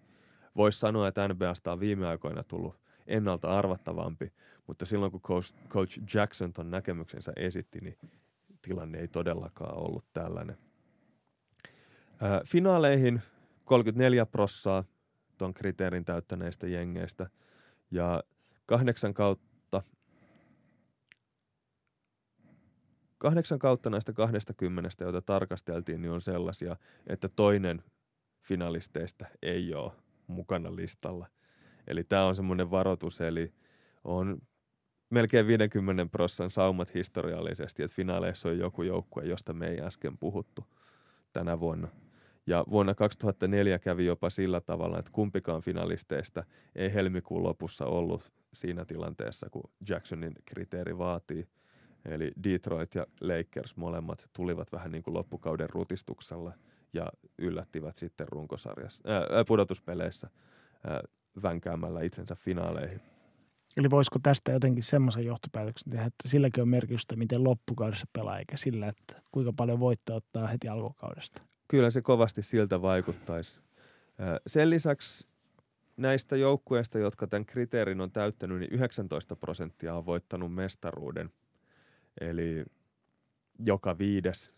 [0.55, 4.33] Voisi sanoa, että NBAsta on viime aikoina tullut– ennalta arvattavampi,
[4.67, 5.21] mutta silloin kun
[5.69, 7.97] coach, Jackson ton näkemyksensä esitti, niin
[8.61, 10.57] tilanne ei todellakaan ollut tällainen.
[12.45, 13.21] Finaaleihin
[13.65, 14.83] 34 prossaa
[15.37, 17.29] ton kriteerin täyttäneistä jengeistä
[17.91, 18.23] ja
[18.65, 19.51] kahdeksan kautta
[23.17, 26.75] kahdeksan kautta näistä 20, joita tarkasteltiin, niin on sellaisia,
[27.07, 27.83] että toinen
[28.41, 29.91] finalisteista ei ole
[30.27, 31.27] mukana listalla–
[31.87, 33.53] Eli tämä on semmoinen varoitus, eli
[34.03, 34.41] on
[35.09, 40.65] melkein 50 prossan saumat historiallisesti, että finaaleissa on joku joukkue, josta me ei äsken puhuttu
[41.33, 41.87] tänä vuonna.
[42.47, 46.43] Ja vuonna 2004 kävi jopa sillä tavalla, että kumpikaan finalisteista
[46.75, 51.47] ei helmikuun lopussa ollut siinä tilanteessa, kun Jacksonin kriteeri vaatii.
[52.05, 56.53] Eli Detroit ja Lakers molemmat tulivat vähän niin kuin loppukauden rutistuksella
[56.93, 60.29] ja yllättivät sitten runkosarjassa, ää, pudotuspeleissä
[60.83, 61.01] ää,
[61.43, 63.01] vänkäämällä itsensä finaaleihin.
[63.77, 68.57] Eli voisiko tästä jotenkin semmoisen johtopäätöksen tehdä, että silläkin on merkitystä, miten loppukaudessa pelaa, eikä
[68.57, 71.41] sillä, että kuinka paljon voittaa ottaa heti alkukaudesta?
[71.67, 73.61] Kyllä se kovasti siltä vaikuttaisi.
[74.47, 75.27] Sen lisäksi
[75.97, 81.31] näistä joukkueista, jotka tämän kriteerin on täyttänyt, niin 19 prosenttia on voittanut mestaruuden.
[82.21, 82.65] Eli
[83.59, 84.51] joka viides.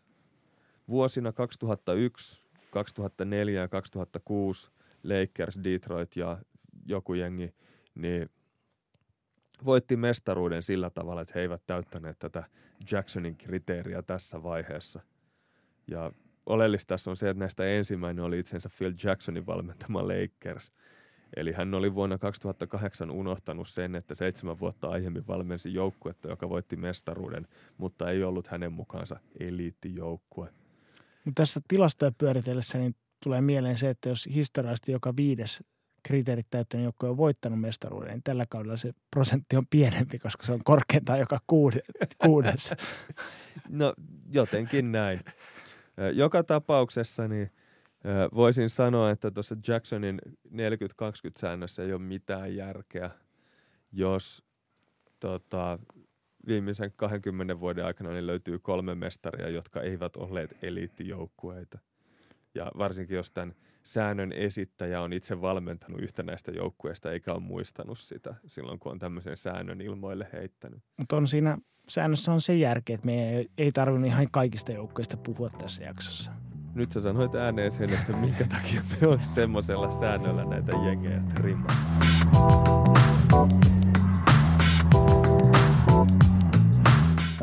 [0.87, 4.71] Vuosina 2001, 2004 ja 2006
[5.03, 6.37] Lakers, Detroit ja
[6.85, 7.53] joku jengi,
[7.95, 8.29] niin
[9.65, 12.43] voitti mestaruuden sillä tavalla, että he eivät täyttäneet tätä
[12.91, 15.01] Jacksonin kriteeriä tässä vaiheessa.
[15.87, 16.11] Ja
[16.45, 20.71] oleellista tässä on se, että näistä ensimmäinen oli itsensä Phil Jacksonin valmentama Lakers.
[21.35, 26.75] Eli hän oli vuonna 2008 unohtanut sen, että seitsemän vuotta aiemmin valmensi joukkuetta, joka voitti
[26.75, 27.47] mestaruuden,
[27.77, 30.53] mutta ei ollut hänen mukaansa eliittijoukkue.
[31.35, 35.63] Tässä tilastoja pyöritellessä niin tulee mieleen se, että jos historiallisesti joka viides
[36.03, 40.51] kriteerit täyttänyt joukko on voittanut mestaruuden, niin tällä kaudella se prosentti on pienempi, koska se
[40.51, 41.39] on korkeintaan joka
[42.17, 42.73] kuudes.
[43.69, 43.93] no
[44.31, 45.19] jotenkin näin.
[46.13, 47.51] Joka tapauksessa niin
[48.35, 50.51] voisin sanoa, että tuossa Jacksonin 40-20
[51.37, 53.09] säännössä ei ole mitään järkeä,
[53.91, 54.43] jos
[55.19, 55.79] tota,
[56.47, 61.79] viimeisen 20 vuoden aikana niin löytyy kolme mestaria, jotka eivät olleet eliittijoukkueita.
[62.55, 67.99] Ja varsinkin jos tämän säännön esittäjä on itse valmentanut yhtä näistä joukkueista eikä ole muistanut
[67.99, 70.79] sitä silloin, kun on tämmöisen säännön ilmoille heittänyt.
[70.97, 71.57] Mutta on siinä
[71.89, 76.31] säännössä on se järki, että me ei tarvinnut ihan kaikista joukkueista puhua tässä jaksossa.
[76.75, 81.75] Nyt sä sanoit ääneen sen, että minkä takia me on semmoisella säännöllä näitä jengejä trimmaa.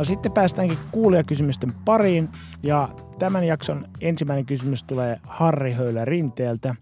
[0.00, 2.28] No sitten päästäänkin kuulijakysymysten pariin
[2.62, 6.74] ja tämän jakson ensimmäinen kysymys tulee Harri Höylä Rinteeltä.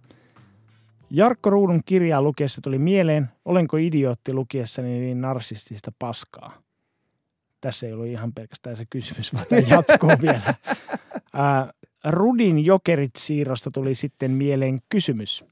[1.11, 6.63] Jarkko Ruudun kirjaa lukiessa tuli mieleen, olenko idiootti lukiessani niin narsistista paskaa.
[7.61, 10.55] Tässä ei ollut ihan pelkästään se kysymys, vaan tämä jatkuu vielä.
[11.33, 11.73] Ää,
[12.05, 15.45] Rudin jokerit siirrosta tuli sitten mieleen kysymys.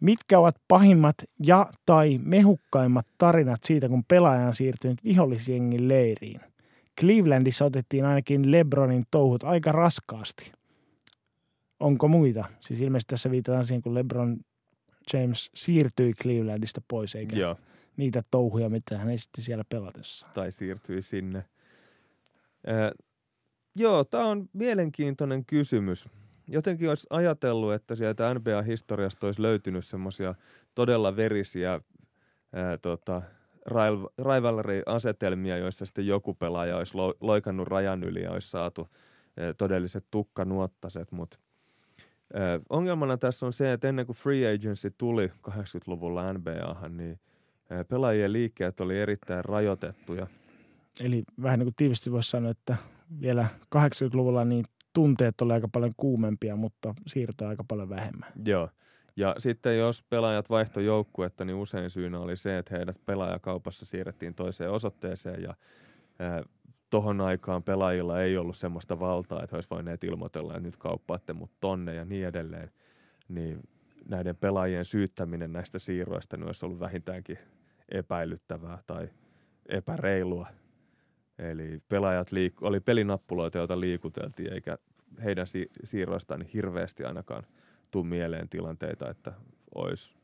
[0.00, 1.16] Mitkä ovat pahimmat
[1.46, 6.40] ja tai mehukkaimmat tarinat siitä, kun pelaaja on siirtynyt vihollisjengin leiriin?
[7.00, 10.52] Clevelandissa otettiin ainakin LeBronin touhut aika raskaasti.
[11.80, 12.44] Onko muita?
[12.60, 14.36] Siis ilmeisesti tässä viitataan siihen, kun LeBron
[15.12, 17.56] James siirtyi Clevelandista pois, eikä Joo,
[17.96, 20.26] niitä touhuja, mitä hän esitti siellä pelatessa.
[20.34, 21.44] tai siirtyi sinne.
[22.66, 22.92] Ää,
[23.76, 26.08] joo, tämä on mielenkiintoinen kysymys.
[26.48, 30.34] Jotenkin olisi ajatellut, että sieltä NBA-historiasta olisi löytynyt semmoisia
[30.74, 31.80] todella verisiä
[32.52, 33.22] ää, tota,
[34.18, 38.88] rivalry-asetelmia, joissa sitten joku pelaaja olisi lo- loikannut rajan yli ja olisi saatu
[39.58, 41.38] todelliset tukkanuottaset, mutta
[42.70, 47.20] ongelmana tässä on se, että ennen kuin free agency tuli 80-luvulla NBAhan, niin
[47.88, 50.26] pelaajien liikkeet oli erittäin rajoitettuja.
[51.04, 52.76] Eli vähän niin kuin tiivisti voisi sanoa, että
[53.20, 53.46] vielä
[53.76, 58.32] 80-luvulla niin tunteet oli aika paljon kuumempia, mutta siirtoja aika paljon vähemmän.
[58.44, 58.68] Joo.
[59.18, 64.34] Ja sitten jos pelaajat vaihtoi joukkuetta, niin usein syynä oli se, että heidät pelaajakaupassa siirrettiin
[64.34, 65.54] toiseen osoitteeseen ja
[66.90, 71.50] tohon aikaan pelaajilla ei ollut semmoista valtaa, että olisi voineet ilmoitella, että nyt kauppaatte mut
[71.60, 72.70] tonne ja niin edelleen.
[73.28, 73.60] Niin
[74.08, 77.38] näiden pelaajien syyttäminen näistä siirroista niin olisi ollut vähintäänkin
[77.88, 79.08] epäilyttävää tai
[79.68, 80.46] epäreilua.
[81.38, 84.78] Eli pelaajat liik- oli pelinappuloita, joita liikuteltiin, eikä
[85.24, 87.46] heidän si- siirroistaan niin hirveästi ainakaan
[87.90, 89.32] tuu mieleen tilanteita, että
[89.74, 90.14] olisi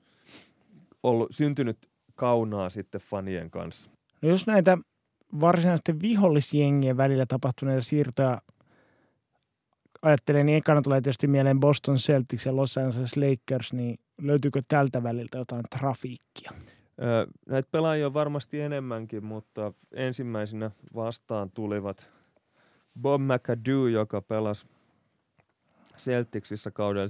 [1.03, 1.79] ollut syntynyt
[2.15, 3.91] kaunaa sitten fanien kanssa.
[4.23, 4.79] No jos näitä
[5.41, 8.43] varsinaisten vihollisjengien välillä tapahtuneita siirtoja
[10.03, 15.03] ajattelee, niin ekana tulee tietysti mieleen Boston Celtics ja Los Angeles Lakers, niin löytyykö tältä
[15.03, 16.53] väliltä jotain trafiikkia?
[17.03, 22.09] Öö, näitä pelaajia on varmasti enemmänkin, mutta ensimmäisenä vastaan tulivat
[23.01, 24.67] Bob McAdoo, joka pelasi
[25.97, 27.07] Celticsissa kaudella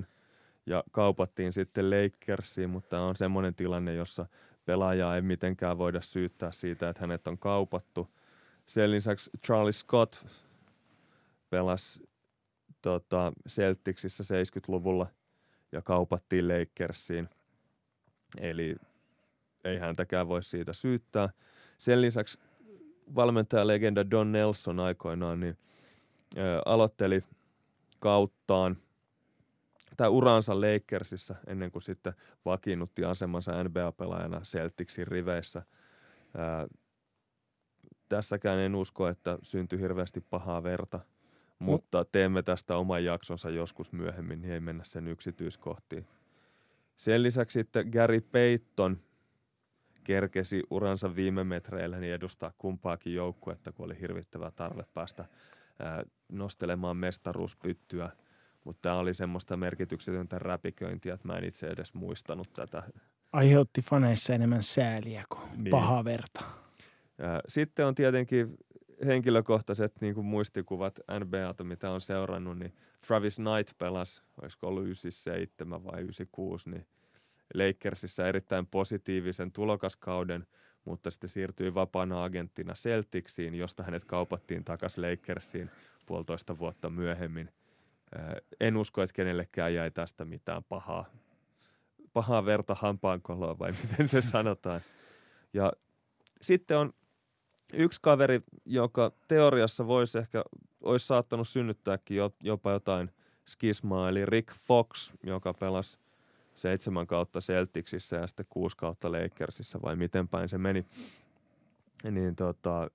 [0.00, 0.04] 78-79
[0.66, 4.26] ja kaupattiin sitten Lakersiin, mutta tämä on semmoinen tilanne, jossa
[4.64, 8.08] pelaajaa ei mitenkään voida syyttää siitä, että hänet on kaupattu.
[8.66, 10.26] Sen lisäksi Charlie Scott
[11.50, 12.08] pelasi
[12.82, 15.06] tota, Celticsissa 70-luvulla
[15.72, 17.28] ja kaupattiin Lakersiin.
[18.40, 18.76] Eli
[19.64, 21.28] ei häntäkään voi siitä syyttää.
[21.78, 22.38] Sen lisäksi
[23.14, 25.58] valmentajalegenda Don Nelson aikoinaan niin,
[26.36, 27.24] ö, aloitteli
[27.98, 28.76] kauttaan
[29.96, 32.12] tai uransa Lakersissa ennen kuin sitten
[32.44, 35.62] vakiinnutti asemansa NBA-pelaajana Celticsin riveissä.
[36.34, 36.68] Ö,
[38.08, 41.00] tässäkään en usko, että syntyi hirveästi pahaa verta,
[41.58, 46.06] mutta teemme tästä oman jaksonsa joskus myöhemmin, niin ei mennä sen yksityiskohtiin.
[46.96, 49.00] Sen lisäksi sitten Gary Payton
[50.04, 55.28] kerkesi uransa viime metreillä niin edustaa kumpaakin joukkuetta, kun oli hirvittävä tarve päästä ää,
[56.28, 58.10] nostelemaan mestaruuspyttyä.
[58.64, 62.82] Mutta tämä oli semmoista merkityksetöntä räpiköintiä, että mä en itse edes muistanut tätä.
[63.32, 65.70] Aiheutti faneissa enemmän sääliä kuin Niin.
[65.70, 66.44] pahaa verta.
[67.48, 68.56] Sitten on tietenkin
[69.06, 72.74] henkilökohtaiset niin kuin muistikuvat NBAta, mitä on seurannut, niin
[73.06, 76.86] Travis Knight pelasi, olisiko ollut 97 vai 96, niin
[77.54, 80.46] Lakersissa erittäin positiivisen tulokaskauden,
[80.84, 85.70] mutta sitten siirtyi vapaana agenttina Celticsiin, josta hänet kaupattiin takaisin Lakersiin
[86.06, 87.50] puolitoista vuotta myöhemmin.
[88.60, 91.04] En usko, että kenellekään jäi tästä mitään pahaa,
[92.12, 94.80] pahaa verta hampaankoloa, vai miten se sanotaan.
[95.52, 95.72] Ja
[96.40, 96.92] sitten on
[97.74, 100.44] yksi kaveri, joka teoriassa voisi ehkä,
[100.80, 103.10] olisi saattanut synnyttääkin jo, jopa jotain
[103.48, 105.98] skismaa, eli Rick Fox, joka pelasi
[106.58, 110.86] seitsemän kautta Celticsissä ja sitten kuusi kautta Lakersissa, vai miten päin se meni.
[112.10, 112.90] Niin tota,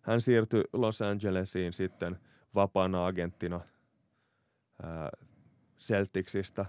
[0.00, 2.18] hän siirtyi Los Angelesiin sitten
[2.54, 3.60] vapaana agenttina
[4.82, 5.10] ää,
[5.78, 6.66] Celticsista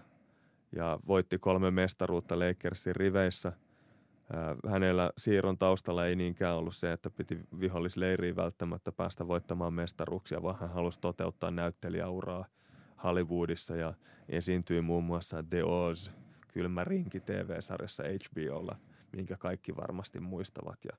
[0.75, 3.51] ja voitti kolme mestaruutta Lakersin riveissä.
[4.69, 10.59] Hänellä siirron taustalla ei niinkään ollut se, että piti vihollisleiriin välttämättä päästä voittamaan mestaruuksia, vaan
[10.59, 12.45] hän halusi toteuttaa näyttelijäuraa
[13.03, 13.93] Hollywoodissa ja
[14.29, 16.09] esiintyi muun muassa The Oz,
[16.47, 18.75] kylmä rinki TV-sarjassa HBOlla,
[19.11, 20.85] minkä kaikki varmasti muistavat.
[20.85, 20.91] Ja,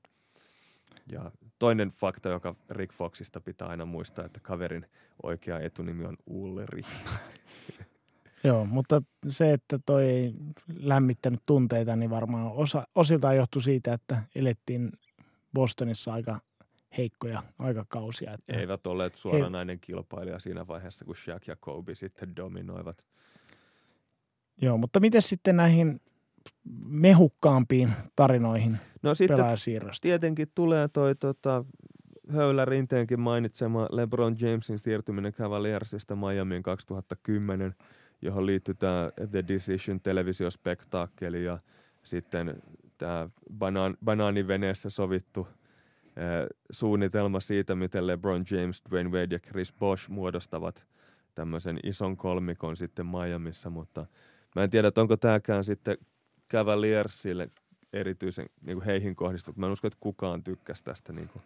[1.11, 4.85] ja toinen fakta, joka Rick Foxista pitää aina muistaa, että kaverin
[5.23, 6.89] oikea etunimi on Ulrich.
[8.43, 10.33] Joo, mutta se, että toi ei
[10.79, 14.91] lämmittänyt tunteita, niin varmaan osa, osiltaan johtui siitä, että elettiin
[15.53, 16.39] Bostonissa aika
[16.97, 18.33] heikkoja aikakausia.
[18.33, 19.81] Että Eivät olleet suoranainen he...
[19.81, 23.05] kilpailija siinä vaiheessa, kun Shaq ja Kobe sitten dominoivat.
[24.61, 26.01] Joo, mutta miten sitten näihin
[26.85, 29.37] mehukkaampiin tarinoihin no sitten
[30.01, 31.65] tietenkin tulee toi tota,
[32.29, 37.75] Höylä Rinteenkin mainitsema LeBron Jamesin siirtyminen Cavaliersista Miamiin 2010,
[38.21, 41.59] johon liittyy tämä The Decision televisiospektaakkeli ja
[42.03, 42.61] sitten
[42.97, 45.47] tämä banaan, banaaniveneessä sovittu–
[46.71, 50.85] suunnitelma siitä, miten LeBron James, Dwayne Wade ja Chris Bosh muodostavat
[51.35, 54.05] tämmöisen ison kolmikon sitten Miamiissa, mutta
[54.55, 55.97] mä en tiedä, että onko tämäkään sitten
[56.51, 57.49] Cavaliersille
[57.93, 59.57] erityisen niin kuin heihin kohdistunut.
[59.57, 61.43] Mä en usko, että kukaan tykkäsi tästä niin kuin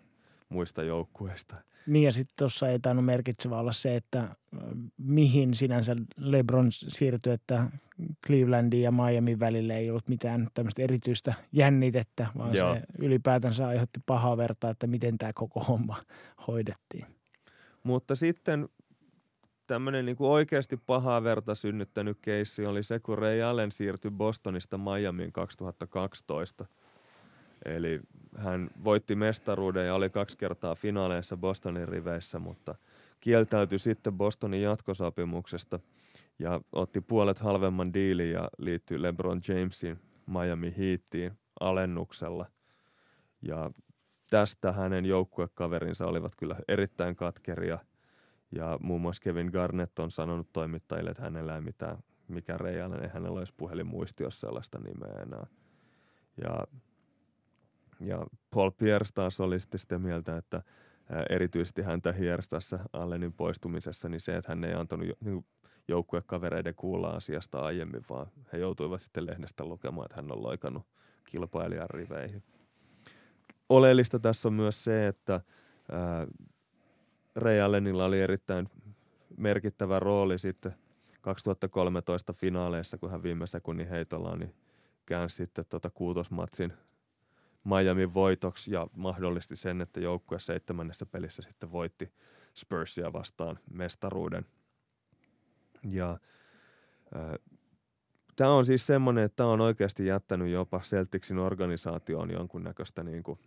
[0.49, 1.55] muista joukkueista.
[1.87, 4.35] Niin ja sitten tuossa ei tainnut merkitsevä olla se, että
[4.97, 7.63] mihin sinänsä LeBron siirtyi, että
[8.25, 12.73] Clevelandin ja Miamin välille ei ollut mitään tämmöistä erityistä jännitettä, vaan Joo.
[12.73, 16.03] se ylipäätänsä aiheutti pahaa vertaa, että miten tämä koko homma
[16.47, 17.05] hoidettiin.
[17.83, 18.69] Mutta sitten
[19.67, 24.77] tämmöinen niin kuin oikeasti pahaa verta synnyttänyt keissi oli se, kun Ray Allen siirtyi Bostonista
[24.77, 26.65] Miamiin 2012–
[27.65, 27.99] Eli
[28.37, 32.75] hän voitti mestaruuden ja oli kaksi kertaa finaaleissa Bostonin riveissä, mutta
[33.19, 35.79] kieltäytyi sitten Bostonin jatkosopimuksesta
[36.39, 42.45] ja otti puolet halvemman diilin ja liittyi LeBron Jamesin Miami Heatiin alennuksella.
[43.41, 43.71] Ja
[44.29, 47.79] tästä hänen joukkuekaverinsa olivat kyllä erittäin katkeria.
[48.51, 51.97] Ja muun muassa Kevin Garnett on sanonut toimittajille, että hänellä ei mitään,
[52.27, 55.47] mikä Reijanen, ei hänellä olisi puhelinmuistiossa sellaista nimeä enää.
[56.43, 56.67] Ja
[57.99, 60.61] ja Paul Pierce taas oli sitten sitä mieltä, että
[61.29, 65.45] erityisesti häntä hiersi tässä Allenin poistumisessa, niin se, että hän ei antanut niin
[65.87, 70.83] joukkuekavereiden kuulla asiasta aiemmin, vaan he joutuivat sitten lehdestä lukemaan, että hän on loikannut
[71.25, 72.43] kilpailijan riveihin.
[73.69, 75.41] Oleellista tässä on myös se, että
[77.35, 78.69] Ray Allenilla oli erittäin
[79.37, 80.75] merkittävä rooli sitten
[81.21, 84.55] 2013 finaaleissa, kun hän viime sekunnin heitolla niin
[85.05, 86.73] käänsi sitten tuota kuutosmatsin–
[87.67, 92.11] Miami voitoksi ja mahdollisti sen, että joukkue seitsemännessä pelissä sitten voitti
[92.53, 94.45] Spursia vastaan mestaruuden.
[95.83, 96.19] Ja
[97.15, 97.55] äh,
[98.35, 103.39] tämä on siis semmoinen, että tämä on oikeasti jättänyt jopa Celticsin organisaatioon jonkunnäköistä niin kuin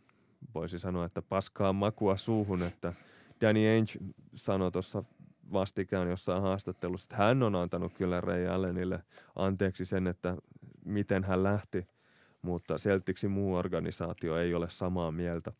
[0.54, 2.92] voisi sanoa, että paskaa makua suuhun, että
[3.40, 3.92] Danny Ainge
[4.34, 5.04] sanoi tuossa
[5.52, 9.02] vastikään jossain haastattelussa, että hän on antanut kyllä Ray Allenille
[9.36, 10.36] anteeksi sen, että
[10.84, 11.86] miten hän lähti–
[12.42, 15.52] mutta Celticsin muu organisaatio ei ole samaa mieltä.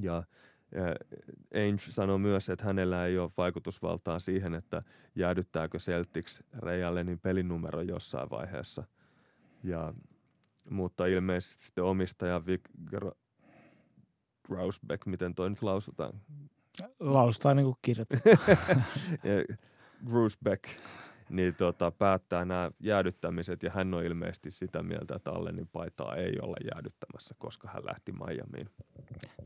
[0.00, 0.22] Ja
[1.54, 4.82] Ainge sanoi myös, että hänellä ei ole vaikutusvaltaa siihen, että
[5.14, 8.84] jäädyttääkö Celtics Ray Allenin pelinumero jossain vaiheessa.
[9.64, 9.94] Ja,
[10.70, 12.60] mutta ilmeisesti sitten omistaja Vic
[14.44, 16.20] Grausbeck, miten toi nyt lausutaan?
[17.00, 18.84] Lausutaan niin kuin kirjoitetaan.
[20.06, 20.64] Grusbeck
[21.30, 26.38] niin tota, päättää nämä jäädyttämiset ja hän on ilmeisesti sitä mieltä, että Allenin paitaa ei
[26.42, 28.70] olla jäädyttämässä, koska hän lähti Miamiin.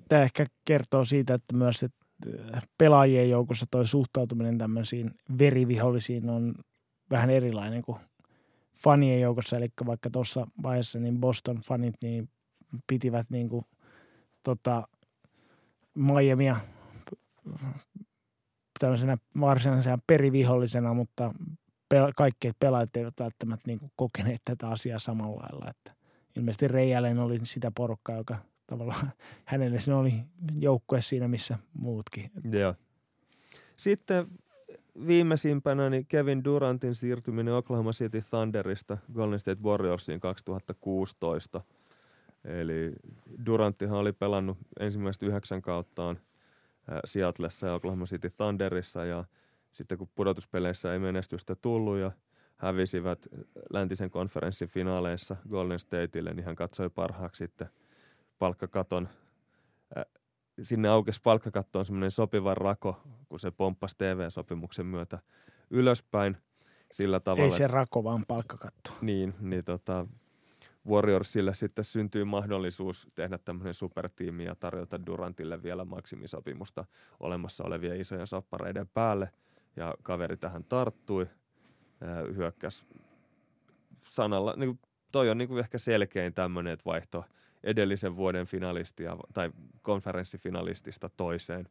[0.08, 2.06] Tämä ehkä kertoo siitä, että myös että
[2.54, 6.54] äh, pelaajien joukossa toi suhtautuminen tämmöisiin verivihollisiin on
[7.10, 7.98] vähän erilainen kuin
[8.76, 12.28] fanien joukossa, eli vaikka tuossa vaiheessa niin Boston fanit niin
[12.86, 13.64] pitivät niin kuin,
[14.42, 14.88] tota,
[15.94, 16.56] Miamia
[18.78, 21.34] tämmöisenä varsinaisena perivihollisena, mutta
[22.16, 25.70] kaikki pelaajat eivät välttämättä niin kuin kokeneet tätä asiaa samalla lailla.
[25.70, 25.92] Että
[26.36, 28.36] ilmeisesti Reijälen oli sitä porukkaa, joka
[28.66, 29.12] tavallaan
[29.44, 30.12] hänelle se oli
[30.58, 32.30] joukkue siinä, missä muutkin.
[32.52, 32.74] Joo.
[33.76, 34.26] Sitten
[35.06, 41.60] viimeisimpänä niin Kevin Durantin siirtyminen Oklahoma City Thunderista Golden State Warriorsiin 2016.
[42.44, 42.92] Eli
[43.46, 46.18] Duranttihan oli pelannut ensimmäiset yhdeksän kauttaan
[47.04, 49.24] Seattlessa ja Oklahoma City Thunderissa ja–
[49.76, 52.10] sitten kun pudotuspeleissä ei menestystä tullut ja
[52.56, 53.26] hävisivät
[53.70, 57.68] läntisen konferenssin finaaleissa Golden Stateille, niin hän katsoi parhaaksi sitten
[58.38, 59.08] palkkakaton.
[60.62, 65.18] Sinne aukesi palkkakattoon semmoinen sopiva rako, kun se pomppasi TV-sopimuksen myötä
[65.70, 66.36] ylöspäin.
[66.92, 68.92] Sillä tavalla, Ei se rako, vaan palkkakatto.
[69.00, 70.06] Niin, niin tota,
[70.88, 76.84] Warriorsille sitten syntyy mahdollisuus tehdä tämmöinen supertiimi ja tarjota Durantille vielä maksimisopimusta
[77.20, 79.30] olemassa olevien isojen soppareiden päälle–
[79.76, 81.26] ja kaveri tähän tarttui,
[82.36, 82.86] hyökkäs
[84.02, 84.78] sanalla, niin kuin,
[85.12, 87.24] toi on niin kuin ehkä selkein tämmöinen, että vaihto
[87.64, 89.50] edellisen vuoden finalistia tai
[89.82, 91.68] konferenssifinalistista toiseen.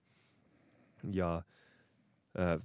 [1.11, 1.41] Ja
[2.37, 2.59] ää,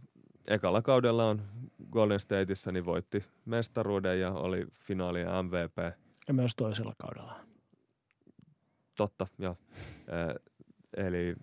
[0.47, 1.43] ekalla kaudella on
[1.91, 5.99] Golden Stateissa niin voitti mestaruuden ja oli finaalien MVP.
[6.29, 7.41] Ja myös toisella kaudella.
[8.97, 9.55] Totta, ja
[10.97, 11.37] eli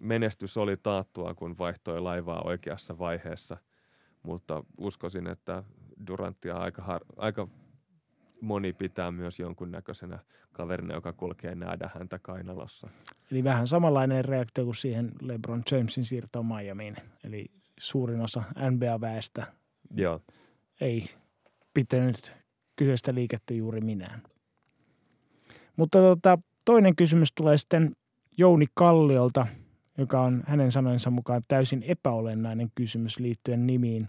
[0.00, 3.56] menestys oli taattua, kun vaihtoi laivaa oikeassa vaiheessa,
[4.22, 5.62] mutta uskoisin, että
[6.06, 7.48] Duranttia aika, har, aika
[8.40, 10.18] moni pitää myös jonkunnäköisenä
[10.52, 12.88] kaverina, joka kulkee näädä häntä kainalossa.
[13.30, 16.96] Eli vähän samanlainen reaktio kuin siihen LeBron Jamesin siirtoon Miamiin.
[17.24, 17.46] Eli
[17.80, 19.46] suurin osa NBA-väestä
[19.94, 20.20] Joo.
[20.80, 21.10] ei
[21.74, 22.32] pitänyt
[22.76, 24.22] kyseistä liikettä juuri minään.
[25.76, 27.92] Mutta tota, toinen kysymys tulee sitten
[28.38, 29.46] Jouni Kalliolta,
[29.98, 34.08] joka on hänen sanojensa mukaan täysin epäolennainen kysymys liittyen nimiin.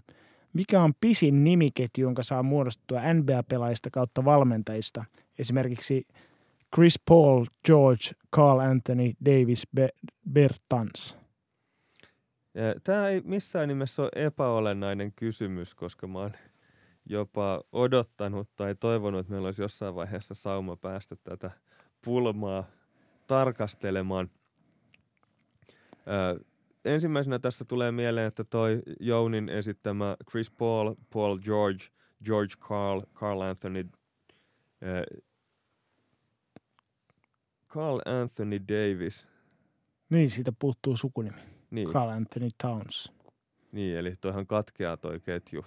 [0.52, 5.04] Mikä on pisin nimiketju, jonka saa muodostua NBA-pelaajista kautta valmentajista?
[5.38, 6.06] Esimerkiksi
[6.74, 9.66] Chris Paul, George, Carl Anthony, Davis,
[10.32, 11.18] Bertans.
[12.84, 16.32] Tämä ei missään nimessä ole epäolennainen kysymys, koska mä oon
[17.06, 21.50] jopa odottanut tai toivonut, että meillä olisi jossain vaiheessa sauma päästä tätä
[22.04, 22.64] pulmaa
[23.26, 24.30] tarkastelemaan.
[26.08, 26.44] Ö,
[26.84, 31.84] ensimmäisenä tässä tulee mieleen, että toi Jounin esittämä Chris Paul, Paul George,
[32.24, 33.88] George Carl, Carl Anthony,
[34.82, 35.20] ö,
[37.68, 39.26] Carl Anthony Davis.
[40.10, 41.40] Niin, siitä puuttuu sukunimi.
[41.70, 41.88] Niin.
[41.88, 43.12] Carl Anthony Towns.
[43.72, 45.66] Niin, eli toihan katkeaa toi ketju.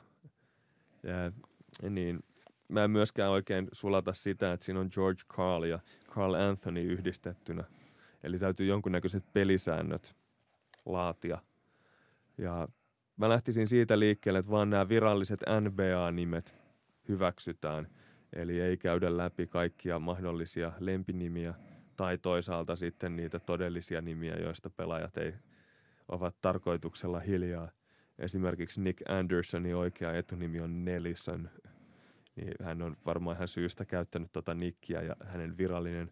[1.03, 1.31] Ja,
[1.89, 2.23] niin,
[2.67, 7.63] mä en myöskään oikein sulata sitä, että siinä on George Carl ja Carl Anthony yhdistettynä.
[8.23, 10.15] Eli täytyy jonkunnäköiset pelisäännöt
[10.85, 11.37] laatia.
[12.37, 12.67] Ja
[13.17, 16.55] mä lähtisin siitä liikkeelle, että vaan nämä viralliset NBA-nimet
[17.09, 17.87] hyväksytään.
[18.33, 21.53] Eli ei käydä läpi kaikkia mahdollisia lempinimiä
[21.95, 25.33] tai toisaalta sitten niitä todellisia nimiä, joista pelaajat ei
[26.07, 27.71] ovat tarkoituksella hiljaa.
[28.19, 31.49] Esimerkiksi Nick Andersonin oikea etunimi on Nelson.
[32.35, 36.11] Niin hän on varmaan ihan syystä käyttänyt tuota Nickia ja hänen virallinen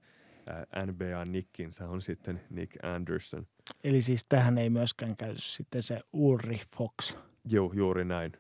[0.86, 3.48] NBA-nikkinsä on sitten Nick Anderson.
[3.84, 7.18] Eli siis tähän ei myöskään käy sitten se Ulrich Fox.
[7.50, 8.32] Joo, juuri näin.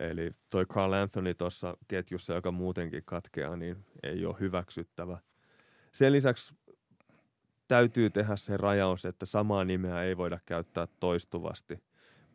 [0.00, 5.18] Eli toi Carl Anthony tuossa ketjussa, joka muutenkin katkeaa, niin ei ole hyväksyttävä.
[5.92, 6.54] Sen lisäksi
[7.68, 11.82] täytyy tehdä se rajaus, että samaa nimeä ei voida käyttää toistuvasti,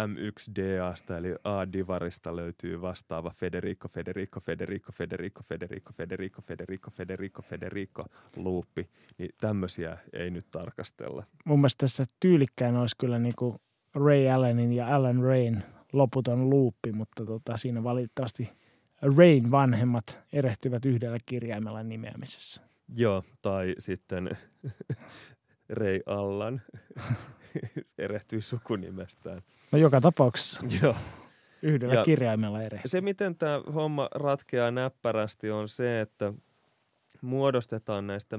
[0.00, 8.04] M1DAsta eli A-divarista löytyy vastaava Federico, Federico, Federico, Federico, Federico, Federico, Federico, Federico, Federico
[8.36, 8.88] luuppi.
[9.18, 11.24] Niin tämmöisiä ei nyt tarkastella.
[11.44, 13.56] Mun mielestä tässä tyylikkään olisi kyllä niin kuin
[13.94, 15.62] Ray Allenin ja Alan Rain
[15.92, 18.52] loputon luuppi, mutta tota, siinä valitettavasti
[19.16, 22.62] Rain vanhemmat erehtyvät yhdellä kirjaimella nimeämisessä.
[22.94, 24.30] Joo, tai sitten
[25.68, 26.62] Ray Allan
[27.98, 29.42] erehtyi sukunimestään.
[29.72, 30.60] No joka tapauksessa.
[30.82, 30.96] Joo.
[31.62, 32.80] Yhdellä ja kirjaimella eri.
[32.86, 36.32] Se, miten tämä homma ratkeaa näppärästi, on se, että
[37.22, 38.38] muodostetaan näistä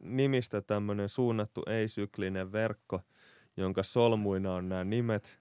[0.00, 3.00] nimistä tämmöinen suunnattu ei-syklinen verkko,
[3.56, 5.38] jonka solmuina on nämä nimet.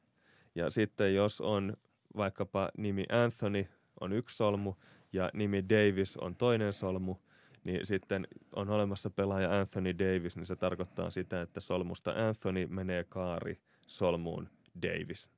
[0.55, 1.77] Ja sitten jos on
[2.17, 3.67] vaikkapa nimi Anthony
[3.99, 4.73] on yksi solmu
[5.13, 7.17] ja nimi Davis on toinen solmu,
[7.65, 13.03] niin sitten on olemassa pelaaja Anthony Davis, niin se tarkoittaa sitä, että solmusta Anthony menee
[13.03, 14.49] kaari solmuun
[14.81, 15.29] Davis.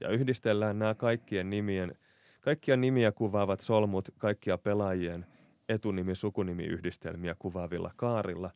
[0.00, 1.98] Ja yhdistellään nämä kaikkien nimien,
[2.40, 5.26] kaikkia nimiä kuvaavat solmut kaikkia pelaajien
[5.68, 8.50] etunimi-sukunimi-yhdistelmiä kuvaavilla kaarilla.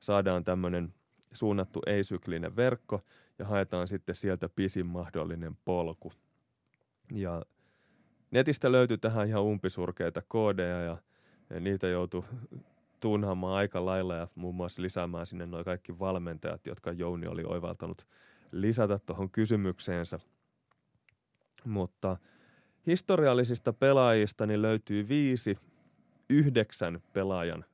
[0.00, 0.94] Saadaan tämmöinen
[1.32, 3.00] suunnattu ei-syklinen verkko
[3.38, 6.12] ja haetaan sitten sieltä pisin mahdollinen polku.
[7.12, 7.42] Ja
[8.30, 10.96] netistä löytyy tähän ihan umpisurkeita koodeja ja
[11.50, 12.24] ja niitä joutui
[13.00, 18.06] tunhaamaan aika lailla ja muun muassa lisäämään sinne noin kaikki valmentajat, jotka Jouni oli oivaltanut
[18.52, 20.18] lisätä tuohon kysymykseensä.
[21.64, 22.16] Mutta
[22.86, 25.58] historiallisista pelaajista niin löytyy viisi
[26.30, 27.64] yhdeksän pelaajan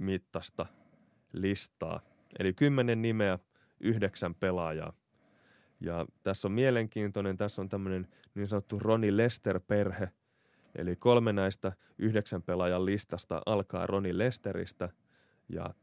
[0.00, 0.66] mittasta
[1.32, 2.00] listaa.
[2.38, 3.38] Eli kymmenen nimeä,
[3.80, 4.92] yhdeksän pelaajaa.
[5.80, 10.08] Ja tässä on mielenkiintoinen, tässä on tämmöinen niin sanottu Roni Lester-perhe,
[10.78, 14.88] eli kolme näistä yhdeksän pelaajan listasta alkaa Roni Lesteristä
[15.48, 15.74] ja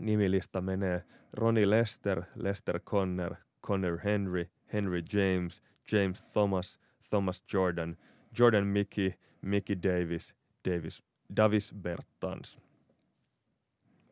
[0.00, 3.34] nimilista menee Roni Lester, Lester Conner,
[3.66, 5.62] Connor Henry, Henry James,
[5.92, 6.80] James Thomas,
[7.10, 7.96] Thomas Jordan,
[8.38, 9.12] Jordan Mickey,
[9.42, 10.34] Mickey Davis,
[10.70, 11.02] Davis,
[11.36, 12.58] Davis Bertans.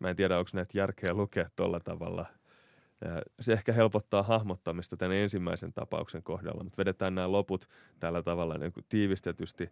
[0.00, 2.26] Mä en tiedä, onko näitä järkeä lukea tuolla tavalla.
[3.40, 7.68] Se ehkä helpottaa hahmottamista tämän ensimmäisen tapauksen kohdalla, mutta vedetään nämä loput
[8.00, 9.70] tällä tavalla niin kuin tiivistetysti.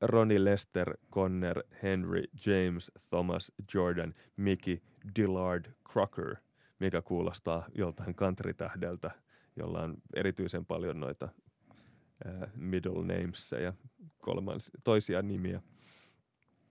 [0.00, 4.82] Ronnie Lester, Conner, Henry, James, Thomas, Jordan, Mickey,
[5.16, 6.36] Dillard, Crocker,
[6.78, 9.10] mikä kuulostaa joltain country-tähdeltä,
[9.56, 11.28] jolla on erityisen paljon noita
[12.54, 13.72] middle names ja
[14.18, 15.62] kolmans, toisia nimiä.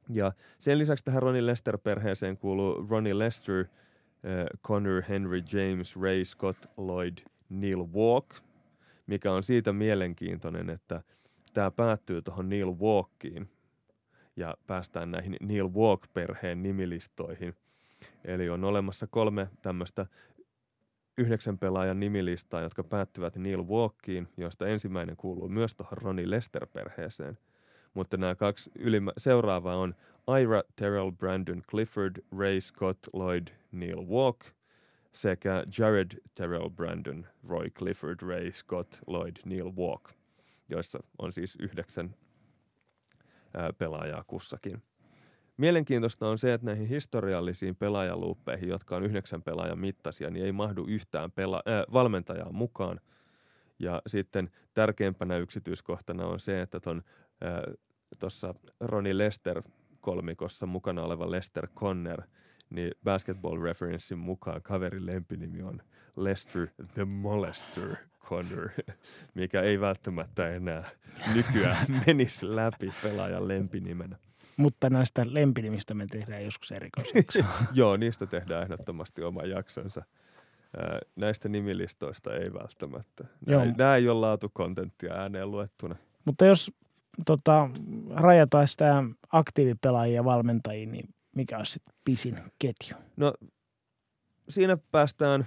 [0.10, 3.66] Ja sen lisäksi tähän Ronnie Lester-perheeseen kuuluu Ronnie Lester,
[4.68, 7.18] Connor Henry James, Ray Scott Lloyd,
[7.50, 8.36] Neil Walk,
[9.08, 11.02] mikä on siitä mielenkiintoinen, että
[11.54, 13.50] tämä päättyy tuohon Neil Walkiin
[14.36, 17.56] ja päästään näihin Neil Walk-perheen nimilistoihin.
[18.26, 20.06] Eli on olemassa kolme tämmöistä
[21.18, 27.38] yhdeksän pelaajan nimilistaa, jotka päättyvät Neil Walkiin, josta ensimmäinen kuuluu myös tuohon Ronnie Lester-perheeseen.
[27.94, 29.96] Mutta nämä kaksi ylimä, seuraavaa on
[30.42, 34.40] Ira Terrell Brandon Clifford, Ray Scott Lloyd Neil Walk
[35.14, 40.10] sekä Jared Terrell Brandon Roy Clifford, Ray Scott Lloyd Neil Walk,
[40.70, 42.16] joissa on siis yhdeksän
[43.54, 44.84] ää, pelaajaa kussakin.
[45.58, 50.86] Mielenkiintoista on se, että näihin historiallisiin pelaajaluuppeihin, jotka on yhdeksän pelaajan mittaisia, niin ei mahdu
[50.86, 53.00] yhtään pela- äh, valmentajaa mukaan.
[53.80, 56.80] Ja sitten tärkeimpänä yksityiskohtana on se, että
[58.20, 59.62] tuossa Roni Lester
[60.02, 62.22] kolmikossa mukana oleva Lester Conner,
[62.70, 65.82] niin Basketball Referencein mukaan kaverin lempinimi on
[66.16, 67.96] Lester the Molester
[68.26, 68.70] Connor,
[69.36, 70.90] mikä ei välttämättä enää
[71.34, 74.18] nykyään menisi läpi pelaajan lempinimenä.
[74.58, 77.40] Mutta näistä lempinimistä me tehdään joskus erikoisjakso.
[77.74, 80.04] Joo, niistä tehdään ehdottomasti oma jaksonsa.
[81.16, 83.26] näistä nimilistoista ei välttämättä.
[83.46, 85.96] Nämä, nämä ei ole laatukontenttia ääneen luettuna.
[86.26, 86.72] Mutta jos
[87.26, 87.70] tota,
[88.10, 92.98] rajataan sitä aktiivipelaajia valmentajia, niin mikä on sitten pisin ketju?
[93.18, 93.34] No
[94.50, 95.46] siinä päästään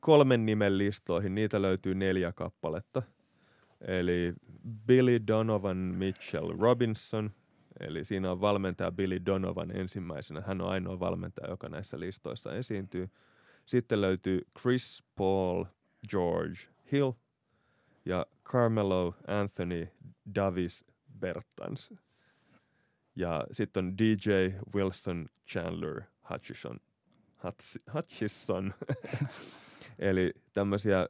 [0.00, 1.34] kolmen nimen listoihin.
[1.34, 3.02] Niitä löytyy neljä kappaletta.
[3.80, 4.32] Eli
[4.86, 7.30] Billy Donovan Mitchell Robinson,
[7.80, 10.42] Eli siinä on valmentaja Billy Donovan ensimmäisenä.
[10.46, 13.10] Hän on ainoa valmentaja, joka näissä listoissa esiintyy.
[13.66, 15.64] Sitten löytyy Chris Paul
[16.08, 16.60] George
[16.92, 17.12] Hill
[18.10, 19.88] ja Carmelo Anthony
[20.34, 20.84] Davis
[21.18, 21.94] Bertans.
[23.16, 24.30] Ja sitten on DJ
[24.74, 26.80] Wilson Chandler Hutchison.
[27.94, 28.74] Hutchison.
[29.98, 31.08] Eli tämmöisiä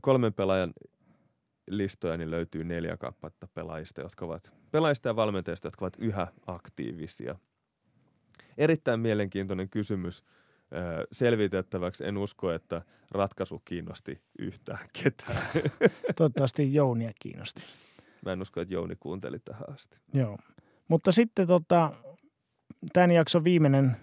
[0.00, 0.72] kolmen pelaajan
[1.70, 7.38] listoja, niin löytyy neljä kappaletta pelaajista, jotka ovat pelaajista ja valmentajista, jotka ovat yhä aktiivisia.
[8.58, 10.24] Erittäin mielenkiintoinen kysymys
[11.12, 12.04] selvitettäväksi.
[12.06, 15.42] En usko, että ratkaisu kiinnosti yhtään ketään.
[16.16, 17.62] Toivottavasti Jounia kiinnosti.
[18.24, 19.96] Mä en usko, että Jouni kuunteli tähän asti.
[20.14, 20.38] Joo.
[20.88, 21.92] Mutta sitten tota,
[22.92, 23.96] tämän jakson viimeinen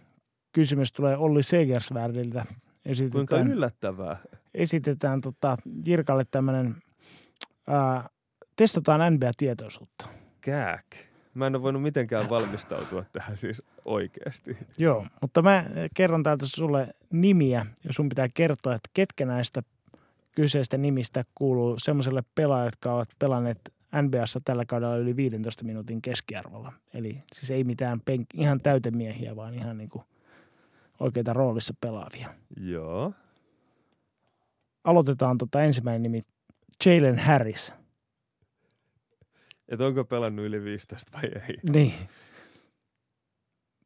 [0.52, 2.46] kysymys tulee Olli Segersvärdiltä.
[2.86, 4.18] Esitetään, Kuinka yllättävää.
[4.54, 6.76] Esitetään tota, Jirkalle tämmöinen
[8.56, 10.08] testataan NBA-tietoisuutta.
[10.42, 10.86] Kääk.
[11.36, 14.58] Mä en ole voinut mitenkään valmistautua tähän siis oikeasti.
[14.78, 19.62] Joo, mutta mä kerron täältä sulle nimiä ja sun pitää kertoa, että ketkä näistä
[20.36, 26.74] kyseistä nimistä kuuluu semmoiselle pelaajalle, jotka ovat pelanneet NBAssa tällä kaudella yli 15 minuutin keskiarvolla.
[26.94, 30.04] Eli siis ei mitään penk- ihan täytemiehiä, vaan ihan niin kuin
[31.00, 32.30] oikeita roolissa pelaavia.
[32.58, 33.14] Joo.
[34.84, 36.22] Aloitetaan tota ensimmäinen nimi
[36.86, 37.74] Jalen Harris.
[39.70, 41.58] Että onko pelannut yli 15 vai ei?
[41.70, 41.94] Niin.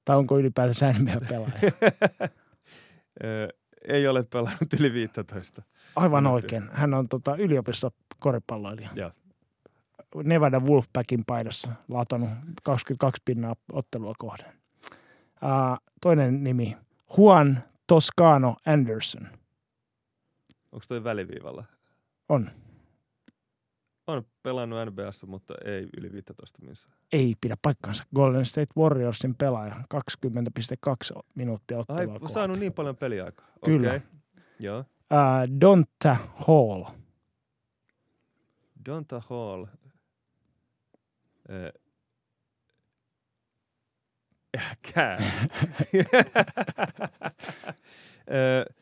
[0.05, 1.71] Tai onko ylipäätään NBA pelaaja?
[3.87, 5.61] ei ole pelannut yli 15.
[5.95, 6.69] Aivan oikein.
[6.71, 8.89] Hän on tota, yliopistokoripalloilija.
[8.95, 9.11] Ja.
[10.23, 12.29] Nevada Wolfpackin paidassa laatanut
[12.63, 14.53] 22 pinnaa ottelua kohden.
[15.43, 16.77] Uh, toinen nimi,
[17.17, 19.27] Juan Toscano Anderson.
[20.71, 21.63] Onko toi väliviivalla?
[22.29, 22.51] On.
[24.09, 26.95] On pelannut NBAssa, mutta ei yli 15 missään.
[27.11, 28.03] Ei pidä paikkaansa.
[28.15, 33.47] Golden State Warriorsin pelaaja 20,2 minuuttia ottelua Ai, saanut niin paljon peliaikaa.
[33.65, 33.87] Kyllä.
[33.87, 34.01] Okay.
[34.59, 34.79] Joo.
[34.79, 36.17] Uh, Donta
[36.47, 36.83] Hall.
[38.85, 39.65] Donta Hall.
[41.49, 41.73] Eh.
[44.93, 45.17] Kää.
[48.27, 48.78] eh.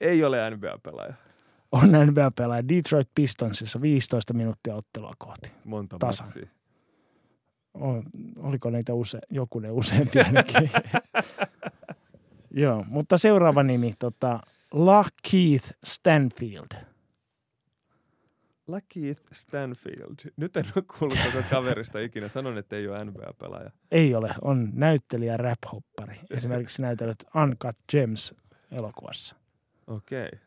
[0.00, 1.14] Ei ole NBA-pelaaja.
[1.72, 5.52] On NBA-pelaaja Detroit Pistonsissa 15 minuuttia ottelua kohti.
[5.64, 6.26] Monta Tasan.
[6.26, 6.48] matsia.
[7.74, 8.02] On,
[8.36, 10.18] oliko niitä use, jokunen useampi.
[12.50, 14.40] Joo, mutta seuraava nimi, tota,
[15.30, 16.90] Keith Stanfield.
[18.70, 20.32] Lakeith Stanfield.
[20.36, 22.28] Nyt en ole kuullut tätä kaverista ikinä.
[22.28, 23.70] Sanon, että ei ole NBA-pelaaja.
[23.90, 26.16] Ei ole, on näyttelijä rap-hoppari.
[26.30, 28.34] Esimerkiksi näytellyt Uncut Gems
[28.70, 29.36] elokuvassa.
[29.90, 30.26] Okei.
[30.26, 30.38] Okay.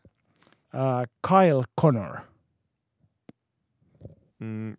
[0.74, 2.18] Uh, Kyle Connor.
[4.40, 4.78] Mm.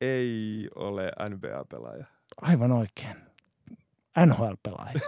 [0.00, 2.04] Ei ole NBA-pelaaja.
[2.42, 3.16] Aivan oikein.
[4.26, 5.00] NHL-pelaaja.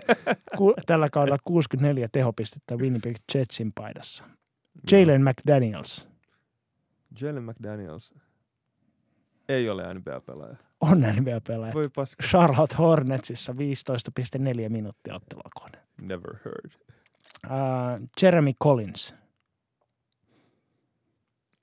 [0.58, 4.24] Ku- Tällä kaudella 64 tehopistettä Winnipeg Jetsin paidassa.
[4.92, 6.08] Jalen McDaniels
[7.20, 8.14] Jalen McDaniels.
[9.48, 10.56] Ei ole NBA-pelaaja.
[10.80, 11.74] on NBA-pelaaja.
[11.74, 12.22] Voi paska.
[12.22, 13.58] Charlotte Hornetsissa 15,4
[14.68, 15.80] minuuttia ottelua kohden.
[16.00, 16.70] Never heard.
[17.46, 19.14] Uh, Jeremy Collins.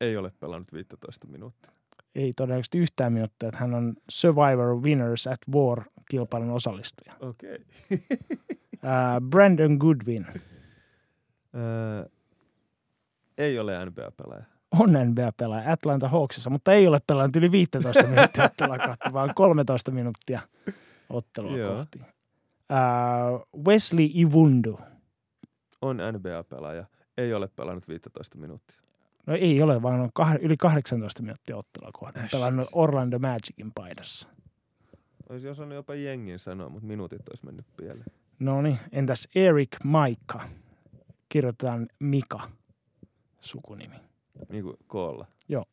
[0.01, 1.71] Ei ole pelannut 15 minuuttia.
[2.15, 7.13] Ei todennäköisesti yhtään minuuttia, että hän on Survivor Winners at War kilpailun osallistuja.
[7.19, 7.55] Okei.
[7.55, 7.99] Okay.
[8.75, 10.25] Uh, Brandon Goodwin
[11.55, 12.05] Öö,
[13.37, 14.43] ei ole NBA-pelaaja.
[14.71, 19.91] on NBA-pelaaja Atlanta Hawksissa, mutta ei ole pelannut yli 15 minuuttia ottelua kohti, vaan 13
[19.91, 20.41] minuuttia
[21.09, 21.75] ottelua Joo.
[21.75, 21.99] kohti.
[21.99, 24.79] Uh, Wesley Iwundu.
[25.85, 26.85] On NBA-pelaaja.
[27.17, 28.75] Ei ole pelannut 15 minuuttia.
[29.25, 32.23] No ei ole, vaan on kah- yli 18 minuuttia ottelua kohden.
[32.23, 32.31] Äs.
[32.31, 34.29] Pelannut Orlando Magicin paidassa.
[35.29, 38.05] Olisi osannut jopa jengin sanoa, mutta minuutit olisi mennyt pieleen.
[38.39, 40.49] No niin, entäs Eric Maikka?
[41.29, 42.49] Kirjoitetaan Mika,
[43.39, 43.95] sukunimi.
[44.49, 45.25] Niin kuin koolla.
[45.49, 45.65] Joo.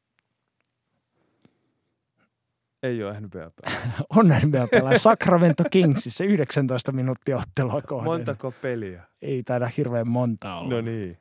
[2.83, 3.93] Ei ole NBA-pelaaja.
[4.17, 8.05] On NBA-pelaaja Sacramento Kingsissä 19 minuuttia ottelua kohden.
[8.05, 9.03] Montako peliä?
[9.23, 10.75] Ei taida hirveän monta olla.
[10.75, 11.19] No niin.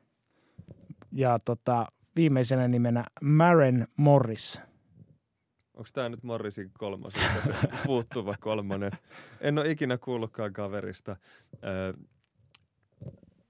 [1.12, 4.62] Ja tota, viimeisenä nimenä Maren Morris.
[5.74, 7.52] Onko tämä nyt Morrisin kolmas, se
[7.86, 8.92] puuttuva kolmonen?
[9.42, 11.16] En ole ikinä kuullutkaan kaverista.
[11.64, 11.94] Öö,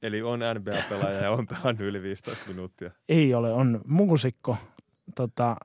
[0.01, 2.91] eli on NBA-pelaaja ja on pelannut yli 15 minuuttia.
[3.09, 4.57] Ei ole, on muusikko.
[5.15, 5.55] Tota,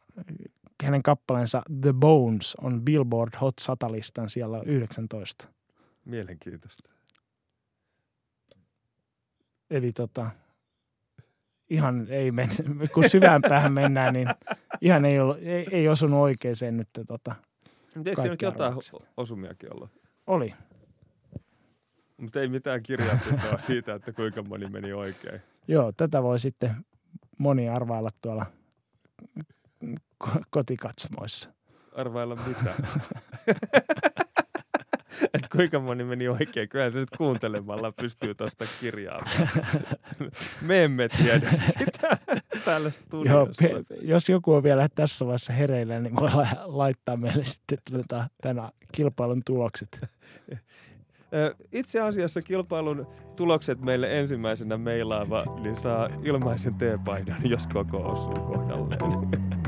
[0.85, 5.48] hänen kappaleensa The Bones on Billboard Hot 100-listan siellä 19.
[6.05, 6.90] Mielenkiintoista.
[9.70, 10.31] Eli tota,
[11.70, 12.48] ihan ei men,
[12.94, 14.28] kun syvään päähän mennään, niin
[14.81, 16.89] ihan ei, ollut, ei, ei osunut oikeeseen nyt.
[17.07, 17.35] Tota,
[17.94, 18.74] Mutta eikö se nyt jotain
[19.16, 19.90] osumiakin ollut?
[20.27, 20.55] oli.
[22.16, 25.40] Mutta ei mitään kirjanpitoa siitä, että kuinka moni meni oikein.
[25.69, 26.77] Joo, tätä voi sitten
[27.39, 28.47] moni arvailla tuolla
[30.51, 31.51] kotikatsomoissa.
[31.94, 32.74] Arvailla mitä.
[35.35, 36.69] Et kuinka moni meni oikein.
[36.69, 39.48] Kyllähän se nyt kuuntelemalla pystyy tuosta kirjaamaan.
[40.62, 42.19] Me emme tiedä sitä
[42.65, 42.90] täällä
[43.24, 43.48] Joo,
[44.03, 48.70] jos joku on vielä tässä vaiheessa hereillä, niin voi la- laittaa meille sitten tota, tänä
[48.93, 50.01] kilpailun tulokset.
[51.73, 59.65] Itse asiassa kilpailun tulokset meille ensimmäisenä meilaava, niin saa ilmaisen teepaidan, jos koko osuu kohdalleen.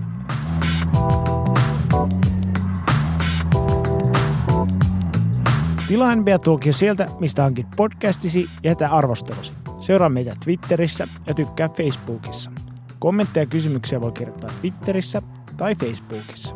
[5.88, 9.52] Tilaa NBA-tuokio sieltä, mistä hankit podcastisi ja jätä arvostelusi.
[9.80, 12.50] Seuraa meitä Twitterissä ja tykkää Facebookissa.
[12.98, 15.22] Kommentteja ja kysymyksiä voi kirjoittaa Twitterissä
[15.56, 16.54] tai Facebookissa.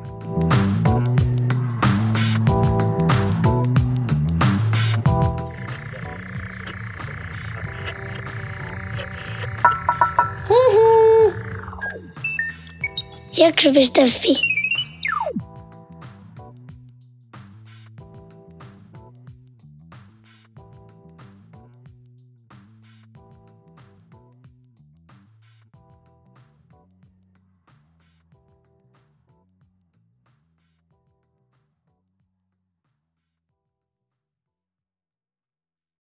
[13.32, 14.61] Jakso.fi.